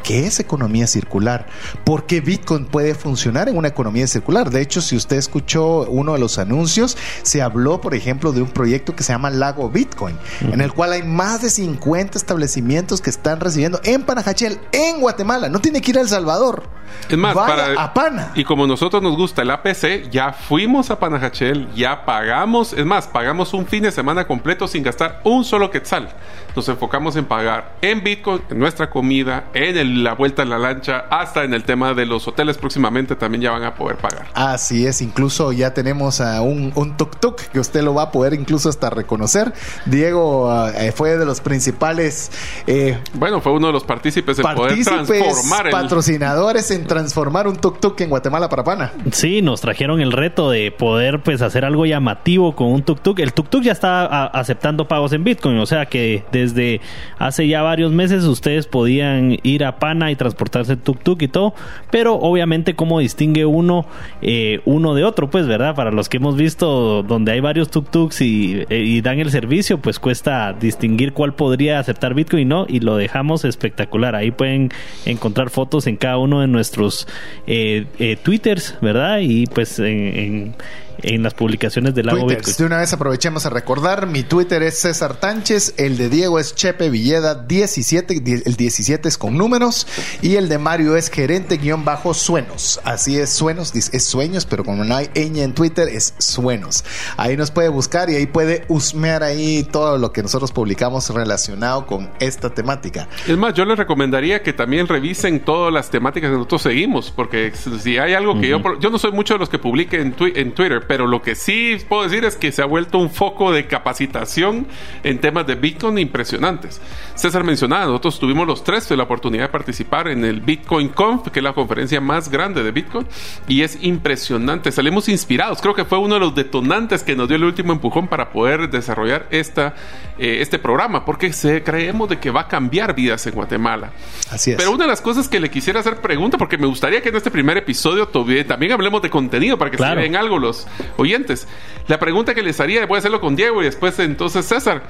¿Qué 0.05 0.27
es 0.27 0.39
economía 0.39 0.85
circular? 0.85 1.47
¿Por 1.83 2.05
qué 2.05 2.21
Bitcoin 2.21 2.65
puede 2.65 2.93
funcionar 2.93 3.49
en 3.49 3.57
una 3.57 3.69
economía 3.69 4.05
circular? 4.05 4.51
De 4.51 4.61
hecho, 4.61 4.79
si 4.79 4.95
usted 4.95 5.17
escuchó 5.17 5.79
uno 5.89 6.13
de 6.13 6.19
los 6.19 6.37
anuncios, 6.37 6.95
se 7.23 7.41
habló, 7.41 7.81
por 7.81 7.95
ejemplo, 7.95 8.31
de 8.31 8.43
un 8.43 8.49
proyecto 8.49 8.95
que 8.95 9.01
se 9.01 9.13
llama 9.13 9.31
Lago 9.31 9.67
Bitcoin, 9.67 10.15
en 10.41 10.61
el 10.61 10.73
cual 10.73 10.91
hay 10.91 11.01
más 11.01 11.41
de 11.41 11.49
50 11.49 12.19
establecimientos 12.19 13.01
que 13.01 13.09
están 13.09 13.39
recibiendo 13.39 13.81
en 13.83 14.03
Panajachel, 14.03 14.59
en 14.71 14.99
Guatemala. 14.99 15.49
No 15.49 15.59
tiene 15.59 15.81
que 15.81 15.89
ir 15.89 15.97
a 15.97 16.01
El 16.01 16.07
Salvador. 16.07 16.69
Es 17.09 17.17
más, 17.17 17.33
para, 17.33 17.73
a 17.81 17.93
Pana. 17.93 18.31
Y 18.35 18.43
como 18.43 18.67
nosotros 18.67 19.01
nos 19.01 19.17
gusta 19.17 19.41
el 19.41 19.49
APC, 19.49 20.09
ya 20.11 20.33
fuimos 20.33 20.91
a 20.91 20.99
Panajachel, 20.99 21.67
ya 21.73 22.05
pagamos, 22.05 22.73
es 22.73 22.85
más, 22.85 23.07
pagamos 23.07 23.55
un 23.55 23.65
fin 23.65 23.81
de 23.83 23.91
semana 23.91 24.27
completo 24.27 24.67
sin 24.67 24.83
gastar 24.83 25.19
un 25.23 25.43
solo 25.43 25.71
quetzal. 25.71 26.09
Nos 26.55 26.69
enfocamos 26.69 27.15
en 27.15 27.25
pagar 27.25 27.75
en 27.81 28.03
Bitcoin, 28.03 28.41
en 28.49 28.59
nuestra 28.59 28.89
comida, 28.89 29.45
en 29.53 29.77
el 29.77 29.94
la 30.03 30.13
vuelta 30.13 30.43
en 30.43 30.49
la 30.49 30.57
lancha, 30.57 31.05
hasta 31.09 31.43
en 31.43 31.53
el 31.53 31.63
tema 31.63 31.93
de 31.93 32.05
los 32.05 32.27
hoteles 32.27 32.57
próximamente 32.57 33.15
también 33.15 33.41
ya 33.41 33.51
van 33.51 33.63
a 33.63 33.75
poder 33.75 33.97
pagar. 33.97 34.27
Así 34.33 34.85
es, 34.85 35.01
incluso 35.01 35.51
ya 35.51 35.73
tenemos 35.73 36.21
a 36.21 36.41
un, 36.41 36.71
un 36.75 36.97
tuk 36.97 37.19
tuk 37.19 37.41
que 37.51 37.59
usted 37.59 37.83
lo 37.83 37.93
va 37.93 38.03
a 38.03 38.11
poder 38.11 38.33
incluso 38.33 38.69
hasta 38.69 38.89
reconocer. 38.89 39.53
Diego 39.85 40.51
eh, 40.75 40.91
fue 40.91 41.17
de 41.17 41.25
los 41.25 41.41
principales. 41.41 42.31
Eh, 42.67 42.97
bueno, 43.13 43.41
fue 43.41 43.53
uno 43.53 43.67
de 43.67 43.73
los 43.73 43.83
partícipes 43.83 44.39
en 44.39 44.55
poder 44.55 44.83
transformar. 44.83 45.69
Patrocinadores 45.69 46.71
en 46.71 46.85
transformar 46.85 47.47
un 47.47 47.55
tuk 47.55 47.79
tuk 47.79 47.99
en 48.01 48.09
Guatemala 48.09 48.49
para 48.49 48.63
Pana. 48.63 48.91
Sí, 49.11 49.41
nos 49.41 49.61
trajeron 49.61 50.01
el 50.01 50.11
reto 50.11 50.49
de 50.49 50.71
poder 50.71 51.21
pues 51.23 51.41
hacer 51.41 51.65
algo 51.65 51.85
llamativo 51.85 52.55
con 52.55 52.67
un 52.67 52.83
tuk 52.83 53.01
tuk. 53.01 53.19
El 53.19 53.33
tuk 53.33 53.49
tuk 53.49 53.63
ya 53.63 53.71
está 53.71 54.25
aceptando 54.25 54.87
pagos 54.87 55.13
en 55.13 55.23
Bitcoin, 55.23 55.57
o 55.59 55.65
sea 55.65 55.85
que 55.85 56.23
desde 56.31 56.81
hace 57.17 57.47
ya 57.47 57.61
varios 57.61 57.91
meses 57.91 58.23
ustedes 58.25 58.67
podían 58.67 59.37
ir 59.43 59.63
a 59.63 59.79
y 59.93 60.15
transportarse 60.15 60.77
tuk 60.77 60.99
tuk 61.03 61.21
y 61.21 61.27
todo, 61.27 61.53
pero 61.91 62.15
obviamente 62.15 62.75
cómo 62.75 62.99
distingue 62.99 63.45
uno 63.45 63.85
eh, 64.21 64.61
uno 64.65 64.95
de 64.95 65.03
otro, 65.03 65.29
pues, 65.29 65.47
¿verdad? 65.47 65.75
Para 65.75 65.91
los 65.91 66.09
que 66.09 66.17
hemos 66.17 66.35
visto 66.35 67.03
donde 67.03 67.31
hay 67.31 67.39
varios 67.39 67.69
tuk 67.69 67.89
tuks 67.89 68.21
y, 68.21 68.65
eh, 68.69 69.01
dan 69.03 69.19
el 69.19 69.29
servicio, 69.29 69.79
pues 69.79 69.99
cuesta 69.99 70.53
distinguir 70.53 71.13
cuál 71.13 71.35
podría 71.35 71.79
aceptar 71.79 72.13
Bitcoin 72.13 72.41
y 72.41 72.45
no, 72.45 72.65
y 72.67 72.79
lo 72.79 72.97
dejamos 72.97 73.45
espectacular. 73.45 74.15
Ahí 74.15 74.31
pueden 74.31 74.69
encontrar 75.05 75.49
fotos 75.49 75.85
en 75.87 75.97
cada 75.97 76.17
uno 76.17 76.41
de 76.41 76.47
nuestros 76.47 77.07
eh, 77.45 78.17
twitters, 78.23 78.77
¿verdad? 78.81 79.19
Y 79.21 79.45
pues 79.45 79.77
en 79.79 80.55
las 81.01 81.33
publicaciones 81.33 81.95
del 81.95 82.07
Lago 82.07 82.25
Bitcoin. 82.27 82.55
De 82.57 82.65
una 82.65 82.77
vez 82.77 82.93
aprovechemos 82.93 83.45
a 83.45 83.49
recordar, 83.49 84.07
mi 84.07 84.23
Twitter 84.23 84.63
es 84.63 84.79
César 84.79 85.19
Tánchez, 85.19 85.75
el 85.77 85.97
de 85.97 86.09
Diego 86.09 86.39
es 86.39 86.55
Chepe 86.55 86.89
Villeda 86.89 87.35
17, 87.35 88.21
el 88.45 88.55
17 88.55 89.07
es 89.07 89.17
con 89.17 89.37
números 89.37 89.87
y 90.21 90.35
el 90.35 90.49
de 90.49 90.57
Mario 90.57 90.95
es 90.95 91.09
gerente 91.09 91.57
guion 91.57 91.85
bajo 91.85 92.13
suenos. 92.13 92.79
Así 92.83 93.17
es, 93.17 93.29
suenos, 93.29 93.73
es 93.75 94.03
sueños, 94.05 94.45
pero 94.45 94.63
como 94.63 94.83
no 94.83 94.95
hay 94.95 95.07
ñ 95.13 95.39
en 95.41 95.53
Twitter 95.53 95.87
es 95.87 96.13
suenos. 96.17 96.83
Ahí 97.17 97.37
nos 97.37 97.51
puede 97.51 97.69
buscar 97.69 98.09
y 98.09 98.15
ahí 98.15 98.25
puede 98.25 98.65
husmear 98.67 99.23
ahí 99.23 99.67
todo 99.71 99.97
lo 99.97 100.11
que 100.11 100.21
nosotros 100.21 100.51
publicamos 100.51 101.09
relacionado 101.09 101.85
con 101.85 102.09
esta 102.19 102.53
temática. 102.53 103.07
Es 103.27 103.37
más, 103.37 103.53
yo 103.53 103.65
les 103.65 103.77
recomendaría 103.77 104.41
que 104.43 104.53
también 104.53 104.87
revisen 104.87 105.39
todas 105.39 105.73
las 105.73 105.89
temáticas 105.89 106.29
que 106.29 106.37
nosotros 106.37 106.61
seguimos, 106.61 107.11
porque 107.11 107.51
si 107.81 107.97
hay 107.97 108.13
algo 108.13 108.39
que 108.39 108.47
yo, 108.47 108.61
yo 108.79 108.89
no 108.89 108.97
soy 108.97 109.11
mucho 109.11 109.35
de 109.35 109.39
los 109.39 109.49
que 109.49 109.59
publique 109.59 109.99
en, 109.99 110.15
en 110.19 110.53
Twitter, 110.53 110.84
pero 110.87 111.07
lo 111.07 111.21
que 111.21 111.35
sí 111.35 111.77
puedo 111.87 112.03
decir 112.03 112.25
es 112.25 112.35
que 112.35 112.51
se 112.51 112.61
ha 112.61 112.65
vuelto 112.65 112.97
un 112.97 113.09
foco 113.09 113.51
de 113.51 113.67
capacitación 113.67 114.67
en 115.03 115.19
temas 115.19 115.47
de 115.47 115.55
Bitcoin 115.55 115.97
impresionantes. 115.97 116.81
César 117.15 117.43
mencionaba, 117.43 117.85
nosotros 117.85 118.19
tuvimos 118.19 118.47
los 118.47 118.63
tres 118.63 118.87
de 118.89 118.97
la 118.97 119.03
oportunidad 119.03 119.45
de 119.45 119.49
participar 119.49 120.07
en 120.07 120.25
el 120.25 120.41
Bitcoin 120.41 120.89
Conf, 120.89 121.29
que 121.29 121.39
es 121.39 121.43
la 121.43 121.53
conferencia 121.53 122.01
más 122.01 122.29
grande 122.29 122.63
de 122.63 122.71
Bitcoin, 122.71 123.07
y 123.47 123.61
es 123.61 123.77
impresionante. 123.81 124.71
Salimos 124.71 125.09
inspirados. 125.09 125.61
Creo 125.61 125.73
que 125.73 125.85
fue 125.85 125.97
uno 125.97 126.15
de 126.15 126.19
los 126.19 126.35
detonantes 126.35 127.03
que 127.03 127.15
nos 127.15 127.27
dio 127.27 127.37
el 127.37 127.43
último 127.43 127.73
empujón 127.73 128.07
para 128.07 128.31
poder 128.31 128.69
desarrollar 128.69 129.27
esta, 129.31 129.75
eh, 130.17 130.37
este 130.41 130.59
programa, 130.59 131.05
porque 131.05 131.33
se, 131.33 131.63
creemos 131.63 132.09
de 132.09 132.19
que 132.19 132.31
va 132.31 132.41
a 132.41 132.47
cambiar 132.47 132.95
vidas 132.95 133.25
en 133.27 133.33
Guatemala. 133.33 133.91
Así 134.29 134.51
es. 134.51 134.57
Pero 134.57 134.71
una 134.71 134.85
de 134.85 134.89
las 134.89 135.01
cosas 135.01 135.27
que 135.27 135.39
le 135.39 135.49
quisiera 135.49 135.79
hacer 135.79 135.97
pregunta, 135.97 136.37
porque 136.37 136.57
me 136.57 136.67
gustaría 136.67 137.01
que 137.01 137.09
en 137.09 137.15
este 137.15 137.31
primer 137.31 137.57
episodio 137.57 138.07
también 138.47 138.71
hablemos 138.71 139.01
de 139.01 139.09
contenido 139.09 139.57
para 139.57 139.71
que 139.71 139.77
se 139.77 139.95
vean 139.95 140.15
algo 140.15 140.39
los 140.39 140.67
oyentes. 140.97 141.47
La 141.87 141.99
pregunta 141.99 142.33
que 142.33 142.41
les 142.41 142.59
haría, 142.59 142.85
voy 142.85 142.95
a 142.95 142.99
hacerlo 142.99 143.21
con 143.21 143.35
Diego 143.35 143.61
y 143.61 143.65
después 143.65 143.97
entonces 143.99 144.45
César. 144.45 144.83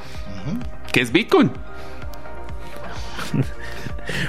¿Qué 0.92 1.02
es 1.02 1.12
Bitcoin? 1.12 1.52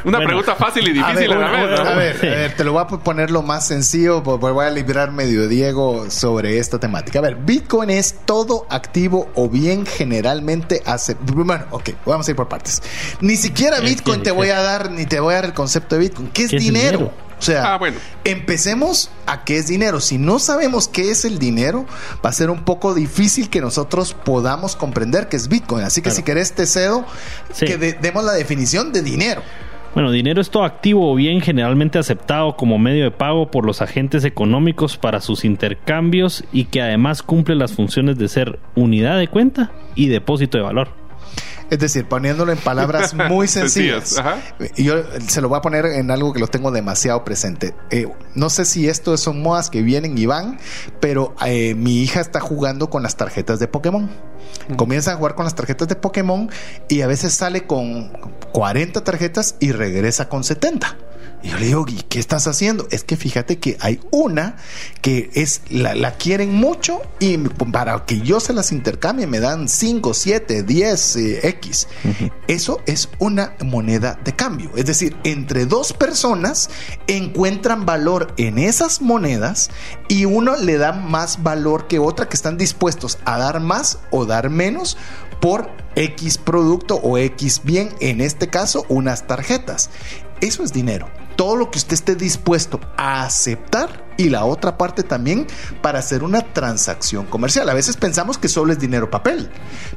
Una 0.04 0.18
pregunta 0.18 0.54
fácil 0.54 0.88
y 0.88 0.92
difícil 0.92 1.32
a, 1.32 1.50
ver, 1.50 1.80
a, 1.80 1.94
ver, 1.94 2.54
te 2.56 2.64
lo 2.64 2.72
voy 2.72 2.82
a 2.82 2.86
poner 2.86 3.30
lo 3.30 3.42
más 3.42 3.66
sencillo, 3.66 4.22
porque 4.22 4.50
voy 4.50 4.64
a 4.64 4.70
librar 4.70 5.12
medio 5.12 5.48
Diego 5.48 6.10
sobre 6.10 6.58
esta 6.58 6.78
temática. 6.78 7.18
A 7.18 7.22
ver, 7.22 7.36
Bitcoin 7.36 7.90
es 7.90 8.20
todo 8.24 8.66
activo 8.70 9.28
o 9.34 9.48
bien 9.48 9.84
generalmente 9.84 10.82
hace. 10.86 11.14
Bueno, 11.20 11.66
ok, 11.70 11.90
vamos 12.06 12.26
a 12.26 12.30
ir 12.30 12.36
por 12.36 12.48
partes. 12.48 12.82
Ni 13.20 13.36
siquiera 13.36 13.80
Bitcoin 13.80 14.22
te 14.22 14.30
voy 14.30 14.48
a 14.48 14.60
dar, 14.60 14.90
ni 14.90 15.06
te 15.06 15.20
voy 15.20 15.32
a 15.32 15.36
dar 15.36 15.44
el 15.46 15.54
concepto 15.54 15.96
de 15.96 16.02
Bitcoin. 16.02 16.28
¿Qué 16.28 16.44
es, 16.44 16.50
dinero? 16.50 17.12
O 17.38 17.42
sea, 17.42 17.74
ah, 17.74 17.78
bueno. 17.78 17.98
empecemos 18.24 19.10
a 19.26 19.44
qué 19.44 19.58
es 19.58 19.66
dinero. 19.68 20.00
Si 20.00 20.18
no 20.18 20.38
sabemos 20.38 20.88
qué 20.88 21.10
es 21.10 21.24
el 21.24 21.38
dinero, 21.38 21.86
va 22.24 22.30
a 22.30 22.32
ser 22.32 22.50
un 22.50 22.64
poco 22.64 22.94
difícil 22.94 23.50
que 23.50 23.60
nosotros 23.60 24.14
podamos 24.14 24.74
comprender 24.74 25.28
qué 25.28 25.36
es 25.36 25.48
Bitcoin. 25.48 25.84
Así 25.84 26.00
que 26.00 26.10
si 26.10 26.22
querés 26.22 26.52
te 26.52 26.66
cedo 26.66 27.04
que 27.58 27.76
demos 27.76 28.24
la 28.24 28.32
definición 28.32 28.92
de 28.92 29.02
dinero. 29.02 29.42
Bueno, 29.96 30.10
dinero 30.10 30.42
es 30.42 30.50
todo 30.50 30.64
activo 30.64 31.10
o 31.10 31.14
bien 31.14 31.40
generalmente 31.40 31.98
aceptado 31.98 32.54
como 32.54 32.76
medio 32.76 33.04
de 33.04 33.10
pago 33.10 33.50
por 33.50 33.64
los 33.64 33.80
agentes 33.80 34.24
económicos 34.24 34.98
para 34.98 35.22
sus 35.22 35.42
intercambios 35.46 36.44
y 36.52 36.64
que 36.64 36.82
además 36.82 37.22
cumple 37.22 37.54
las 37.54 37.72
funciones 37.72 38.18
de 38.18 38.28
ser 38.28 38.58
unidad 38.74 39.18
de 39.18 39.28
cuenta 39.28 39.72
y 39.94 40.08
depósito 40.08 40.58
de 40.58 40.64
valor. 40.64 41.05
Es 41.70 41.78
decir, 41.78 42.06
poniéndolo 42.06 42.52
en 42.52 42.58
palabras 42.58 43.14
muy 43.14 43.48
sencillas. 43.48 44.22
yo 44.76 45.02
se 45.26 45.40
lo 45.40 45.48
voy 45.48 45.58
a 45.58 45.60
poner 45.60 45.86
en 45.86 46.10
algo 46.10 46.32
que 46.32 46.38
lo 46.38 46.46
tengo 46.46 46.70
demasiado 46.70 47.24
presente. 47.24 47.74
Eh, 47.90 48.08
no 48.34 48.50
sé 48.50 48.64
si 48.64 48.88
esto 48.88 49.16
son 49.16 49.42
modas 49.42 49.70
que 49.70 49.82
vienen 49.82 50.16
y 50.16 50.26
van, 50.26 50.58
pero 51.00 51.34
eh, 51.44 51.74
mi 51.74 52.02
hija 52.02 52.20
está 52.20 52.40
jugando 52.40 52.88
con 52.88 53.02
las 53.02 53.16
tarjetas 53.16 53.58
de 53.58 53.68
Pokémon. 53.68 54.10
Comienza 54.76 55.12
a 55.12 55.16
jugar 55.16 55.34
con 55.34 55.44
las 55.44 55.54
tarjetas 55.54 55.88
de 55.88 55.96
Pokémon 55.96 56.50
y 56.88 57.02
a 57.02 57.06
veces 57.06 57.34
sale 57.34 57.66
con 57.66 58.10
40 58.52 59.02
tarjetas 59.04 59.56
y 59.60 59.72
regresa 59.72 60.28
con 60.28 60.44
70. 60.44 60.96
Y 61.42 61.48
yo 61.50 61.58
le 61.58 61.66
digo, 61.66 61.84
¿y 61.88 62.02
qué 62.08 62.18
estás 62.18 62.46
haciendo? 62.46 62.88
Es 62.90 63.04
que 63.04 63.16
fíjate 63.16 63.58
que 63.58 63.76
hay 63.80 64.00
una 64.10 64.56
que 65.00 65.30
es 65.34 65.62
la, 65.70 65.94
la 65.94 66.12
quieren 66.16 66.54
mucho 66.54 67.02
y 67.20 67.36
para 67.38 68.04
que 68.04 68.20
yo 68.20 68.40
se 68.40 68.52
las 68.52 68.72
intercambie 68.72 69.26
me 69.26 69.40
dan 69.40 69.68
5, 69.68 70.14
7, 70.14 70.62
10 70.62 71.16
X. 71.42 71.88
Eso 72.48 72.80
es 72.86 73.08
una 73.18 73.54
moneda 73.64 74.18
de 74.24 74.34
cambio. 74.34 74.70
Es 74.76 74.86
decir, 74.86 75.16
entre 75.24 75.66
dos 75.66 75.92
personas 75.92 76.70
encuentran 77.06 77.86
valor 77.86 78.34
en 78.36 78.58
esas 78.58 79.00
monedas 79.00 79.70
y 80.08 80.24
uno 80.24 80.56
le 80.56 80.78
da 80.78 80.92
más 80.92 81.42
valor 81.42 81.86
que 81.86 81.98
otra 81.98 82.28
que 82.28 82.36
están 82.36 82.56
dispuestos 82.56 83.18
a 83.24 83.38
dar 83.38 83.60
más 83.60 83.98
o 84.10 84.26
dar 84.26 84.50
menos 84.50 84.96
por 85.40 85.70
X 85.94 86.38
producto 86.38 86.96
o 86.96 87.18
X 87.18 87.62
bien, 87.64 87.90
en 88.00 88.20
este 88.20 88.48
caso 88.48 88.84
unas 88.88 89.26
tarjetas. 89.26 89.90
Eso 90.40 90.62
es 90.62 90.72
dinero 90.72 91.08
todo 91.36 91.56
lo 91.56 91.70
que 91.70 91.78
usted 91.78 91.94
esté 91.94 92.14
dispuesto 92.16 92.80
a 92.96 93.24
aceptar 93.24 94.06
y 94.16 94.30
la 94.30 94.44
otra 94.44 94.78
parte 94.78 95.02
también 95.02 95.46
para 95.82 95.98
hacer 95.98 96.22
una 96.22 96.40
transacción 96.40 97.26
comercial. 97.26 97.68
A 97.68 97.74
veces 97.74 97.96
pensamos 97.96 98.38
que 98.38 98.48
solo 98.48 98.72
es 98.72 98.78
dinero 98.78 99.10
papel, 99.10 99.48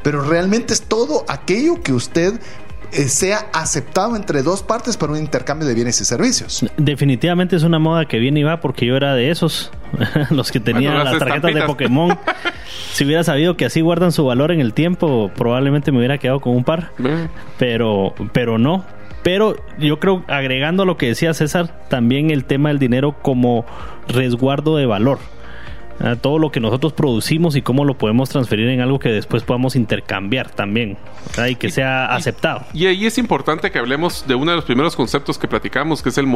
pero 0.03 0.21
realmente 0.21 0.73
es 0.73 0.83
todo 0.83 1.25
aquello 1.27 1.81
que 1.81 1.93
usted 1.93 2.39
eh, 2.91 3.07
sea 3.07 3.45
aceptado 3.53 4.15
entre 4.15 4.41
dos 4.41 4.63
partes 4.63 4.97
para 4.97 5.11
un 5.11 5.19
intercambio 5.19 5.67
de 5.67 5.75
bienes 5.75 6.01
y 6.01 6.05
servicios. 6.05 6.65
Definitivamente 6.77 7.55
es 7.55 7.61
una 7.61 7.77
moda 7.77 8.05
que 8.05 8.17
viene 8.17 8.39
y 8.39 8.43
va 8.43 8.61
porque 8.61 8.87
yo 8.87 8.95
era 8.95 9.13
de 9.13 9.29
esos, 9.29 9.71
los 10.31 10.51
que 10.51 10.59
tenían 10.59 11.03
las 11.03 11.19
tarjetas 11.19 11.53
de 11.53 11.61
Pokémon. 11.63 12.17
si 12.93 13.05
hubiera 13.05 13.23
sabido 13.23 13.55
que 13.57 13.65
así 13.65 13.81
guardan 13.81 14.11
su 14.11 14.25
valor 14.25 14.51
en 14.51 14.59
el 14.59 14.73
tiempo, 14.73 15.31
probablemente 15.35 15.91
me 15.91 15.99
hubiera 15.99 16.17
quedado 16.17 16.39
con 16.39 16.55
un 16.55 16.63
par. 16.63 16.91
Pero, 17.59 18.15
pero 18.33 18.57
no. 18.57 18.83
Pero 19.23 19.55
yo 19.77 19.99
creo, 19.99 20.23
agregando 20.27 20.85
lo 20.85 20.97
que 20.97 21.07
decía 21.07 21.33
César, 21.33 21.85
también 21.89 22.31
el 22.31 22.45
tema 22.45 22.69
del 22.69 22.79
dinero 22.79 23.15
como 23.21 23.65
resguardo 24.07 24.77
de 24.77 24.85
valor. 24.85 25.19
todo 26.21 26.39
lo 26.39 26.49
que 26.49 26.61
nosotros 26.61 26.93
producimos 26.93 27.57
y 27.57 27.61
cómo 27.61 27.83
lo 27.83 27.97
podemos 27.97 28.29
transferir 28.29 28.69
en 28.69 28.79
algo 28.79 28.99
que 28.99 29.09
después 29.09 29.43
podamos 29.43 29.75
intercambiar 29.75 30.49
también 30.49 30.97
y 31.49 31.55
que 31.55 31.69
sea 31.69 32.15
aceptado. 32.15 32.61
Y, 32.73 32.85
ahí 32.85 33.05
es 33.05 33.17
importante 33.17 33.69
que 33.69 33.79
hablemos 33.79 34.25
de 34.25 34.35
uno 34.35 34.51
de 34.51 34.55
los 34.55 34.63
primeros 34.63 34.95
conceptos 34.95 35.37
que 35.37 35.49
platicamos, 35.49 36.01
que 36.01 36.07
es 36.07 36.17
el 36.17 36.27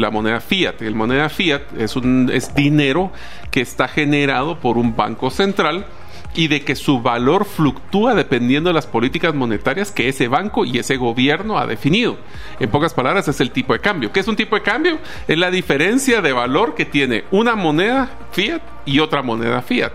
la 0.00 0.10
moneda 0.10 0.40
fiat. 0.40 0.82
El 0.82 0.96
moneda 0.96 1.28
fiat 1.28 1.62
es, 1.78 1.94
un, 1.94 2.30
es 2.32 2.52
dinero 2.56 3.12
que 3.52 3.60
está 3.60 3.86
generado 3.86 4.58
por 4.58 4.76
un 4.76 4.96
banco 4.96 5.30
central 5.30 5.86
y 6.34 6.48
de 6.48 6.62
que 6.62 6.74
su 6.74 7.00
valor 7.00 7.44
fluctúa 7.44 8.14
dependiendo 8.14 8.70
de 8.70 8.74
las 8.74 8.86
políticas 8.86 9.34
monetarias 9.34 9.90
que 9.90 10.08
ese 10.08 10.28
banco 10.28 10.64
y 10.64 10.78
ese 10.78 10.96
gobierno 10.96 11.58
ha 11.58 11.66
definido. 11.66 12.16
En 12.58 12.70
pocas 12.70 12.94
palabras, 12.94 13.28
es 13.28 13.40
el 13.40 13.50
tipo 13.50 13.72
de 13.72 13.80
cambio. 13.80 14.12
¿Qué 14.12 14.20
es 14.20 14.28
un 14.28 14.36
tipo 14.36 14.56
de 14.56 14.62
cambio? 14.62 14.98
Es 15.28 15.38
la 15.38 15.50
diferencia 15.50 16.22
de 16.22 16.32
valor 16.32 16.74
que 16.74 16.84
tiene 16.84 17.24
una 17.30 17.54
moneda 17.54 18.10
fiat 18.32 18.62
y 18.86 18.98
otra 18.98 19.22
moneda 19.22 19.62
fiat. 19.62 19.92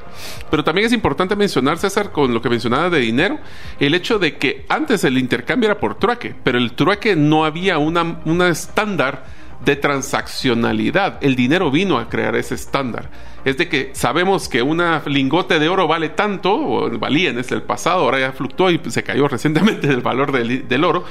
Pero 0.50 0.64
también 0.64 0.88
es 0.88 0.94
importante 0.94 1.36
mencionar, 1.36 1.78
César, 1.78 2.12
con 2.12 2.34
lo 2.34 2.42
que 2.42 2.50
mencionaba 2.50 2.90
de 2.90 3.00
dinero, 3.00 3.40
el 3.80 3.94
hecho 3.94 4.20
de 4.20 4.38
que 4.38 4.66
antes 4.70 5.04
el 5.04 5.18
intercambio 5.18 5.70
era 5.70 5.80
por 5.80 5.96
trueque, 5.96 6.36
pero 6.44 6.58
el 6.58 6.74
trueque 6.74 7.16
no 7.16 7.46
había 7.46 7.78
una 7.78 8.48
estándar 8.50 9.26
de 9.64 9.76
transaccionalidad. 9.76 11.18
El 11.22 11.36
dinero 11.36 11.72
vino 11.72 11.98
a 11.98 12.10
crear 12.10 12.36
ese 12.36 12.56
estándar. 12.56 13.10
Es 13.46 13.58
de 13.58 13.70
que 13.70 13.92
sabemos 13.94 14.50
que 14.50 14.62
una 14.62 15.04
lingote 15.06 15.60
de 15.60 15.70
oro 15.70 15.88
vale 15.88 16.10
tanto, 16.10 16.54
o 16.54 17.00
valía 17.00 17.30
en 17.30 17.38
el 17.38 17.62
pasado, 17.64 18.02
ahora 18.02 18.20
ya 18.20 18.32
fluctuó 18.34 18.70
y 18.72 18.80
se 18.90 19.04
cayó 19.04 19.28
recientemente 19.30 19.88
el 19.88 20.02
valor 20.02 20.32
del, 20.32 20.84
oro, 20.84 21.04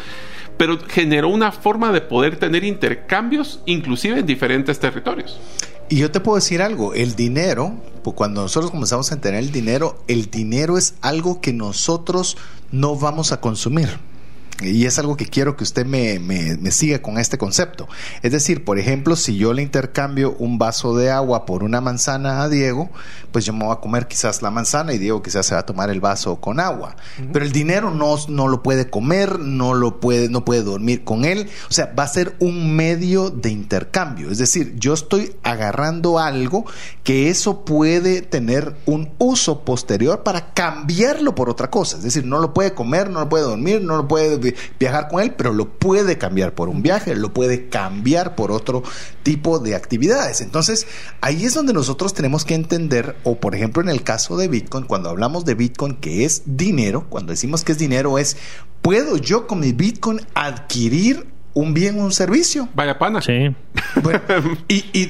pero 0.57 0.79
generó 0.89 1.29
una 1.29 1.53
forma 1.53 1.93
de 1.93 2.01
poder 2.01 2.37
tener 2.37 2.64
intercambios 2.64 3.61
inclusive 3.66 4.20
en 4.20 4.27
diferentes 4.27 4.79
territorios. 4.79 5.39
Y 5.89 5.99
yo 5.99 6.11
te 6.11 6.18
puedo 6.18 6.37
decir 6.37 6.62
algo, 6.62 6.95
el 6.95 7.14
dinero, 7.14 7.74
pues 8.03 8.16
cuando 8.16 8.43
nosotros 8.43 8.72
comenzamos 8.72 9.12
a 9.12 9.14
entender 9.14 9.45
el 9.45 9.53
dinero, 9.53 9.99
el 10.09 10.31
dinero 10.31 10.79
es 10.79 10.95
algo 11.01 11.41
que 11.41 11.53
nosotros 11.53 12.37
no 12.72 12.97
vamos 12.97 13.31
a 13.31 13.41
consumir. 13.41 13.89
Y 14.62 14.86
es 14.86 14.98
algo 14.98 15.16
que 15.16 15.26
quiero 15.26 15.57
que 15.57 15.64
usted 15.64 15.84
me, 15.84 16.18
me, 16.18 16.70
siga 16.70 17.02
con 17.02 17.18
este 17.18 17.36
concepto. 17.36 17.88
Es 18.22 18.32
decir, 18.32 18.64
por 18.64 18.78
ejemplo, 18.78 19.14
si 19.14 19.36
yo 19.36 19.52
le 19.52 19.62
intercambio 19.62 20.34
un 20.38 20.59
vaso 20.59 20.96
de 20.96 21.11
agua 21.11 21.44
por 21.44 21.62
una 21.62 21.82
manzana 21.82 22.42
a 22.42 22.48
Diego, 22.48 22.90
pues 23.32 23.44
yo 23.44 23.52
me 23.52 23.64
voy 23.66 23.74
a 23.74 23.80
comer 23.80 24.09
quizás 24.09 24.40
la 24.40 24.50
manzana 24.50 24.94
y 24.94 24.98
Diego 24.98 25.22
quizás 25.22 25.44
se 25.44 25.54
va 25.54 25.61
a 25.61 25.66
tomar 25.66 25.90
el 25.90 26.00
vaso 26.00 26.36
con 26.36 26.59
agua. 26.59 26.96
Pero 27.32 27.44
el 27.44 27.52
dinero 27.52 27.90
no, 27.90 28.16
no 28.28 28.48
lo 28.48 28.62
puede 28.62 28.88
comer, 28.88 29.40
no 29.40 29.74
lo 29.74 30.00
puede, 30.00 30.30
no 30.30 30.44
puede 30.44 30.62
dormir 30.62 31.04
con 31.04 31.26
él. 31.26 31.50
O 31.68 31.72
sea, 31.72 31.92
va 31.98 32.04
a 32.04 32.09
ser 32.09 32.34
un 32.38 32.74
medio 32.74 33.28
de 33.28 33.50
intercambio. 33.50 34.30
Es 34.30 34.38
decir, 34.38 34.74
yo 34.78 34.94
estoy 34.94 35.36
agarrando 35.42 36.18
algo 36.18 36.64
que 37.04 37.28
eso 37.28 37.64
puede 37.66 38.22
tener 38.22 38.74
un 38.86 39.11
uso 39.18 39.64
posterior 39.64 40.22
para 40.22 40.54
cambiarlo 40.54 41.34
por 41.34 41.50
otra 41.50 41.70
cosa. 41.70 41.98
Es 41.98 42.04
decir, 42.04 42.24
no 42.24 42.38
lo 42.38 42.54
puede 42.54 42.72
comer, 42.72 43.11
no 43.11 43.20
lo 43.20 43.28
puede 43.28 43.44
dormir, 43.44 43.82
no 43.82 43.96
lo 43.96 44.09
puede 44.09 44.45
viajar 44.78 45.09
con 45.09 45.22
él, 45.22 45.34
pero 45.36 45.53
lo 45.53 45.70
puede 45.70 46.18
cambiar 46.18 46.55
por 46.55 46.68
un 46.68 46.82
viaje, 46.82 47.14
lo 47.16 47.32
puede 47.32 47.68
cambiar 47.68 48.34
por 48.34 48.53
otro 48.53 48.82
tipo 49.22 49.59
de 49.59 49.74
actividades. 49.74 50.40
Entonces, 50.40 50.86
ahí 51.20 51.44
es 51.44 51.55
donde 51.55 51.72
nosotros 51.72 52.14
tenemos 52.14 52.44
que 52.44 52.55
entender, 52.55 53.16
o 53.24 53.40
por 53.40 53.55
ejemplo 53.55 53.82
en 53.82 53.88
el 53.88 54.03
caso 54.03 54.36
de 54.36 54.49
Bitcoin, 54.49 54.84
cuando 54.84 55.09
hablamos 55.09 55.44
de 55.44 55.55
Bitcoin, 55.55 55.97
que 55.97 56.24
es 56.24 56.42
dinero, 56.44 57.07
cuando 57.09 57.32
decimos 57.32 57.64
que 57.64 57.72
es 57.72 57.78
dinero, 57.78 58.18
es, 58.18 58.36
¿puedo 58.82 59.16
yo 59.16 59.47
con 59.47 59.61
mi 59.61 59.72
Bitcoin 59.72 60.20
adquirir 60.34 61.36
un 61.57 61.72
bien 61.72 61.98
o 61.98 62.04
un 62.04 62.12
servicio. 62.12 62.68
Vaya 62.74 62.98
pana. 62.98 63.22
Sí. 63.22 63.48
Bueno, 64.02 64.20
y, 64.68 65.09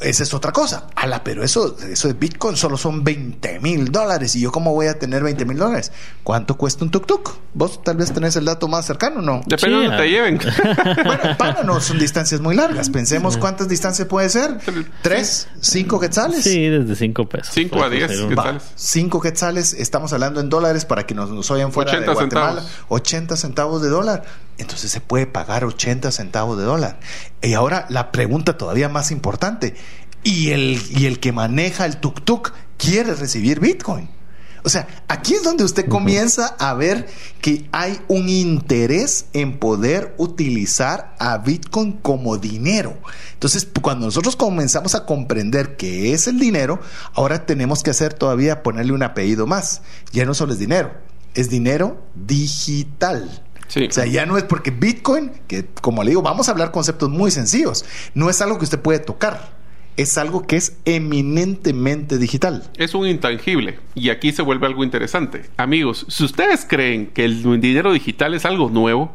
esa 0.00 0.22
es 0.24 0.34
otra 0.34 0.50
cosa. 0.50 0.88
Ala, 0.96 1.22
pero 1.22 1.44
eso, 1.44 1.76
eso 1.88 2.08
de 2.08 2.14
Bitcoin 2.14 2.56
solo 2.56 2.76
son 2.76 3.04
20 3.04 3.60
mil 3.60 3.92
dólares. 3.92 4.34
¿Y 4.34 4.40
yo 4.40 4.50
cómo 4.50 4.74
voy 4.74 4.88
a 4.88 4.98
tener 4.98 5.22
20 5.22 5.44
mil 5.44 5.56
dólares? 5.56 5.92
¿Cuánto 6.24 6.56
cuesta 6.56 6.84
un 6.84 6.90
tuk-tuk? 6.90 7.34
Vos 7.54 7.84
tal 7.84 7.98
vez 7.98 8.12
tenés 8.12 8.34
el 8.34 8.46
dato 8.46 8.66
más 8.66 8.84
cercano, 8.84 9.22
¿no? 9.22 9.42
Depende 9.46 9.76
de 9.78 9.84
donde 9.84 10.02
te 10.02 10.10
lleven. 10.10 10.40
bueno, 11.04 11.38
para 11.38 11.62
no 11.62 11.80
son 11.80 12.00
distancias 12.00 12.40
muy 12.40 12.56
largas. 12.56 12.90
Pensemos 12.90 13.36
cuántas 13.36 13.68
distancias 13.68 14.08
puede 14.08 14.28
ser. 14.28 14.58
¿Tres? 15.02 15.46
¿Cinco 15.60 16.00
quetzales? 16.00 16.42
Sí, 16.42 16.66
desde 16.66 16.96
cinco 16.96 17.28
pesos. 17.28 17.54
Cinco 17.54 17.84
a 17.84 17.88
diez 17.88 18.10
quetzales. 18.10 18.64
cinco 18.74 19.20
quetzales. 19.20 19.72
Estamos 19.72 20.12
hablando 20.12 20.40
en 20.40 20.48
dólares 20.48 20.84
para 20.84 21.06
que 21.06 21.14
nos, 21.14 21.30
nos 21.30 21.48
oyan 21.52 21.70
fuera 21.70 22.00
de 22.00 22.12
Guatemala. 22.12 22.64
80 22.88 23.36
centavos 23.36 23.82
de 23.82 23.88
dólar. 23.88 24.24
Entonces 24.58 24.90
se 24.90 25.00
puede 25.00 25.26
pagar 25.26 25.64
80 25.64 26.10
centavos 26.12 26.58
de 26.58 26.64
dólar. 26.64 27.00
Y 27.42 27.54
ahora 27.54 27.86
la 27.88 28.12
pregunta 28.12 28.56
todavía 28.56 28.88
más 28.88 29.10
importante. 29.10 29.74
¿Y 30.22 30.50
el, 30.50 30.80
y 30.90 31.06
el 31.06 31.20
que 31.20 31.32
maneja 31.32 31.86
el 31.86 32.00
tuk-tuk 32.00 32.52
quiere 32.76 33.14
recibir 33.14 33.60
Bitcoin? 33.60 34.08
O 34.66 34.68
sea, 34.68 34.88
aquí 35.06 35.34
es 35.34 35.44
donde 35.44 35.62
usted 35.62 35.88
comienza 35.88 36.56
a 36.58 36.74
ver 36.74 37.06
que 37.40 37.68
hay 37.70 38.00
un 38.08 38.28
interés 38.28 39.26
en 39.32 39.60
poder 39.60 40.12
utilizar 40.18 41.14
a 41.20 41.38
Bitcoin 41.38 41.92
como 41.92 42.36
dinero. 42.36 42.98
Entonces, 43.34 43.68
cuando 43.80 44.06
nosotros 44.06 44.34
comenzamos 44.34 44.96
a 44.96 45.06
comprender 45.06 45.76
qué 45.76 46.12
es 46.14 46.26
el 46.26 46.40
dinero, 46.40 46.80
ahora 47.14 47.46
tenemos 47.46 47.84
que 47.84 47.90
hacer 47.90 48.12
todavía 48.12 48.64
ponerle 48.64 48.92
un 48.92 49.04
apellido 49.04 49.46
más. 49.46 49.82
Ya 50.10 50.24
no 50.24 50.34
solo 50.34 50.52
es 50.52 50.58
dinero, 50.58 50.90
es 51.34 51.48
dinero 51.48 52.02
digital. 52.16 53.45
O 53.68 53.92
sea, 53.92 54.06
ya 54.06 54.26
no 54.26 54.38
es 54.38 54.44
porque 54.44 54.70
Bitcoin, 54.70 55.32
que 55.46 55.66
como 55.80 56.02
le 56.02 56.10
digo, 56.10 56.22
vamos 56.22 56.48
a 56.48 56.52
hablar 56.52 56.70
conceptos 56.70 57.10
muy 57.10 57.30
sencillos, 57.30 57.84
no 58.14 58.30
es 58.30 58.40
algo 58.40 58.58
que 58.58 58.64
usted 58.64 58.80
puede 58.80 58.98
tocar. 58.98 59.56
Es 59.96 60.18
algo 60.18 60.46
que 60.46 60.56
es 60.56 60.76
eminentemente 60.84 62.18
digital. 62.18 62.70
Es 62.76 62.94
un 62.94 63.06
intangible. 63.06 63.78
Y 63.94 64.10
aquí 64.10 64.30
se 64.30 64.42
vuelve 64.42 64.66
algo 64.66 64.84
interesante. 64.84 65.46
Amigos, 65.56 66.04
si 66.10 66.22
ustedes 66.24 66.66
creen 66.68 67.06
que 67.06 67.24
el 67.24 67.42
dinero 67.62 67.94
digital 67.94 68.34
es 68.34 68.44
algo 68.44 68.68
nuevo, 68.68 69.14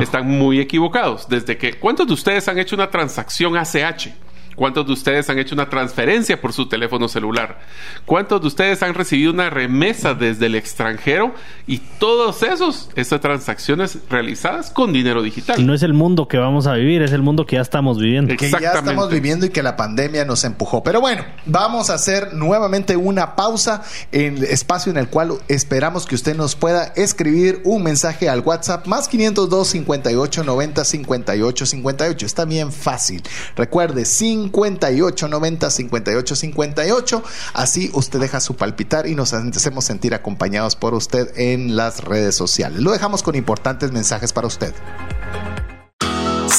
están 0.00 0.26
muy 0.26 0.58
equivocados. 0.58 1.28
Desde 1.28 1.58
que, 1.58 1.74
¿cuántos 1.74 2.06
de 2.06 2.14
ustedes 2.14 2.48
han 2.48 2.58
hecho 2.58 2.74
una 2.76 2.88
transacción 2.88 3.58
ACH? 3.58 4.08
¿Cuántos 4.56 4.86
de 4.86 4.92
ustedes 4.92 5.28
han 5.30 5.38
hecho 5.38 5.54
una 5.54 5.68
transferencia 5.68 6.40
por 6.40 6.52
su 6.52 6.68
teléfono 6.68 7.08
celular? 7.08 7.60
¿Cuántos 8.04 8.40
de 8.40 8.46
ustedes 8.46 8.82
han 8.82 8.94
recibido 8.94 9.32
una 9.32 9.50
remesa 9.50 10.14
desde 10.14 10.46
el 10.46 10.54
extranjero? 10.54 11.34
Y 11.66 11.78
todos 11.98 12.42
esos, 12.42 12.90
esas 12.94 13.20
transacciones 13.20 13.98
realizadas 14.10 14.70
con 14.70 14.92
dinero 14.92 15.22
digital. 15.22 15.58
Y 15.60 15.64
no 15.64 15.74
es 15.74 15.82
el 15.82 15.94
mundo 15.94 16.28
que 16.28 16.38
vamos 16.38 16.66
a 16.66 16.74
vivir, 16.74 17.02
es 17.02 17.12
el 17.12 17.22
mundo 17.22 17.46
que 17.46 17.56
ya 17.56 17.62
estamos 17.62 17.98
viviendo. 17.98 18.36
Que 18.36 18.50
ya 18.50 18.72
estamos 18.72 19.10
viviendo 19.10 19.46
y 19.46 19.50
que 19.50 19.62
la 19.62 19.76
pandemia 19.76 20.24
nos 20.24 20.44
empujó. 20.44 20.82
Pero 20.82 21.00
bueno, 21.00 21.24
vamos 21.46 21.90
a 21.90 21.94
hacer 21.94 22.34
nuevamente 22.34 22.96
una 22.96 23.36
pausa 23.36 23.82
en 24.10 24.38
el 24.38 24.44
espacio 24.44 24.90
en 24.90 24.98
el 24.98 25.08
cual 25.08 25.32
esperamos 25.48 26.06
que 26.06 26.14
usted 26.14 26.36
nos 26.36 26.56
pueda 26.56 26.92
escribir 26.96 27.60
un 27.64 27.82
mensaje 27.82 28.28
al 28.28 28.40
WhatsApp 28.40 28.86
más 28.86 29.08
502 29.08 29.68
58 29.68 30.44
90 30.44 30.84
58 30.84 31.66
58. 31.66 32.26
Está 32.26 32.44
bien 32.44 32.72
fácil. 32.72 33.22
Recuerde, 33.56 34.04
sin 34.04 34.41
58 34.50 35.28
90 35.28 35.70
58 35.70 36.36
58. 36.36 37.22
Así 37.54 37.90
usted 37.94 38.20
deja 38.20 38.40
su 38.40 38.56
palpitar 38.56 39.06
y 39.06 39.14
nos 39.14 39.32
hacemos 39.32 39.84
sentir 39.84 40.14
acompañados 40.14 40.76
por 40.76 40.94
usted 40.94 41.32
en 41.36 41.76
las 41.76 42.04
redes 42.04 42.34
sociales. 42.34 42.80
Lo 42.80 42.92
dejamos 42.92 43.22
con 43.22 43.34
importantes 43.34 43.92
mensajes 43.92 44.32
para 44.32 44.46
usted. 44.46 44.72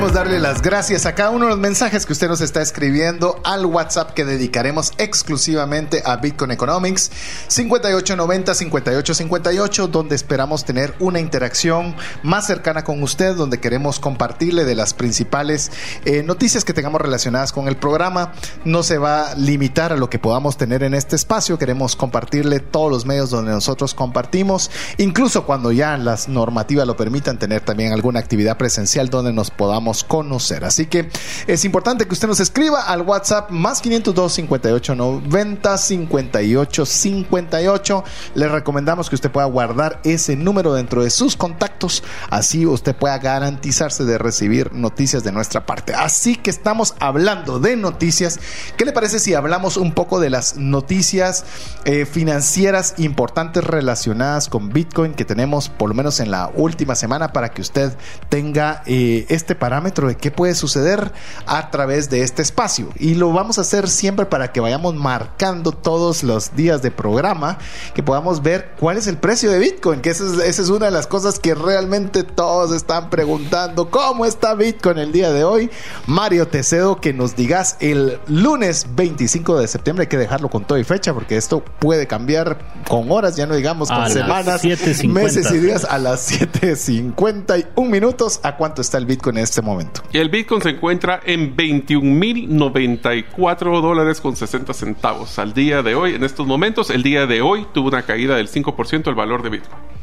Queremos 0.00 0.16
darle 0.16 0.38
las 0.38 0.62
gracias 0.62 1.04
a 1.04 1.14
cada 1.14 1.28
uno 1.28 1.44
de 1.44 1.50
los 1.50 1.58
mensajes 1.58 2.06
que 2.06 2.14
usted 2.14 2.28
nos 2.28 2.40
está 2.40 2.62
escribiendo 2.62 3.38
al 3.44 3.66
WhatsApp 3.66 4.14
que 4.14 4.24
dedicaremos 4.24 4.92
exclusivamente 4.96 6.02
a 6.06 6.16
Bitcoin 6.16 6.52
Economics 6.52 7.10
5890-5858, 7.50 9.88
donde 9.88 10.16
esperamos 10.16 10.64
tener 10.64 10.94
una 11.00 11.20
interacción 11.20 11.94
más 12.22 12.46
cercana 12.46 12.82
con 12.82 13.02
usted, 13.02 13.36
donde 13.36 13.60
queremos 13.60 14.00
compartirle 14.00 14.64
de 14.64 14.74
las 14.74 14.94
principales 14.94 15.70
eh, 16.06 16.22
noticias 16.22 16.64
que 16.64 16.72
tengamos 16.72 17.02
relacionadas 17.02 17.52
con 17.52 17.68
el 17.68 17.76
programa. 17.76 18.32
No 18.64 18.82
se 18.82 18.96
va 18.96 19.32
a 19.32 19.34
limitar 19.34 19.92
a 19.92 19.98
lo 19.98 20.08
que 20.08 20.18
podamos 20.18 20.56
tener 20.56 20.82
en 20.82 20.94
este 20.94 21.14
espacio, 21.14 21.58
queremos 21.58 21.94
compartirle 21.94 22.60
todos 22.60 22.90
los 22.90 23.04
medios 23.04 23.28
donde 23.28 23.52
nosotros 23.52 23.92
compartimos, 23.92 24.70
incluso 24.96 25.44
cuando 25.44 25.72
ya 25.72 25.98
las 25.98 26.26
normativas 26.26 26.86
lo 26.86 26.96
permitan, 26.96 27.38
tener 27.38 27.60
también 27.60 27.92
alguna 27.92 28.20
actividad 28.20 28.56
presencial 28.56 29.10
donde 29.10 29.34
nos 29.34 29.50
podamos 29.50 29.89
conocer. 30.04 30.64
Así 30.64 30.86
que 30.86 31.10
es 31.46 31.64
importante 31.64 32.06
que 32.06 32.14
usted 32.14 32.28
nos 32.28 32.40
escriba 32.40 32.82
al 32.82 33.02
WhatsApp 33.02 33.50
más 33.50 33.80
502 33.80 34.32
58 34.32 34.94
90 34.94 35.78
58 35.78 36.86
58. 36.86 38.04
Le 38.34 38.48
recomendamos 38.48 39.08
que 39.08 39.14
usted 39.14 39.30
pueda 39.30 39.46
guardar 39.46 40.00
ese 40.04 40.36
número 40.36 40.74
dentro 40.74 41.02
de 41.02 41.10
sus 41.10 41.36
contactos, 41.36 42.02
así 42.30 42.66
usted 42.66 42.94
pueda 42.94 43.18
garantizarse 43.18 44.04
de 44.04 44.18
recibir 44.18 44.72
noticias 44.72 45.24
de 45.24 45.32
nuestra 45.32 45.66
parte. 45.66 45.94
Así 45.94 46.36
que 46.36 46.50
estamos 46.50 46.94
hablando 47.00 47.58
de 47.58 47.76
noticias. 47.76 48.38
¿Qué 48.76 48.84
le 48.84 48.92
parece 48.92 49.18
si 49.18 49.34
hablamos 49.34 49.76
un 49.76 49.92
poco 49.92 50.20
de 50.20 50.30
las 50.30 50.56
noticias 50.56 51.44
eh, 51.84 52.06
financieras 52.06 52.94
importantes 52.98 53.64
relacionadas 53.64 54.48
con 54.48 54.70
Bitcoin 54.70 55.14
que 55.14 55.24
tenemos 55.24 55.68
por 55.68 55.88
lo 55.88 55.94
menos 55.94 56.20
en 56.20 56.30
la 56.30 56.50
última 56.54 56.94
semana 56.94 57.32
para 57.32 57.50
que 57.50 57.62
usted 57.62 57.92
tenga 58.28 58.82
eh, 58.86 59.26
este 59.28 59.54
parámetro 59.54 59.79
parámetro 59.80 60.08
de 60.08 60.16
qué 60.16 60.30
puede 60.30 60.54
suceder 60.54 61.10
a 61.46 61.70
través 61.70 62.10
de 62.10 62.22
este 62.22 62.42
espacio. 62.42 62.90
Y 62.98 63.14
lo 63.14 63.32
vamos 63.32 63.56
a 63.56 63.62
hacer 63.62 63.88
siempre 63.88 64.26
para 64.26 64.52
que 64.52 64.60
vayamos 64.60 64.94
marcando 64.94 65.72
todos 65.72 66.22
los 66.22 66.54
días 66.54 66.82
de 66.82 66.90
programa, 66.90 67.56
que 67.94 68.02
podamos 68.02 68.42
ver 68.42 68.72
cuál 68.78 68.98
es 68.98 69.06
el 69.06 69.16
precio 69.16 69.50
de 69.50 69.58
Bitcoin, 69.58 70.02
que 70.02 70.10
esa 70.10 70.24
es, 70.26 70.32
esa 70.32 70.62
es 70.62 70.68
una 70.68 70.86
de 70.86 70.92
las 70.92 71.06
cosas 71.06 71.38
que 71.38 71.54
realmente 71.54 72.24
todos 72.24 72.72
están 72.72 73.08
preguntando, 73.08 73.90
¿cómo 73.90 74.26
está 74.26 74.54
Bitcoin 74.54 74.98
el 74.98 75.12
día 75.12 75.32
de 75.32 75.44
hoy? 75.44 75.70
Mario, 76.06 76.46
te 76.46 76.62
cedo 76.62 77.00
que 77.00 77.14
nos 77.14 77.34
digas 77.34 77.76
el 77.80 78.18
lunes 78.26 78.86
25 78.94 79.58
de 79.58 79.66
septiembre, 79.66 80.02
hay 80.02 80.08
que 80.08 80.18
dejarlo 80.18 80.50
con 80.50 80.64
todo 80.64 80.78
y 80.78 80.84
fecha, 80.84 81.14
porque 81.14 81.38
esto 81.38 81.64
puede 81.78 82.06
cambiar 82.06 82.58
con 82.86 83.10
horas, 83.10 83.34
ya 83.36 83.46
no 83.46 83.54
digamos 83.54 83.88
con 83.88 84.02
A 84.02 84.10
semanas, 84.10 84.46
las 84.46 84.62
7:50. 84.62 85.08
meses 85.08 85.50
y 85.50 85.58
días 85.58 85.86
a 85.88 85.96
las 85.98 86.30
7.51 86.30 87.88
minutos. 87.88 88.40
¿A 88.42 88.56
cuánto 88.56 88.82
está 88.82 88.98
el 88.98 89.06
Bitcoin 89.06 89.38
en 89.38 89.44
este 89.44 89.62
momento? 89.62 89.69
Y 90.12 90.18
el 90.18 90.28
Bitcoin 90.28 90.62
se 90.62 90.70
encuentra 90.70 91.20
en 91.24 91.56
21.094 91.56 93.80
dólares 93.80 94.20
con 94.20 94.34
60 94.36 94.74
centavos 94.74 95.38
al 95.38 95.54
día 95.54 95.82
de 95.82 95.94
hoy. 95.94 96.14
En 96.14 96.24
estos 96.24 96.46
momentos, 96.46 96.90
el 96.90 97.02
día 97.02 97.26
de 97.26 97.40
hoy 97.42 97.66
tuvo 97.72 97.88
una 97.88 98.02
caída 98.02 98.36
del 98.36 98.48
5% 98.48 99.08
el 99.08 99.14
valor 99.14 99.42
de 99.42 99.48
Bitcoin. 99.50 99.99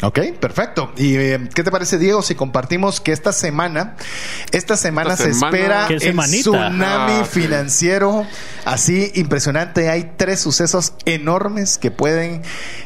Ok, 0.00 0.20
perfecto. 0.38 0.92
¿Y 0.96 1.16
eh, 1.16 1.40
qué 1.54 1.64
te 1.64 1.72
parece, 1.72 1.98
Diego, 1.98 2.22
si 2.22 2.36
compartimos 2.36 3.00
que 3.00 3.10
esta 3.10 3.32
semana, 3.32 3.96
esta 4.52 4.76
semana 4.76 5.14
Esta 5.14 5.24
se 5.24 5.34
semana- 5.34 5.56
espera 5.58 5.84
¿Qué 5.88 5.94
el 5.94 6.00
semanita? 6.00 6.38
tsunami 6.42 7.12
Ah, 7.14 7.24
sí. 7.28 7.40
financiero 7.40 8.24
así 8.64 9.10
impresionante? 9.16 9.88
Hay 9.88 10.12
tres 10.16 10.38
sucesos 10.38 10.92
enormes 11.04 11.78
que 11.78 11.90
pueden 11.90 12.42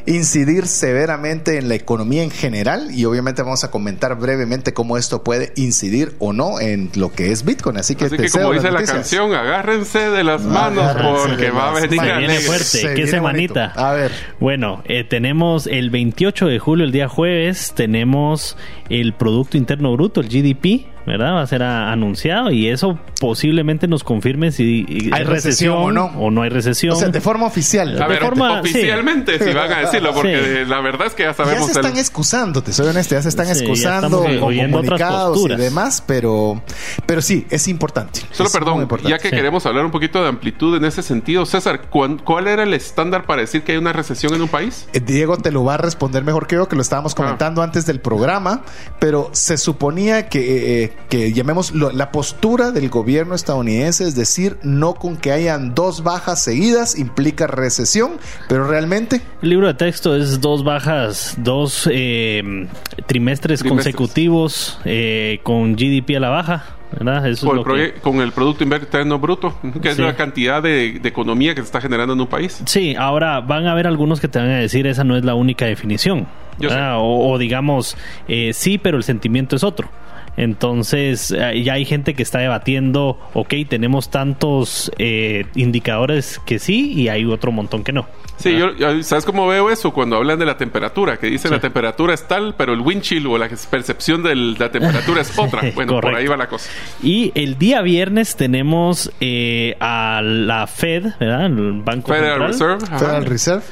incidir 0.06 0.66
severamente 0.66 1.58
en 1.58 1.68
la 1.68 1.74
economía 1.74 2.22
en 2.22 2.30
general 2.30 2.90
y 2.92 3.04
obviamente 3.04 3.42
vamos 3.42 3.62
a 3.64 3.70
comentar 3.70 4.16
brevemente 4.18 4.72
cómo 4.72 4.96
esto 4.96 5.22
puede 5.22 5.52
incidir 5.56 6.14
o 6.18 6.32
no 6.32 6.60
en 6.60 6.90
lo 6.94 7.12
que 7.12 7.30
es 7.30 7.44
Bitcoin. 7.44 7.76
Así 7.76 7.94
que 7.94 8.06
Así 8.06 8.16
te 8.16 8.22
que 8.22 8.30
como 8.30 8.52
dice 8.54 8.64
la 8.68 8.70
noticias. 8.72 8.96
canción, 8.96 9.34
agárrense 9.34 10.08
de 10.08 10.24
las 10.24 10.40
manos 10.42 10.82
Agárrense 10.84 11.28
porque 11.28 11.50
va 11.50 11.68
a 11.68 11.72
venir 11.74 11.90
Se 12.00 12.16
viene 12.18 12.40
fuerte. 12.40 12.64
Se 12.64 12.80
¿Qué 12.88 12.94
viene 12.94 13.10
semanita? 13.10 13.60
bonito. 13.74 13.80
A 13.80 13.92
ver. 13.92 14.12
Bueno, 14.40 14.82
eh, 14.86 15.04
tenemos 15.04 15.66
el 15.66 15.90
28 15.90 16.46
de 16.46 16.58
julio, 16.58 16.86
el 16.86 16.90
día 16.92 17.01
jueves, 17.08 17.72
tenemos 17.74 18.56
el 18.88 19.12
Producto 19.14 19.56
Interno 19.56 19.92
Bruto, 19.92 20.20
el 20.20 20.28
GDP, 20.28 20.86
¿verdad? 21.06 21.34
Va 21.34 21.42
a 21.42 21.46
ser 21.46 21.62
a- 21.62 21.90
anunciado 21.92 22.50
y 22.50 22.68
eso 22.68 22.98
posiblemente 23.20 23.88
nos 23.88 24.04
confirme 24.04 24.52
si 24.52 24.86
¿Hay 25.12 25.24
recesión 25.24 25.76
o 25.76 25.92
no? 25.92 26.04
o 26.18 26.30
no 26.30 26.42
hay 26.42 26.50
recesión. 26.50 26.94
O 26.94 26.96
sea, 26.96 27.08
de 27.08 27.20
forma 27.20 27.46
oficial. 27.46 28.00
A 28.00 28.06
De 28.06 28.14
ver, 28.14 28.22
forma- 28.22 28.60
oficialmente 28.60 29.38
si 29.38 29.52
van 29.52 29.72
a 29.72 29.78
decirlo, 29.80 30.12
porque 30.14 30.62
Sí. 30.64 30.70
la 30.70 30.80
verdad 30.80 31.06
es 31.08 31.14
que 31.14 31.22
ya 31.24 31.30
Ya 31.30 31.34
sabemos 31.34 31.66
se 31.66 31.72
están 31.72 31.92
el- 31.92 31.98
excusando, 31.98 32.62
te 32.62 32.72
soy 32.72 32.88
honesto, 32.88 33.14
ya 33.14 33.22
se 33.22 33.28
están 33.28 33.46
Sí, 33.46 33.52
ya 33.54 33.58
excusando 33.60 34.18
con 34.22 34.26
otras 34.26 34.38
comunicados 34.38 35.38
y 35.50 35.56
demás, 35.56 36.02
pero, 36.06 36.62
pero 37.06 37.22
sí, 37.22 37.46
es 37.50 37.68
importante. 37.68 38.20
Solo 38.30 38.48
Es 38.48 38.52
perdón, 38.52 38.82
importante. 38.82 39.10
ya 39.10 39.18
que 39.18 39.30
Sí. 39.30 39.34
queremos 39.36 39.64
hablar 39.66 39.84
un 39.84 39.90
poquito 39.90 40.22
de 40.22 40.28
amplitud 40.28 40.76
en 40.76 40.84
ese 40.84 41.02
sentido, 41.02 41.46
César, 41.46 41.88
¿cuán- 41.90 42.18
¿cuál 42.18 42.48
era 42.48 42.62
el 42.62 42.74
estándar 42.74 43.24
para 43.26 43.40
decir 43.42 43.62
que 43.62 43.72
hay 43.72 43.78
una 43.78 43.92
recesión 43.92 44.34
en 44.34 44.42
un 44.42 44.48
país? 44.48 44.88
Eh, 44.92 45.00
Diego 45.00 45.36
te 45.36 45.50
lo 45.50 45.64
va 45.64 45.74
a 45.74 45.78
responder 45.78 46.22
mejor 46.24 46.46
que 46.46 46.56
yo, 46.56 46.68
que 46.68 46.76
lo 46.76 46.82
estábamos 46.82 47.14
comentando 47.14 47.62
antes 47.62 47.86
del 47.86 48.00
programa, 48.00 48.62
pero 48.98 49.30
se 49.32 49.56
suponía 49.56 50.28
que, 50.28 50.84
eh, 50.84 50.91
que 51.08 51.32
llamemos 51.32 51.72
lo- 51.72 51.90
la 51.92 52.10
postura 52.10 52.70
del 52.70 52.88
gobierno 52.88 53.34
estadounidense, 53.34 54.04
es 54.08 54.14
decir, 54.14 54.56
no 54.62 54.94
con 54.94 55.16
que 55.16 55.30
hayan 55.32 55.74
dos 55.74 56.02
bajas 56.02 56.42
seguidas 56.42 56.98
implica 56.98 57.46
recesión, 57.46 58.12
pero 58.48 58.66
realmente 58.66 59.20
El 59.42 59.50
libro 59.50 59.66
de 59.66 59.74
texto 59.74 60.16
es 60.16 60.40
dos 60.40 60.64
bajas, 60.64 61.34
dos 61.38 61.88
eh, 61.92 62.42
trimestres, 63.06 63.60
Trimestres. 63.60 63.62
consecutivos 63.94 64.78
eh, 64.84 65.40
con 65.42 65.74
GDP 65.74 66.16
a 66.16 66.20
la 66.20 66.28
baja, 66.30 66.64
¿verdad? 66.92 67.26
Eso 67.28 67.46
Con 67.46 67.58
es 67.60 67.66
el, 67.66 67.92
que- 67.94 68.00
con 68.00 68.20
el 68.20 68.32
Producto 68.32 68.64
Interno 68.64 69.18
Bruto, 69.18 69.54
que 69.82 69.90
es 69.90 69.98
la 69.98 70.16
cantidad 70.16 70.62
de, 70.62 70.98
de 71.00 71.08
economía 71.08 71.54
que 71.54 71.60
se 71.60 71.66
está 71.66 71.80
generando 71.80 72.14
en 72.14 72.20
un 72.20 72.26
país. 72.26 72.62
Sí, 72.66 72.94
ahora 72.98 73.40
van 73.40 73.66
a 73.66 73.72
haber 73.72 73.86
algunos 73.86 74.20
que 74.20 74.28
te 74.28 74.38
van 74.38 74.48
a 74.50 74.56
decir 74.58 74.86
esa 74.86 75.04
no 75.04 75.16
es 75.16 75.24
la 75.24 75.34
única 75.34 75.66
definición. 75.66 76.26
O, 76.98 77.32
o 77.32 77.38
digamos, 77.38 77.96
eh, 78.28 78.52
sí, 78.54 78.78
pero 78.78 78.96
el 78.96 79.02
sentimiento 79.04 79.56
es 79.56 79.64
otro. 79.64 79.88
Entonces, 80.36 81.30
eh, 81.36 81.62
ya 81.62 81.74
hay 81.74 81.84
gente 81.84 82.14
que 82.14 82.22
está 82.22 82.38
debatiendo, 82.38 83.18
ok, 83.34 83.54
tenemos 83.68 84.10
tantos 84.10 84.90
eh, 84.98 85.44
indicadores 85.54 86.40
que 86.46 86.58
sí 86.58 86.92
y 86.92 87.08
hay 87.08 87.24
otro 87.24 87.52
montón 87.52 87.84
que 87.84 87.92
no. 87.92 88.06
Sí, 88.38 88.56
yo, 88.58 88.74
yo- 88.76 89.02
¿sabes 89.02 89.24
cómo 89.24 89.46
veo 89.46 89.70
eso? 89.70 89.92
Cuando 89.92 90.16
hablan 90.16 90.38
de 90.38 90.46
la 90.46 90.56
temperatura, 90.56 91.16
que 91.18 91.26
dicen 91.28 91.50
Sí. 91.50 91.54
la 91.54 91.60
temperatura 91.60 92.14
es 92.14 92.26
tal, 92.26 92.54
pero 92.56 92.72
el 92.72 92.80
wind 92.80 93.02
chill 93.02 93.26
o 93.26 93.38
la 93.38 93.48
percepción 93.70 94.22
de 94.22 94.34
la 94.34 94.70
temperatura 94.72 95.20
es 95.20 95.38
otra. 95.38 95.60
Bueno, 95.74 96.00
por 96.00 96.14
ahí 96.14 96.26
va 96.26 96.36
la 96.36 96.48
cosa. 96.48 96.68
Y 97.02 97.30
el 97.34 97.56
día 97.58 97.82
viernes 97.82 98.34
tenemos 98.34 99.12
eh, 99.20 99.76
a 99.80 100.20
la 100.22 100.66
Fed, 100.66 101.06
¿verdad? 101.20 101.46
El 101.46 101.82
Banco 101.82 102.12
Federal 102.12 102.52
Central, 102.52 102.78
Reserve. 102.80 102.84
ajá. 102.86 102.98
Federal 102.98 103.24
Reserve. 103.26 103.62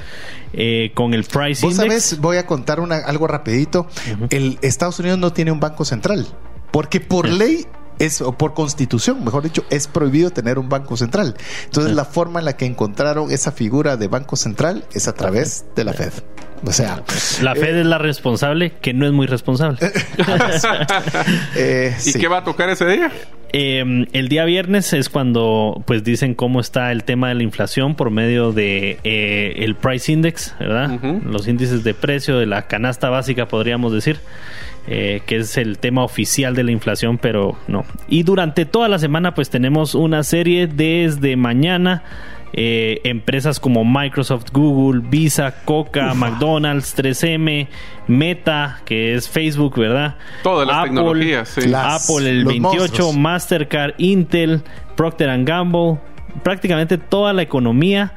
eh, 0.52 0.90
con 0.94 1.14
el 1.14 1.24
Price 1.24 1.64
Vos 1.64 1.74
Index. 1.74 1.76
sabés, 2.04 2.20
voy 2.20 2.36
a 2.36 2.44
contar 2.46 2.80
una, 2.80 2.96
algo 2.98 3.26
rapidito. 3.26 3.86
El 4.30 4.58
Estados 4.62 4.98
Unidos 5.00 5.18
no 5.18 5.32
tiene 5.32 5.52
un 5.52 5.60
banco 5.60 5.84
central, 5.84 6.26
porque 6.70 7.00
por 7.00 7.28
ley 7.28 7.66
es, 8.00 8.20
o 8.22 8.32
por 8.32 8.54
constitución, 8.54 9.22
mejor 9.24 9.42
dicho, 9.42 9.64
es 9.70 9.86
prohibido 9.86 10.30
tener 10.30 10.58
un 10.58 10.68
banco 10.68 10.96
central. 10.96 11.36
Entonces, 11.66 11.94
la 11.94 12.04
forma 12.04 12.40
en 12.40 12.46
la 12.46 12.56
que 12.56 12.64
encontraron 12.64 13.30
esa 13.30 13.52
figura 13.52 13.96
de 13.96 14.08
banco 14.08 14.36
central 14.36 14.84
es 14.92 15.06
a 15.06 15.12
través 15.12 15.66
de 15.76 15.84
la 15.84 15.92
Fed. 15.92 16.12
O 16.64 16.72
sea, 16.72 17.02
La 17.42 17.54
Fed 17.54 17.78
es 17.78 17.86
la 17.86 17.98
responsable, 17.98 18.72
que 18.80 18.92
no 18.92 19.06
es 19.06 19.12
muy 19.12 19.26
responsable. 19.26 19.78
eh, 21.56 21.94
¿Y 21.96 22.00
sí. 22.00 22.18
qué 22.18 22.28
va 22.28 22.38
a 22.38 22.44
tocar 22.44 22.68
ese 22.68 22.86
día? 22.86 23.10
Eh, 23.52 24.06
el 24.12 24.28
día 24.28 24.44
viernes 24.44 24.92
es 24.92 25.08
cuando 25.08 25.82
pues 25.86 26.04
dicen 26.04 26.34
cómo 26.34 26.60
está 26.60 26.92
el 26.92 27.02
tema 27.02 27.28
de 27.28 27.34
la 27.34 27.42
inflación 27.42 27.96
por 27.96 28.10
medio 28.10 28.52
de 28.52 28.98
eh, 29.02 29.54
el 29.56 29.74
price 29.74 30.12
index, 30.12 30.54
¿verdad? 30.60 31.00
Los 31.24 31.48
índices 31.48 31.82
de 31.82 31.94
precio 31.94 32.38
de 32.38 32.46
la 32.46 32.66
canasta 32.66 33.08
básica 33.08 33.48
podríamos 33.48 33.92
decir. 33.92 34.20
Eh, 34.90 35.22
que 35.26 35.36
es 35.36 35.56
el 35.56 35.78
tema 35.78 36.02
oficial 36.04 36.54
de 36.54 36.64
la 36.64 36.72
inflación, 36.72 37.16
pero 37.16 37.56
no. 37.68 37.84
Y 38.08 38.24
durante 38.24 38.64
toda 38.66 38.88
la 38.88 38.98
semana 38.98 39.34
pues 39.34 39.48
tenemos 39.48 39.94
una 39.94 40.22
serie 40.24 40.66
desde 40.66 41.36
mañana 41.36 42.02
eh, 42.52 43.00
empresas 43.04 43.60
como 43.60 43.84
Microsoft, 43.84 44.46
Google, 44.52 45.02
Visa, 45.08 45.54
Coca, 45.64 46.12
McDonald's, 46.14 46.96
3M, 46.98 47.68
Meta, 48.08 48.80
que 48.84 49.14
es 49.14 49.28
Facebook, 49.28 49.78
¿verdad? 49.78 50.16
Todas 50.42 50.66
las 50.66 50.76
Apple, 50.78 50.88
tecnologías, 50.90 51.48
sí. 51.48 51.68
Las- 51.68 52.10
Apple 52.10 52.28
el 52.28 52.38
los 52.40 52.48
28, 52.48 52.78
monstruos. 52.80 53.16
Mastercard, 53.16 53.94
Intel, 53.98 54.62
Procter 54.96 55.44
Gamble, 55.44 55.98
prácticamente 56.42 56.98
toda 56.98 57.32
la 57.32 57.42
economía 57.42 58.12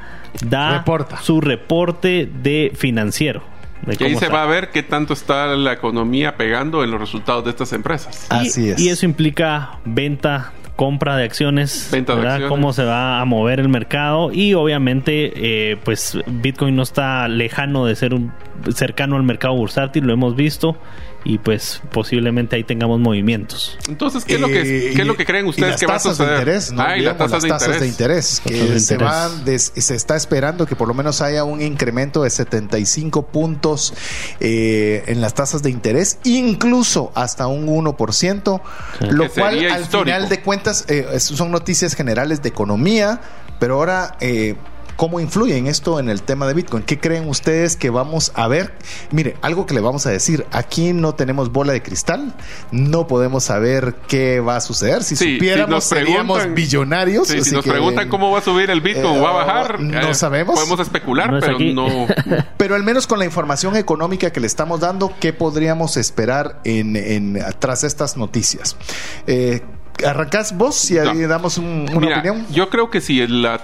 da 0.47 0.79
Reporta. 0.79 1.17
su 1.17 1.39
reporte 1.39 2.27
de 2.41 2.71
financiero. 2.75 3.43
De 3.85 3.97
Y 3.99 4.03
ahí 4.03 4.15
se 4.15 4.25
está. 4.25 4.35
va 4.37 4.43
a 4.43 4.47
ver 4.47 4.69
qué 4.71 4.83
tanto 4.83 5.13
está 5.13 5.47
la 5.55 5.73
economía 5.73 6.35
pegando 6.37 6.83
en 6.83 6.91
los 6.91 6.99
resultados 6.99 7.43
de 7.43 7.49
estas 7.51 7.73
empresas. 7.73 8.27
Y- 8.31 8.35
Así 8.35 8.69
es. 8.69 8.79
Y 8.79 8.89
eso 8.89 9.05
implica 9.05 9.79
venta, 9.85 10.51
compra 10.75 11.15
de 11.17 11.23
acciones, 11.25 11.89
Venta 11.91 12.13
de 12.13 12.19
¿verdad? 12.19 12.33
acciones. 12.35 12.49
cómo 12.49 12.73
se 12.73 12.83
va 12.83 13.21
a 13.21 13.25
mover 13.25 13.59
el 13.59 13.69
mercado 13.69 14.31
y 14.31 14.53
obviamente 14.55 15.31
eh, 15.71 15.77
pues 15.83 16.17
Bitcoin 16.27 16.75
no 16.75 16.83
está 16.83 17.27
lejano 17.27 17.85
de 17.85 17.95
ser 17.95 18.13
un 18.13 18.31
cercano 18.73 19.15
al 19.17 19.23
mercado 19.23 19.53
bursátil, 19.55 20.05
lo 20.05 20.13
hemos 20.13 20.35
visto 20.35 20.77
y 21.25 21.37
pues 21.37 21.81
posiblemente 21.91 22.55
ahí 22.55 22.63
tengamos 22.63 22.99
movimientos. 22.99 23.77
Entonces, 23.87 24.25
¿qué 24.25 24.35
es 24.35 24.41
lo 24.41 24.47
que, 24.47 24.61
Eh, 24.61 24.93
qué 24.95 25.01
es 25.01 25.07
lo 25.07 25.13
y- 25.13 25.17
que 25.17 25.25
creen 25.25 25.45
ustedes 25.47 25.79
que 25.79 25.85
va 25.85 25.93
a 25.93 25.97
tasas 25.97 26.17
suceder? 26.17 26.33
De 26.33 26.39
interés, 26.41 26.71
no 26.71 26.81
ah, 26.81 26.97
y 26.97 27.01
las 27.01 27.17
tasas, 27.17 27.43
las 27.43 27.59
tasas 27.59 27.75
de 27.75 27.79
de 27.81 27.87
interés. 27.87 28.41
que 28.43 28.51
Tasas 28.51 28.69
de 28.69 28.79
se 28.79 28.93
interés. 28.95 29.13
van 29.13 29.45
des- 29.45 29.71
se 29.75 29.95
está 29.95 30.15
esperando 30.15 30.65
que 30.65 30.75
por 30.75 30.87
lo 30.87 30.93
menos 30.93 31.21
haya 31.21 31.43
un 31.43 31.61
incremento 31.61 32.23
de 32.23 32.29
75 32.29 33.27
puntos 33.27 33.93
eh, 34.39 35.03
en 35.07 35.21
las 35.21 35.33
tasas 35.33 35.63
de 35.63 35.69
interés, 35.69 36.17
incluso 36.23 37.11
hasta 37.15 37.47
un 37.47 37.67
1%, 37.67 38.61
lo 39.11 39.23
Que 39.23 39.29
cual 39.39 39.59
al 39.59 39.81
histórico. 39.81 40.03
final 40.15 40.29
de 40.29 40.41
cuentas 40.41 40.85
eh, 40.89 41.19
son 41.19 41.51
noticias 41.51 41.93
generales 41.95 42.41
de 42.41 42.49
economía, 42.49 43.21
pero 43.59 43.75
ahora 43.75 44.17
eh, 44.19 44.55
¿Cómo 44.95 45.19
influye 45.19 45.57
en 45.57 45.67
esto 45.67 45.99
en 45.99 46.07
el 46.09 46.21
tema 46.21 46.45
de 46.47 46.53
Bitcoin? 46.53 46.83
¿Qué 46.83 46.99
creen 46.99 47.27
ustedes 47.27 47.75
que 47.75 47.89
vamos 47.89 48.31
a 48.35 48.47
ver? 48.47 48.73
Mire, 49.11 49.35
algo 49.41 49.65
que 49.65 49.73
le 49.73 49.81
vamos 49.81 50.05
a 50.05 50.11
decir, 50.11 50.45
aquí 50.51 50.93
no 50.93 51.15
tenemos 51.15 51.51
bola 51.51 51.73
de 51.73 51.81
cristal, 51.81 52.33
no 52.71 53.07
podemos 53.07 53.43
saber 53.43 53.95
qué 54.07 54.39
va 54.39 54.55
a 54.57 54.61
suceder. 54.61 55.03
Si 55.03 55.15
Sí, 55.15 55.25
si 55.25 55.33
supiéramos, 55.35 55.69
nos 55.69 55.83
seríamos 55.85 56.53
billonarios. 56.53 57.27
Sí, 57.27 57.43
si 57.43 57.53
nos 57.55 57.63
que- 57.65 57.71
preguntan 57.71 58.07
cómo 58.09 58.31
va 58.31 58.39
a 58.39 58.41
subir 58.41 58.69
el 58.69 58.81
Bitcoin 58.81 59.15
eh, 59.15 59.19
o 59.19 59.21
va 59.23 59.29
a 59.29 59.45
bajar, 59.45 59.79
no 59.79 60.13
sabemos. 60.13 60.55
Podemos 60.55 60.79
especular, 60.79 61.31
No 61.31 61.37
es 61.39 61.43
pero 61.45 61.55
aquí. 61.55 61.73
no. 61.73 61.87
Pero 62.57 62.75
al 62.75 62.83
menos 62.83 63.07
con 63.07 63.19
la 63.19 63.25
información 63.25 63.75
económica 63.75 64.31
que 64.31 64.39
le 64.39 64.47
estamos 64.47 64.79
dando, 64.79 65.13
¿qué 65.19 65.33
podríamos 65.33 65.97
esperar 65.97 66.61
en, 66.63 66.95
en- 66.95 67.43
tras 67.59 67.83
estas 67.83 68.15
noticias? 68.15 68.77
Eh, 69.27 69.61
¿Arrancás 70.05 70.57
vos 70.57 70.89
y 70.91 70.97
ahí 70.97 71.19
No. 71.19 71.27
damos 71.27 71.57
un- 71.57 71.87
una 71.91 71.99
Mira, 71.99 72.19
opinión? 72.19 72.45
Yo 72.51 72.69
creo 72.69 72.89
que 72.89 72.99
si 72.99 73.25
la, 73.27 73.61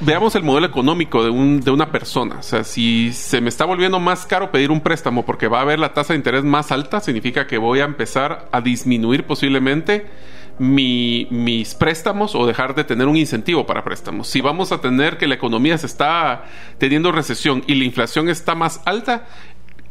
veamos 0.00 0.34
el 0.34 0.42
modelo 0.42 0.66
económico 0.66 1.22
de, 1.22 1.30
un, 1.30 1.60
de 1.60 1.70
una 1.70 1.92
persona, 1.92 2.36
o 2.40 2.42
sea, 2.42 2.64
si 2.64 3.12
se 3.12 3.40
me 3.40 3.48
está 3.48 3.64
volviendo 3.64 4.00
más 4.00 4.26
caro 4.26 4.50
pedir 4.50 4.70
un 4.70 4.80
préstamo 4.80 5.24
porque 5.24 5.48
va 5.48 5.58
a 5.58 5.62
haber 5.62 5.78
la 5.78 5.92
tasa 5.94 6.12
de 6.12 6.16
interés 6.18 6.42
más 6.44 6.72
alta, 6.72 7.00
significa 7.00 7.46
que 7.46 7.58
voy 7.58 7.80
a 7.80 7.84
empezar 7.84 8.48
a 8.50 8.60
disminuir 8.60 9.24
posiblemente 9.26 10.06
mi- 10.58 11.28
mis 11.30 11.74
préstamos 11.74 12.34
o 12.34 12.46
dejar 12.46 12.74
de 12.74 12.82
tener 12.84 13.06
un 13.06 13.16
incentivo 13.16 13.66
para 13.66 13.84
préstamos. 13.84 14.26
Si 14.28 14.40
vamos 14.40 14.72
a 14.72 14.80
tener 14.80 15.18
que 15.18 15.26
la 15.28 15.34
economía 15.34 15.76
se 15.78 15.86
está 15.86 16.44
teniendo 16.78 17.12
recesión 17.12 17.62
y 17.66 17.74
la 17.74 17.84
inflación 17.84 18.28
está 18.30 18.54
más 18.54 18.80
alta, 18.86 19.26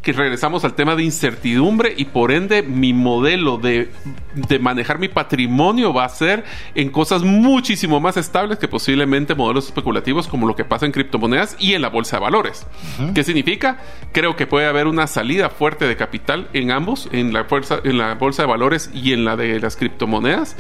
que 0.06 0.14
regresamos 0.14 0.64
al 0.64 0.76
tema 0.76 0.96
de 0.96 1.02
incertidumbre 1.02 1.96
y 1.98 2.06
por 2.06 2.32
ende 2.32 2.62
mi 2.62 2.94
modelo 2.94 3.58
de, 3.58 3.90
de 4.36 4.60
manejar 4.60 5.00
mi 5.00 5.08
patrimonio 5.08 5.96
va 5.96 6.06
a 6.06 6.10
ser 6.10 6.44
en 6.76 6.92
cosas 6.92 7.24
muchísimo 7.24 8.00
más 8.00 8.16
estables 8.16 8.60
que 8.60 8.68
posiblemente 8.68 9.34
modelos 9.34 9.66
especulativos 9.66 10.28
como 10.28 10.46
lo 10.46 10.56
que 10.56 10.64
pasa 10.64 10.86
en 10.86 10.92
criptomonedas 10.92 11.58
y 11.58 11.74
en 11.74 11.82
la 11.82 11.90
bolsa 11.90 12.18
de 12.18 12.22
valores. 12.22 12.68
¿Qué 13.16 13.24
significa? 13.24 13.80
Creo 14.12 14.36
que 14.36 14.46
puede 14.46 14.68
haber 14.68 14.86
una 14.86 15.08
salida 15.08 15.50
fuerte 15.50 15.88
de 15.88 15.96
capital 15.96 16.50
en 16.54 16.70
ambos, 16.70 17.10
en 17.12 17.34
la, 17.34 17.46
fuerza, 17.46 17.80
en 17.84 17.98
la 17.98 18.14
bolsa 18.14 18.44
de 18.44 18.48
valores 18.48 18.92
y 18.94 19.12
en 19.12 19.26
la 19.26 19.36
de 19.36 19.60
las 19.60 19.76
criptomonedas 19.76 20.56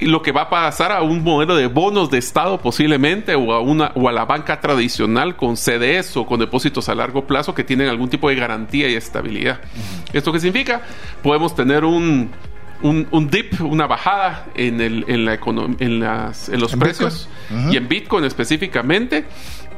lo 0.00 0.22
que 0.22 0.32
va 0.32 0.42
a 0.42 0.50
pasar 0.50 0.92
a 0.92 1.02
un 1.02 1.22
modelo 1.24 1.56
de 1.56 1.66
bonos 1.66 2.10
de 2.10 2.18
Estado 2.18 2.58
posiblemente 2.60 3.34
o 3.34 3.52
a, 3.52 3.60
una, 3.60 3.92
o 3.94 4.08
a 4.08 4.12
la 4.12 4.24
banca 4.24 4.60
tradicional 4.60 5.36
con 5.36 5.56
CDS 5.56 6.16
o 6.16 6.26
con 6.26 6.40
depósitos 6.40 6.88
a 6.88 6.94
largo 6.94 7.26
plazo 7.26 7.54
que 7.54 7.64
tienen 7.64 7.88
algún 7.88 8.08
tipo 8.08 8.28
de 8.28 8.34
garantía 8.36 8.88
y 8.88 8.94
estabilidad. 8.94 9.60
¿Esto 10.12 10.32
qué 10.32 10.40
significa? 10.40 10.82
Podemos 11.22 11.54
tener 11.54 11.84
un, 11.84 12.30
un, 12.82 13.06
un 13.10 13.28
dip, 13.30 13.60
una 13.60 13.86
bajada 13.86 14.46
en, 14.54 14.80
el, 14.80 15.04
en, 15.08 15.24
la 15.24 15.38
econom- 15.40 15.76
en, 15.80 16.00
las, 16.00 16.48
en 16.48 16.60
los 16.60 16.72
En 16.74 16.78
precios 16.78 17.28
y 17.70 17.76
en 17.76 17.88
Bitcoin 17.88 18.24
específicamente, 18.24 19.24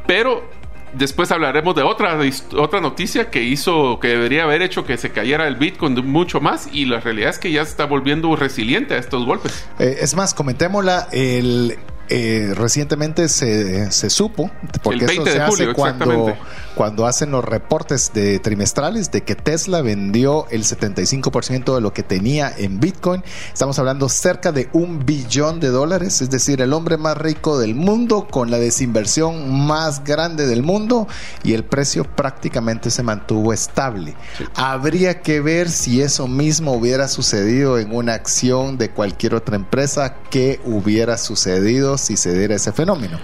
pero 0.06 0.50
después 0.94 1.30
hablaremos 1.30 1.74
de 1.74 1.82
otra, 1.82 2.18
otra 2.56 2.80
noticia 2.80 3.30
que 3.30 3.42
hizo, 3.42 3.98
que 4.00 4.08
debería 4.08 4.44
haber 4.44 4.62
hecho 4.62 4.84
que 4.84 4.96
se 4.96 5.10
cayera 5.10 5.46
el 5.46 5.56
Bitcoin 5.56 5.94
mucho 6.06 6.40
más 6.40 6.68
y 6.72 6.86
la 6.86 7.00
realidad 7.00 7.30
es 7.30 7.38
que 7.38 7.50
ya 7.52 7.64
se 7.64 7.70
está 7.70 7.86
volviendo 7.86 8.34
resiliente 8.36 8.94
a 8.94 8.98
estos 8.98 9.24
golpes. 9.24 9.64
Eh, 9.78 9.98
es 10.00 10.14
más, 10.14 10.34
comentémosla. 10.34 11.08
El, 11.12 11.78
eh, 12.12 12.54
recientemente 12.56 13.28
se, 13.28 13.92
se 13.92 14.10
supo, 14.10 14.50
porque 14.82 15.04
El 15.04 15.10
eso 15.10 15.22
20 15.22 15.30
se 15.30 15.38
de 15.38 15.46
julio, 15.46 15.64
hace 15.66 15.74
cuando, 15.74 16.04
exactamente. 16.04 16.40
Cuando 16.74 17.06
hacen 17.06 17.30
los 17.30 17.44
reportes 17.44 18.12
de 18.14 18.38
trimestrales 18.38 19.10
de 19.10 19.22
que 19.22 19.34
Tesla 19.34 19.82
vendió 19.82 20.46
el 20.50 20.64
75% 20.64 21.74
de 21.74 21.80
lo 21.80 21.92
que 21.92 22.02
tenía 22.02 22.52
en 22.56 22.80
Bitcoin. 22.80 23.22
Estamos 23.52 23.78
hablando 23.78 24.08
cerca 24.08 24.52
de 24.52 24.68
un 24.72 25.04
billón 25.04 25.60
de 25.60 25.68
dólares, 25.68 26.22
es 26.22 26.30
decir, 26.30 26.60
el 26.60 26.72
hombre 26.72 26.96
más 26.96 27.16
rico 27.16 27.58
del 27.58 27.74
mundo 27.74 28.26
con 28.30 28.50
la 28.50 28.58
desinversión 28.58 29.66
más 29.66 30.04
grande 30.04 30.46
del 30.46 30.62
mundo 30.62 31.08
y 31.42 31.54
el 31.54 31.64
precio 31.64 32.04
prácticamente 32.04 32.90
se 32.90 33.02
mantuvo 33.02 33.52
estable. 33.52 34.14
Habría 34.54 35.22
que 35.22 35.40
ver 35.40 35.70
si 35.70 36.02
eso 36.02 36.28
mismo 36.28 36.72
hubiera 36.72 37.08
sucedido 37.08 37.78
en 37.78 37.94
una 37.94 38.14
acción 38.14 38.78
de 38.78 38.90
cualquier 38.90 39.34
otra 39.34 39.56
empresa, 39.56 40.16
qué 40.30 40.60
hubiera 40.64 41.18
sucedido 41.18 41.98
si 41.98 42.16
se 42.16 42.36
diera 42.36 42.54
ese 42.54 42.72
fenómeno. 42.72 43.18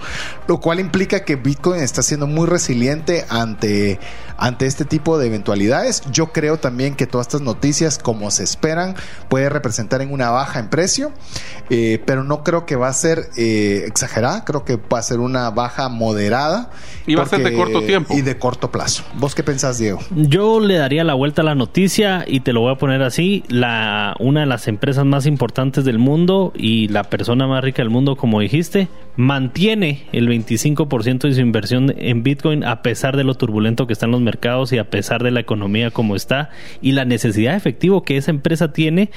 Lo 0.47 0.59
cual 0.59 0.79
implica 0.79 1.23
que 1.23 1.35
Bitcoin 1.35 1.81
está 1.81 2.01
siendo 2.01 2.27
muy 2.27 2.47
resiliente 2.47 3.25
ante, 3.29 3.46
ante 4.37 4.65
este 4.65 4.85
tipo 4.85 5.17
de 5.17 5.27
eventualidades. 5.27 6.03
Yo 6.11 6.27
creo 6.27 6.57
también 6.57 6.95
que 6.95 7.07
todas 7.07 7.27
estas 7.27 7.41
noticias, 7.41 7.97
como 7.97 8.31
se 8.31 8.43
esperan, 8.43 8.95
puede 9.29 9.49
representar 9.49 10.01
en 10.01 10.11
una 10.11 10.29
baja 10.29 10.59
en 10.59 10.69
precio, 10.69 11.11
eh, 11.69 12.01
pero 12.05 12.23
no 12.23 12.43
creo 12.43 12.65
que 12.65 12.75
va 12.75 12.87
a 12.87 12.93
ser 12.93 13.29
eh, 13.37 13.83
exagerada, 13.87 14.45
creo 14.45 14.63
que 14.63 14.77
va 14.77 14.99
a 14.99 15.03
ser 15.03 15.19
una 15.19 15.49
baja 15.49 15.89
moderada. 15.89 16.69
Y 17.05 17.15
va 17.15 17.23
a 17.23 17.27
ser 17.27 17.43
de 17.43 17.53
corto 17.53 17.81
tiempo. 17.83 18.13
Y 18.15 18.21
de 18.21 18.37
corto 18.37 18.71
plazo. 18.71 19.03
¿Vos 19.15 19.33
qué 19.33 19.43
pensás, 19.43 19.77
Diego? 19.77 19.99
Yo 20.11 20.59
le 20.59 20.75
daría 20.75 21.03
la 21.03 21.13
vuelta 21.13 21.41
a 21.41 21.45
la 21.45 21.55
noticia 21.55 22.25
y 22.27 22.41
te 22.41 22.53
lo 22.53 22.61
voy 22.61 22.73
a 22.73 22.75
poner 22.75 23.01
así, 23.01 23.43
la 23.47 24.15
una 24.19 24.41
de 24.41 24.45
las 24.45 24.67
empresas 24.67 25.05
más 25.05 25.25
importantes 25.25 25.85
del 25.85 25.99
mundo 25.99 26.53
y 26.55 26.87
la 26.89 27.03
persona 27.03 27.47
más 27.47 27.63
rica 27.63 27.81
del 27.81 27.89
mundo, 27.89 28.15
como 28.15 28.39
dijiste, 28.39 28.87
mantiene 29.15 30.07
el 30.11 30.29
25% 30.29 31.27
de 31.27 31.33
su 31.33 31.41
inversión 31.41 31.93
en 31.97 32.23
Bitcoin 32.23 32.63
a 32.63 32.81
pesar 32.81 33.17
de 33.17 33.23
lo 33.27 33.35
turbulento 33.35 33.85
que 33.85 33.93
están 33.93 34.09
los 34.11 34.21
mercados 34.21 34.73
y 34.73 34.79
a 34.79 34.89
pesar 34.89 35.21
de 35.23 35.29
la 35.31 35.39
economía 35.41 35.91
como 35.91 36.15
está 36.15 36.49
y 36.81 36.93
la 36.93 37.05
necesidad 37.05 37.51
de 37.51 37.57
efectivo 37.57 38.03
que 38.03 38.17
esa 38.17 38.31
empresa 38.31 38.73
tiene, 38.73 39.11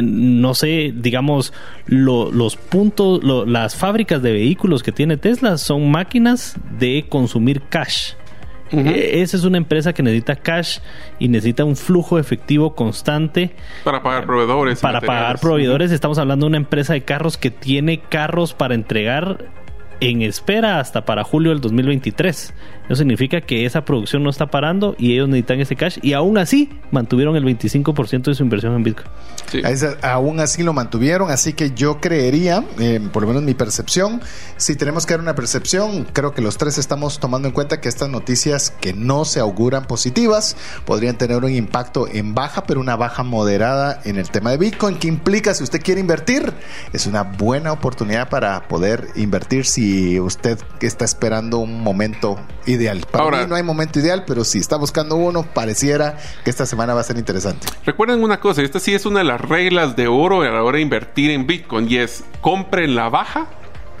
no 0.00 0.54
sé, 0.54 0.92
digamos, 0.96 1.52
lo- 1.86 2.30
los 2.32 2.56
puntos, 2.56 3.22
lo- 3.22 3.44
las 3.44 3.76
fábricas 3.76 4.22
de 4.22 4.32
vehículos 4.32 4.82
que 4.82 4.92
tiene 4.92 5.16
Tesla 5.16 5.58
son 5.58 5.90
máquinas 5.90 6.56
de 6.78 7.04
consumir 7.08 7.62
cash. 7.68 8.12
Eh, 8.74 9.20
Esa 9.20 9.36
es 9.36 9.44
una 9.44 9.58
empresa 9.58 9.92
que 9.92 10.02
necesita 10.02 10.34
cash 10.34 10.78
y 11.18 11.28
necesita 11.28 11.62
un 11.62 11.76
flujo 11.76 12.18
efectivo 12.18 12.74
constante 12.74 13.54
Para 13.84 14.02
pagar 14.02 14.24
proveedores. 14.24 14.80
para 14.80 15.02
pagar 15.02 15.38
proveedores. 15.40 15.92
Estamos 15.92 16.16
hablando 16.16 16.46
de 16.46 16.48
una 16.48 16.56
empresa 16.56 16.94
de 16.94 17.02
carros 17.02 17.36
que 17.36 17.50
tiene 17.50 18.00
carros 18.00 18.54
para 18.54 18.74
entregar 18.74 19.44
en 20.08 20.22
espera 20.22 20.80
hasta 20.80 21.04
para 21.04 21.24
julio 21.24 21.50
del 21.50 21.60
2023. 21.60 22.54
Eso 22.86 22.96
significa 22.96 23.40
que 23.40 23.64
esa 23.64 23.84
producción 23.84 24.22
no 24.24 24.28
está 24.30 24.46
parando 24.50 24.96
y 24.98 25.12
ellos 25.12 25.28
necesitan 25.28 25.60
ese 25.60 25.76
cash 25.76 25.98
y 26.02 26.12
aún 26.14 26.36
así 26.36 26.68
mantuvieron 26.90 27.36
el 27.36 27.44
25% 27.44 28.24
de 28.24 28.34
su 28.34 28.42
inversión 28.42 28.74
en 28.74 28.82
Bitcoin. 28.82 29.06
Sí. 29.50 29.60
Esa- 29.64 29.96
aún 30.02 30.40
así 30.40 30.62
lo 30.62 30.72
mantuvieron, 30.72 31.30
así 31.30 31.52
que 31.52 31.70
yo 31.70 32.00
creería, 32.00 32.64
eh, 32.80 33.00
por 33.12 33.22
lo 33.22 33.28
menos 33.28 33.42
mi 33.44 33.54
percepción, 33.54 34.20
si 34.56 34.74
tenemos 34.76 35.06
que 35.06 35.14
dar 35.14 35.20
una 35.20 35.34
percepción, 35.34 36.06
creo 36.12 36.34
que 36.34 36.42
los 36.42 36.58
tres 36.58 36.76
estamos 36.76 37.20
tomando 37.20 37.48
en 37.48 37.54
cuenta 37.54 37.80
que 37.80 37.88
estas 37.88 38.08
noticias 38.10 38.70
que 38.80 38.92
no 38.92 39.24
se 39.24 39.38
auguran 39.40 39.86
positivas 39.86 40.56
podrían 40.84 41.16
tener 41.16 41.36
un 41.44 41.52
impacto 41.52 42.08
en 42.12 42.34
baja, 42.34 42.64
pero 42.64 42.80
una 42.80 42.96
baja 42.96 43.22
moderada 43.22 44.00
en 44.04 44.16
el 44.18 44.28
tema 44.28 44.50
de 44.50 44.56
Bitcoin, 44.58 44.96
que 44.98 45.06
implica 45.08 45.54
si 45.54 45.62
usted 45.62 45.80
quiere 45.80 46.00
invertir, 46.00 46.52
es 46.92 47.06
una 47.06 47.22
buena 47.22 47.72
oportunidad 47.72 48.28
para 48.28 48.66
poder 48.68 49.06
invertir 49.14 49.64
si 49.66 49.91
usted 50.20 50.58
está 50.80 51.04
esperando 51.04 51.58
un 51.58 51.80
momento 51.82 52.38
ideal. 52.66 53.04
Para 53.10 53.24
Ahora- 53.24 53.38
mí 53.40 53.46
no 53.48 53.54
hay 53.56 53.62
momento 53.62 53.98
ideal, 53.98 54.24
pero 54.26 54.44
si 54.44 54.58
está 54.58 54.76
buscando 54.76 55.16
uno, 55.16 55.42
pareciera 55.42 56.16
que 56.44 56.50
esta 56.50 56.66
semana 56.66 56.94
va 56.94 57.00
a 57.00 57.04
ser 57.04 57.18
interesante. 57.18 57.66
Recuerden 57.84 58.22
una 58.22 58.40
cosa, 58.40 58.62
esta 58.62 58.80
sí 58.80 58.94
es 58.94 59.06
una 59.06 59.18
de 59.20 59.24
las 59.24 59.40
reglas 59.40 59.96
de 59.96 60.08
oro 60.08 60.42
a 60.42 60.48
la 60.48 60.62
hora 60.62 60.76
de 60.76 60.82
invertir 60.82 61.30
en 61.30 61.46
Bitcoin 61.46 61.90
y 61.90 61.96
es 61.98 62.24
compre 62.40 62.84
en 62.84 62.94
la 62.94 63.08
baja 63.08 63.46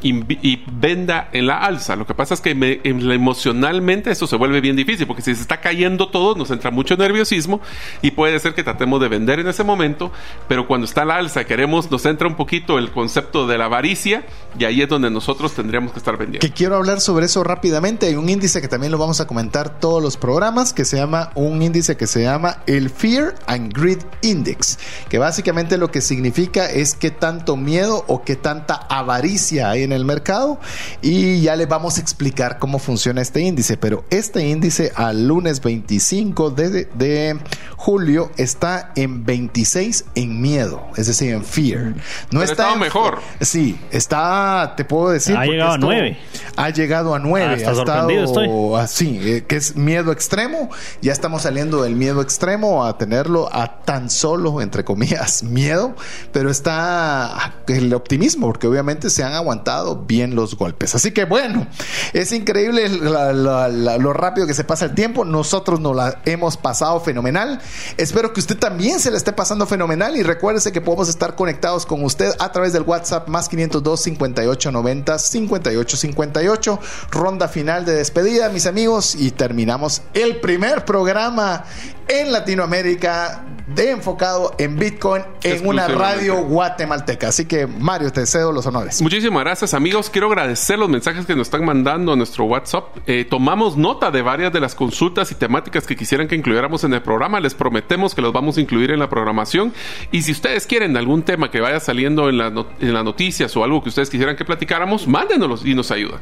y, 0.02 0.62
venda 0.72 1.28
en 1.32 1.46
la 1.46 1.58
alza. 1.58 1.96
Lo 1.96 2.06
que 2.06 2.14
pasa 2.14 2.34
es 2.34 2.40
que 2.40 2.50
emocionalmente 2.84 4.10
eso 4.10 4.26
se 4.26 4.36
vuelve 4.36 4.60
bien 4.60 4.76
difícil, 4.76 5.06
porque 5.06 5.22
si 5.22 5.34
se 5.34 5.42
está 5.42 5.60
cayendo 5.60 6.08
todo, 6.08 6.34
nos 6.34 6.50
entra 6.50 6.70
mucho 6.70 6.96
nerviosismo 6.96 7.60
y 8.00 8.12
puede 8.12 8.38
ser 8.38 8.54
que 8.54 8.64
tratemos 8.64 9.00
de 9.00 9.08
vender 9.08 9.40
en 9.40 9.48
ese 9.48 9.64
momento, 9.64 10.12
pero 10.48 10.66
cuando 10.66 10.86
está 10.86 11.04
la 11.04 11.16
alza 11.16 11.44
queremos, 11.44 11.90
nos 11.90 12.04
entra 12.06 12.26
un 12.26 12.36
poquito 12.36 12.78
el 12.78 12.90
concepto 12.90 13.46
de 13.46 13.58
la 13.58 13.66
avaricia 13.66 14.24
y 14.58 14.64
ahí 14.64 14.82
es 14.82 14.88
donde 14.88 15.10
nosotros 15.10 15.52
tendríamos 15.52 15.92
que 15.92 15.98
estar 15.98 16.16
vendiendo. 16.16 16.46
Que 16.46 16.52
quiero 16.52 16.76
hablar 16.76 17.00
sobre 17.00 17.26
eso 17.26 17.44
rápidamente. 17.44 18.06
Hay 18.06 18.16
un 18.16 18.28
índice 18.28 18.60
que 18.60 18.68
también 18.68 18.92
lo 18.92 18.98
vamos 18.98 19.20
a 19.20 19.26
comentar 19.26 19.80
todos 19.80 20.02
los 20.02 20.16
programas 20.16 20.72
que 20.72 20.84
se 20.84 20.96
llama 20.96 21.30
un 21.34 21.62
índice 21.62 21.96
que 21.96 22.06
se 22.06 22.22
llama 22.22 22.58
el 22.66 22.90
Fear 22.90 23.34
and 23.46 23.72
Greed 23.72 24.00
Index, 24.22 24.78
que 25.08 25.18
básicamente 25.18 25.78
lo 25.78 25.90
que 25.90 26.00
significa 26.00 26.66
es 26.66 26.94
qué 26.94 27.10
tanto 27.10 27.56
miedo 27.56 28.04
o 28.08 28.22
qué 28.22 28.36
tanta 28.36 28.74
avaricia 28.74 29.70
hay 29.70 29.82
en 29.82 29.91
el 29.92 30.04
mercado 30.04 30.58
y 31.00 31.40
ya 31.40 31.56
les 31.56 31.68
vamos 31.68 31.98
a 31.98 32.00
explicar 32.00 32.58
cómo 32.58 32.78
funciona 32.78 33.20
este 33.22 33.40
índice, 33.40 33.76
pero 33.76 34.04
este 34.10 34.46
índice 34.46 34.92
al 34.94 35.26
lunes 35.26 35.60
25 35.60 36.50
de, 36.50 36.88
de 36.94 37.38
julio 37.82 38.30
está 38.36 38.92
en 38.94 39.24
26 39.24 40.04
en 40.14 40.40
miedo, 40.40 40.86
es 40.96 41.08
decir, 41.08 41.34
en 41.34 41.44
fear. 41.44 41.94
No 42.30 42.40
está 42.40 42.76
mejor. 42.76 43.20
Sí, 43.40 43.76
está, 43.90 44.74
te 44.76 44.84
puedo 44.84 45.10
decir. 45.10 45.36
Ha 45.36 45.44
llegado 45.44 45.72
a 45.72 45.78
9. 45.78 46.18
Ha 46.56 46.70
llegado 46.70 47.14
a 47.14 47.18
9. 47.18 47.44
Ah, 47.44 47.68
ha 47.68 47.72
estado 47.72 48.76
así, 48.76 49.18
eh, 49.22 49.44
que 49.48 49.56
es 49.56 49.74
miedo 49.74 50.12
extremo. 50.12 50.70
Ya 51.00 51.12
estamos 51.12 51.42
saliendo 51.42 51.82
del 51.82 51.96
miedo 51.96 52.22
extremo 52.22 52.84
a 52.84 52.96
tenerlo 52.98 53.48
a 53.52 53.82
tan 53.82 54.10
solo, 54.10 54.60
entre 54.60 54.84
comillas, 54.84 55.42
miedo, 55.42 55.96
pero 56.32 56.50
está 56.50 57.54
el 57.66 57.92
optimismo, 57.94 58.46
porque 58.46 58.68
obviamente 58.68 59.10
se 59.10 59.24
han 59.24 59.32
aguantado 59.32 59.81
bien 60.06 60.34
los 60.34 60.56
golpes. 60.56 60.94
Así 60.94 61.12
que 61.12 61.24
bueno, 61.24 61.66
es 62.12 62.32
increíble 62.32 62.88
lo 62.88 64.12
rápido 64.12 64.46
que 64.46 64.54
se 64.54 64.64
pasa 64.64 64.86
el 64.86 64.94
tiempo. 64.94 65.24
Nosotros 65.24 65.80
nos 65.80 65.96
la 65.96 66.20
hemos 66.24 66.56
pasado 66.56 67.00
fenomenal. 67.00 67.60
Espero 67.96 68.32
que 68.32 68.40
usted 68.40 68.58
también 68.58 69.00
se 69.00 69.10
la 69.10 69.16
esté 69.16 69.32
pasando 69.32 69.66
fenomenal 69.66 70.16
y 70.16 70.22
recuérdese 70.22 70.72
que 70.72 70.80
podemos 70.80 71.08
estar 71.08 71.34
conectados 71.34 71.86
con 71.86 72.04
usted 72.04 72.32
a 72.38 72.52
través 72.52 72.72
del 72.72 72.82
WhatsApp 72.82 73.28
más 73.28 73.48
502 73.48 74.00
58 74.00 74.72
90 74.72 75.18
58 75.18 75.96
58. 75.96 76.80
Ronda 77.10 77.48
final 77.48 77.84
de 77.84 77.94
despedida, 77.94 78.48
mis 78.48 78.66
amigos, 78.66 79.14
y 79.14 79.30
terminamos 79.30 80.02
el 80.14 80.40
primer 80.40 80.84
programa 80.84 81.64
en 82.08 82.32
Latinoamérica 82.32 83.44
de 83.66 83.90
enfocado 83.90 84.54
en 84.58 84.78
Bitcoin 84.78 85.22
en 85.42 85.66
una 85.66 85.88
radio 85.88 86.42
guatemalteca. 86.42 87.28
Así 87.28 87.46
que 87.46 87.66
Mario, 87.66 88.10
te 88.10 88.26
cedo 88.26 88.52
los 88.52 88.66
honores. 88.66 89.00
Muchísimas 89.00 89.44
gracias 89.44 89.74
amigos. 89.74 90.10
Quiero 90.10 90.28
agradecer 90.28 90.78
los 90.78 90.88
mensajes 90.88 91.26
que 91.26 91.34
nos 91.34 91.46
están 91.46 91.64
mandando 91.64 92.12
a 92.12 92.16
nuestro 92.16 92.44
WhatsApp. 92.44 92.84
Eh, 93.06 93.24
tomamos 93.28 93.76
nota 93.76 94.10
de 94.10 94.22
varias 94.22 94.52
de 94.52 94.60
las 94.60 94.74
consultas 94.74 95.30
y 95.32 95.34
temáticas 95.34 95.86
que 95.86 95.96
quisieran 95.96 96.28
que 96.28 96.34
incluyéramos 96.34 96.84
en 96.84 96.94
el 96.94 97.02
programa. 97.02 97.40
Les 97.40 97.54
prometemos 97.54 98.14
que 98.14 98.22
los 98.22 98.32
vamos 98.32 98.56
a 98.58 98.60
incluir 98.60 98.90
en 98.90 98.98
la 98.98 99.08
programación. 99.08 99.72
Y 100.10 100.22
si 100.22 100.32
ustedes 100.32 100.66
quieren 100.66 100.96
algún 100.96 101.22
tema 101.22 101.50
que 101.50 101.60
vaya 101.60 101.80
saliendo 101.80 102.28
en, 102.28 102.40
en 102.40 102.94
las 102.94 103.04
noticias 103.04 103.56
o 103.56 103.64
algo 103.64 103.82
que 103.82 103.88
ustedes 103.88 104.10
quisieran 104.10 104.36
que 104.36 104.44
platicáramos, 104.44 105.06
mándenos 105.06 105.64
y 105.64 105.74
nos 105.74 105.90
ayuda. 105.90 106.18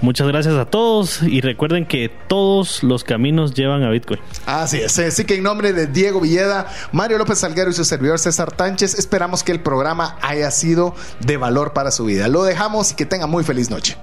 Muchas 0.00 0.28
gracias 0.28 0.54
a 0.54 0.64
todos 0.66 1.22
y 1.22 1.40
recuerden 1.40 1.86
que 1.86 2.08
todos 2.28 2.82
los 2.84 3.02
caminos 3.02 3.54
llevan 3.54 3.82
a 3.82 3.90
Bitcoin. 3.90 4.20
Así 4.46 4.78
es. 4.78 4.97
Así 5.06 5.24
que 5.24 5.36
en 5.36 5.42
nombre 5.42 5.72
de 5.72 5.86
Diego 5.86 6.20
Villeda, 6.20 6.66
Mario 6.92 7.18
López 7.18 7.38
Salguero 7.38 7.70
y 7.70 7.74
su 7.74 7.84
servidor 7.84 8.18
César 8.18 8.52
Tánchez, 8.52 8.94
esperamos 8.98 9.42
que 9.42 9.52
el 9.52 9.60
programa 9.60 10.18
haya 10.22 10.50
sido 10.50 10.94
de 11.20 11.36
valor 11.36 11.72
para 11.72 11.90
su 11.90 12.04
vida. 12.04 12.28
Lo 12.28 12.44
dejamos 12.44 12.92
y 12.92 12.94
que 12.94 13.06
tenga 13.06 13.26
muy 13.26 13.44
feliz 13.44 13.70
noche. 13.70 13.96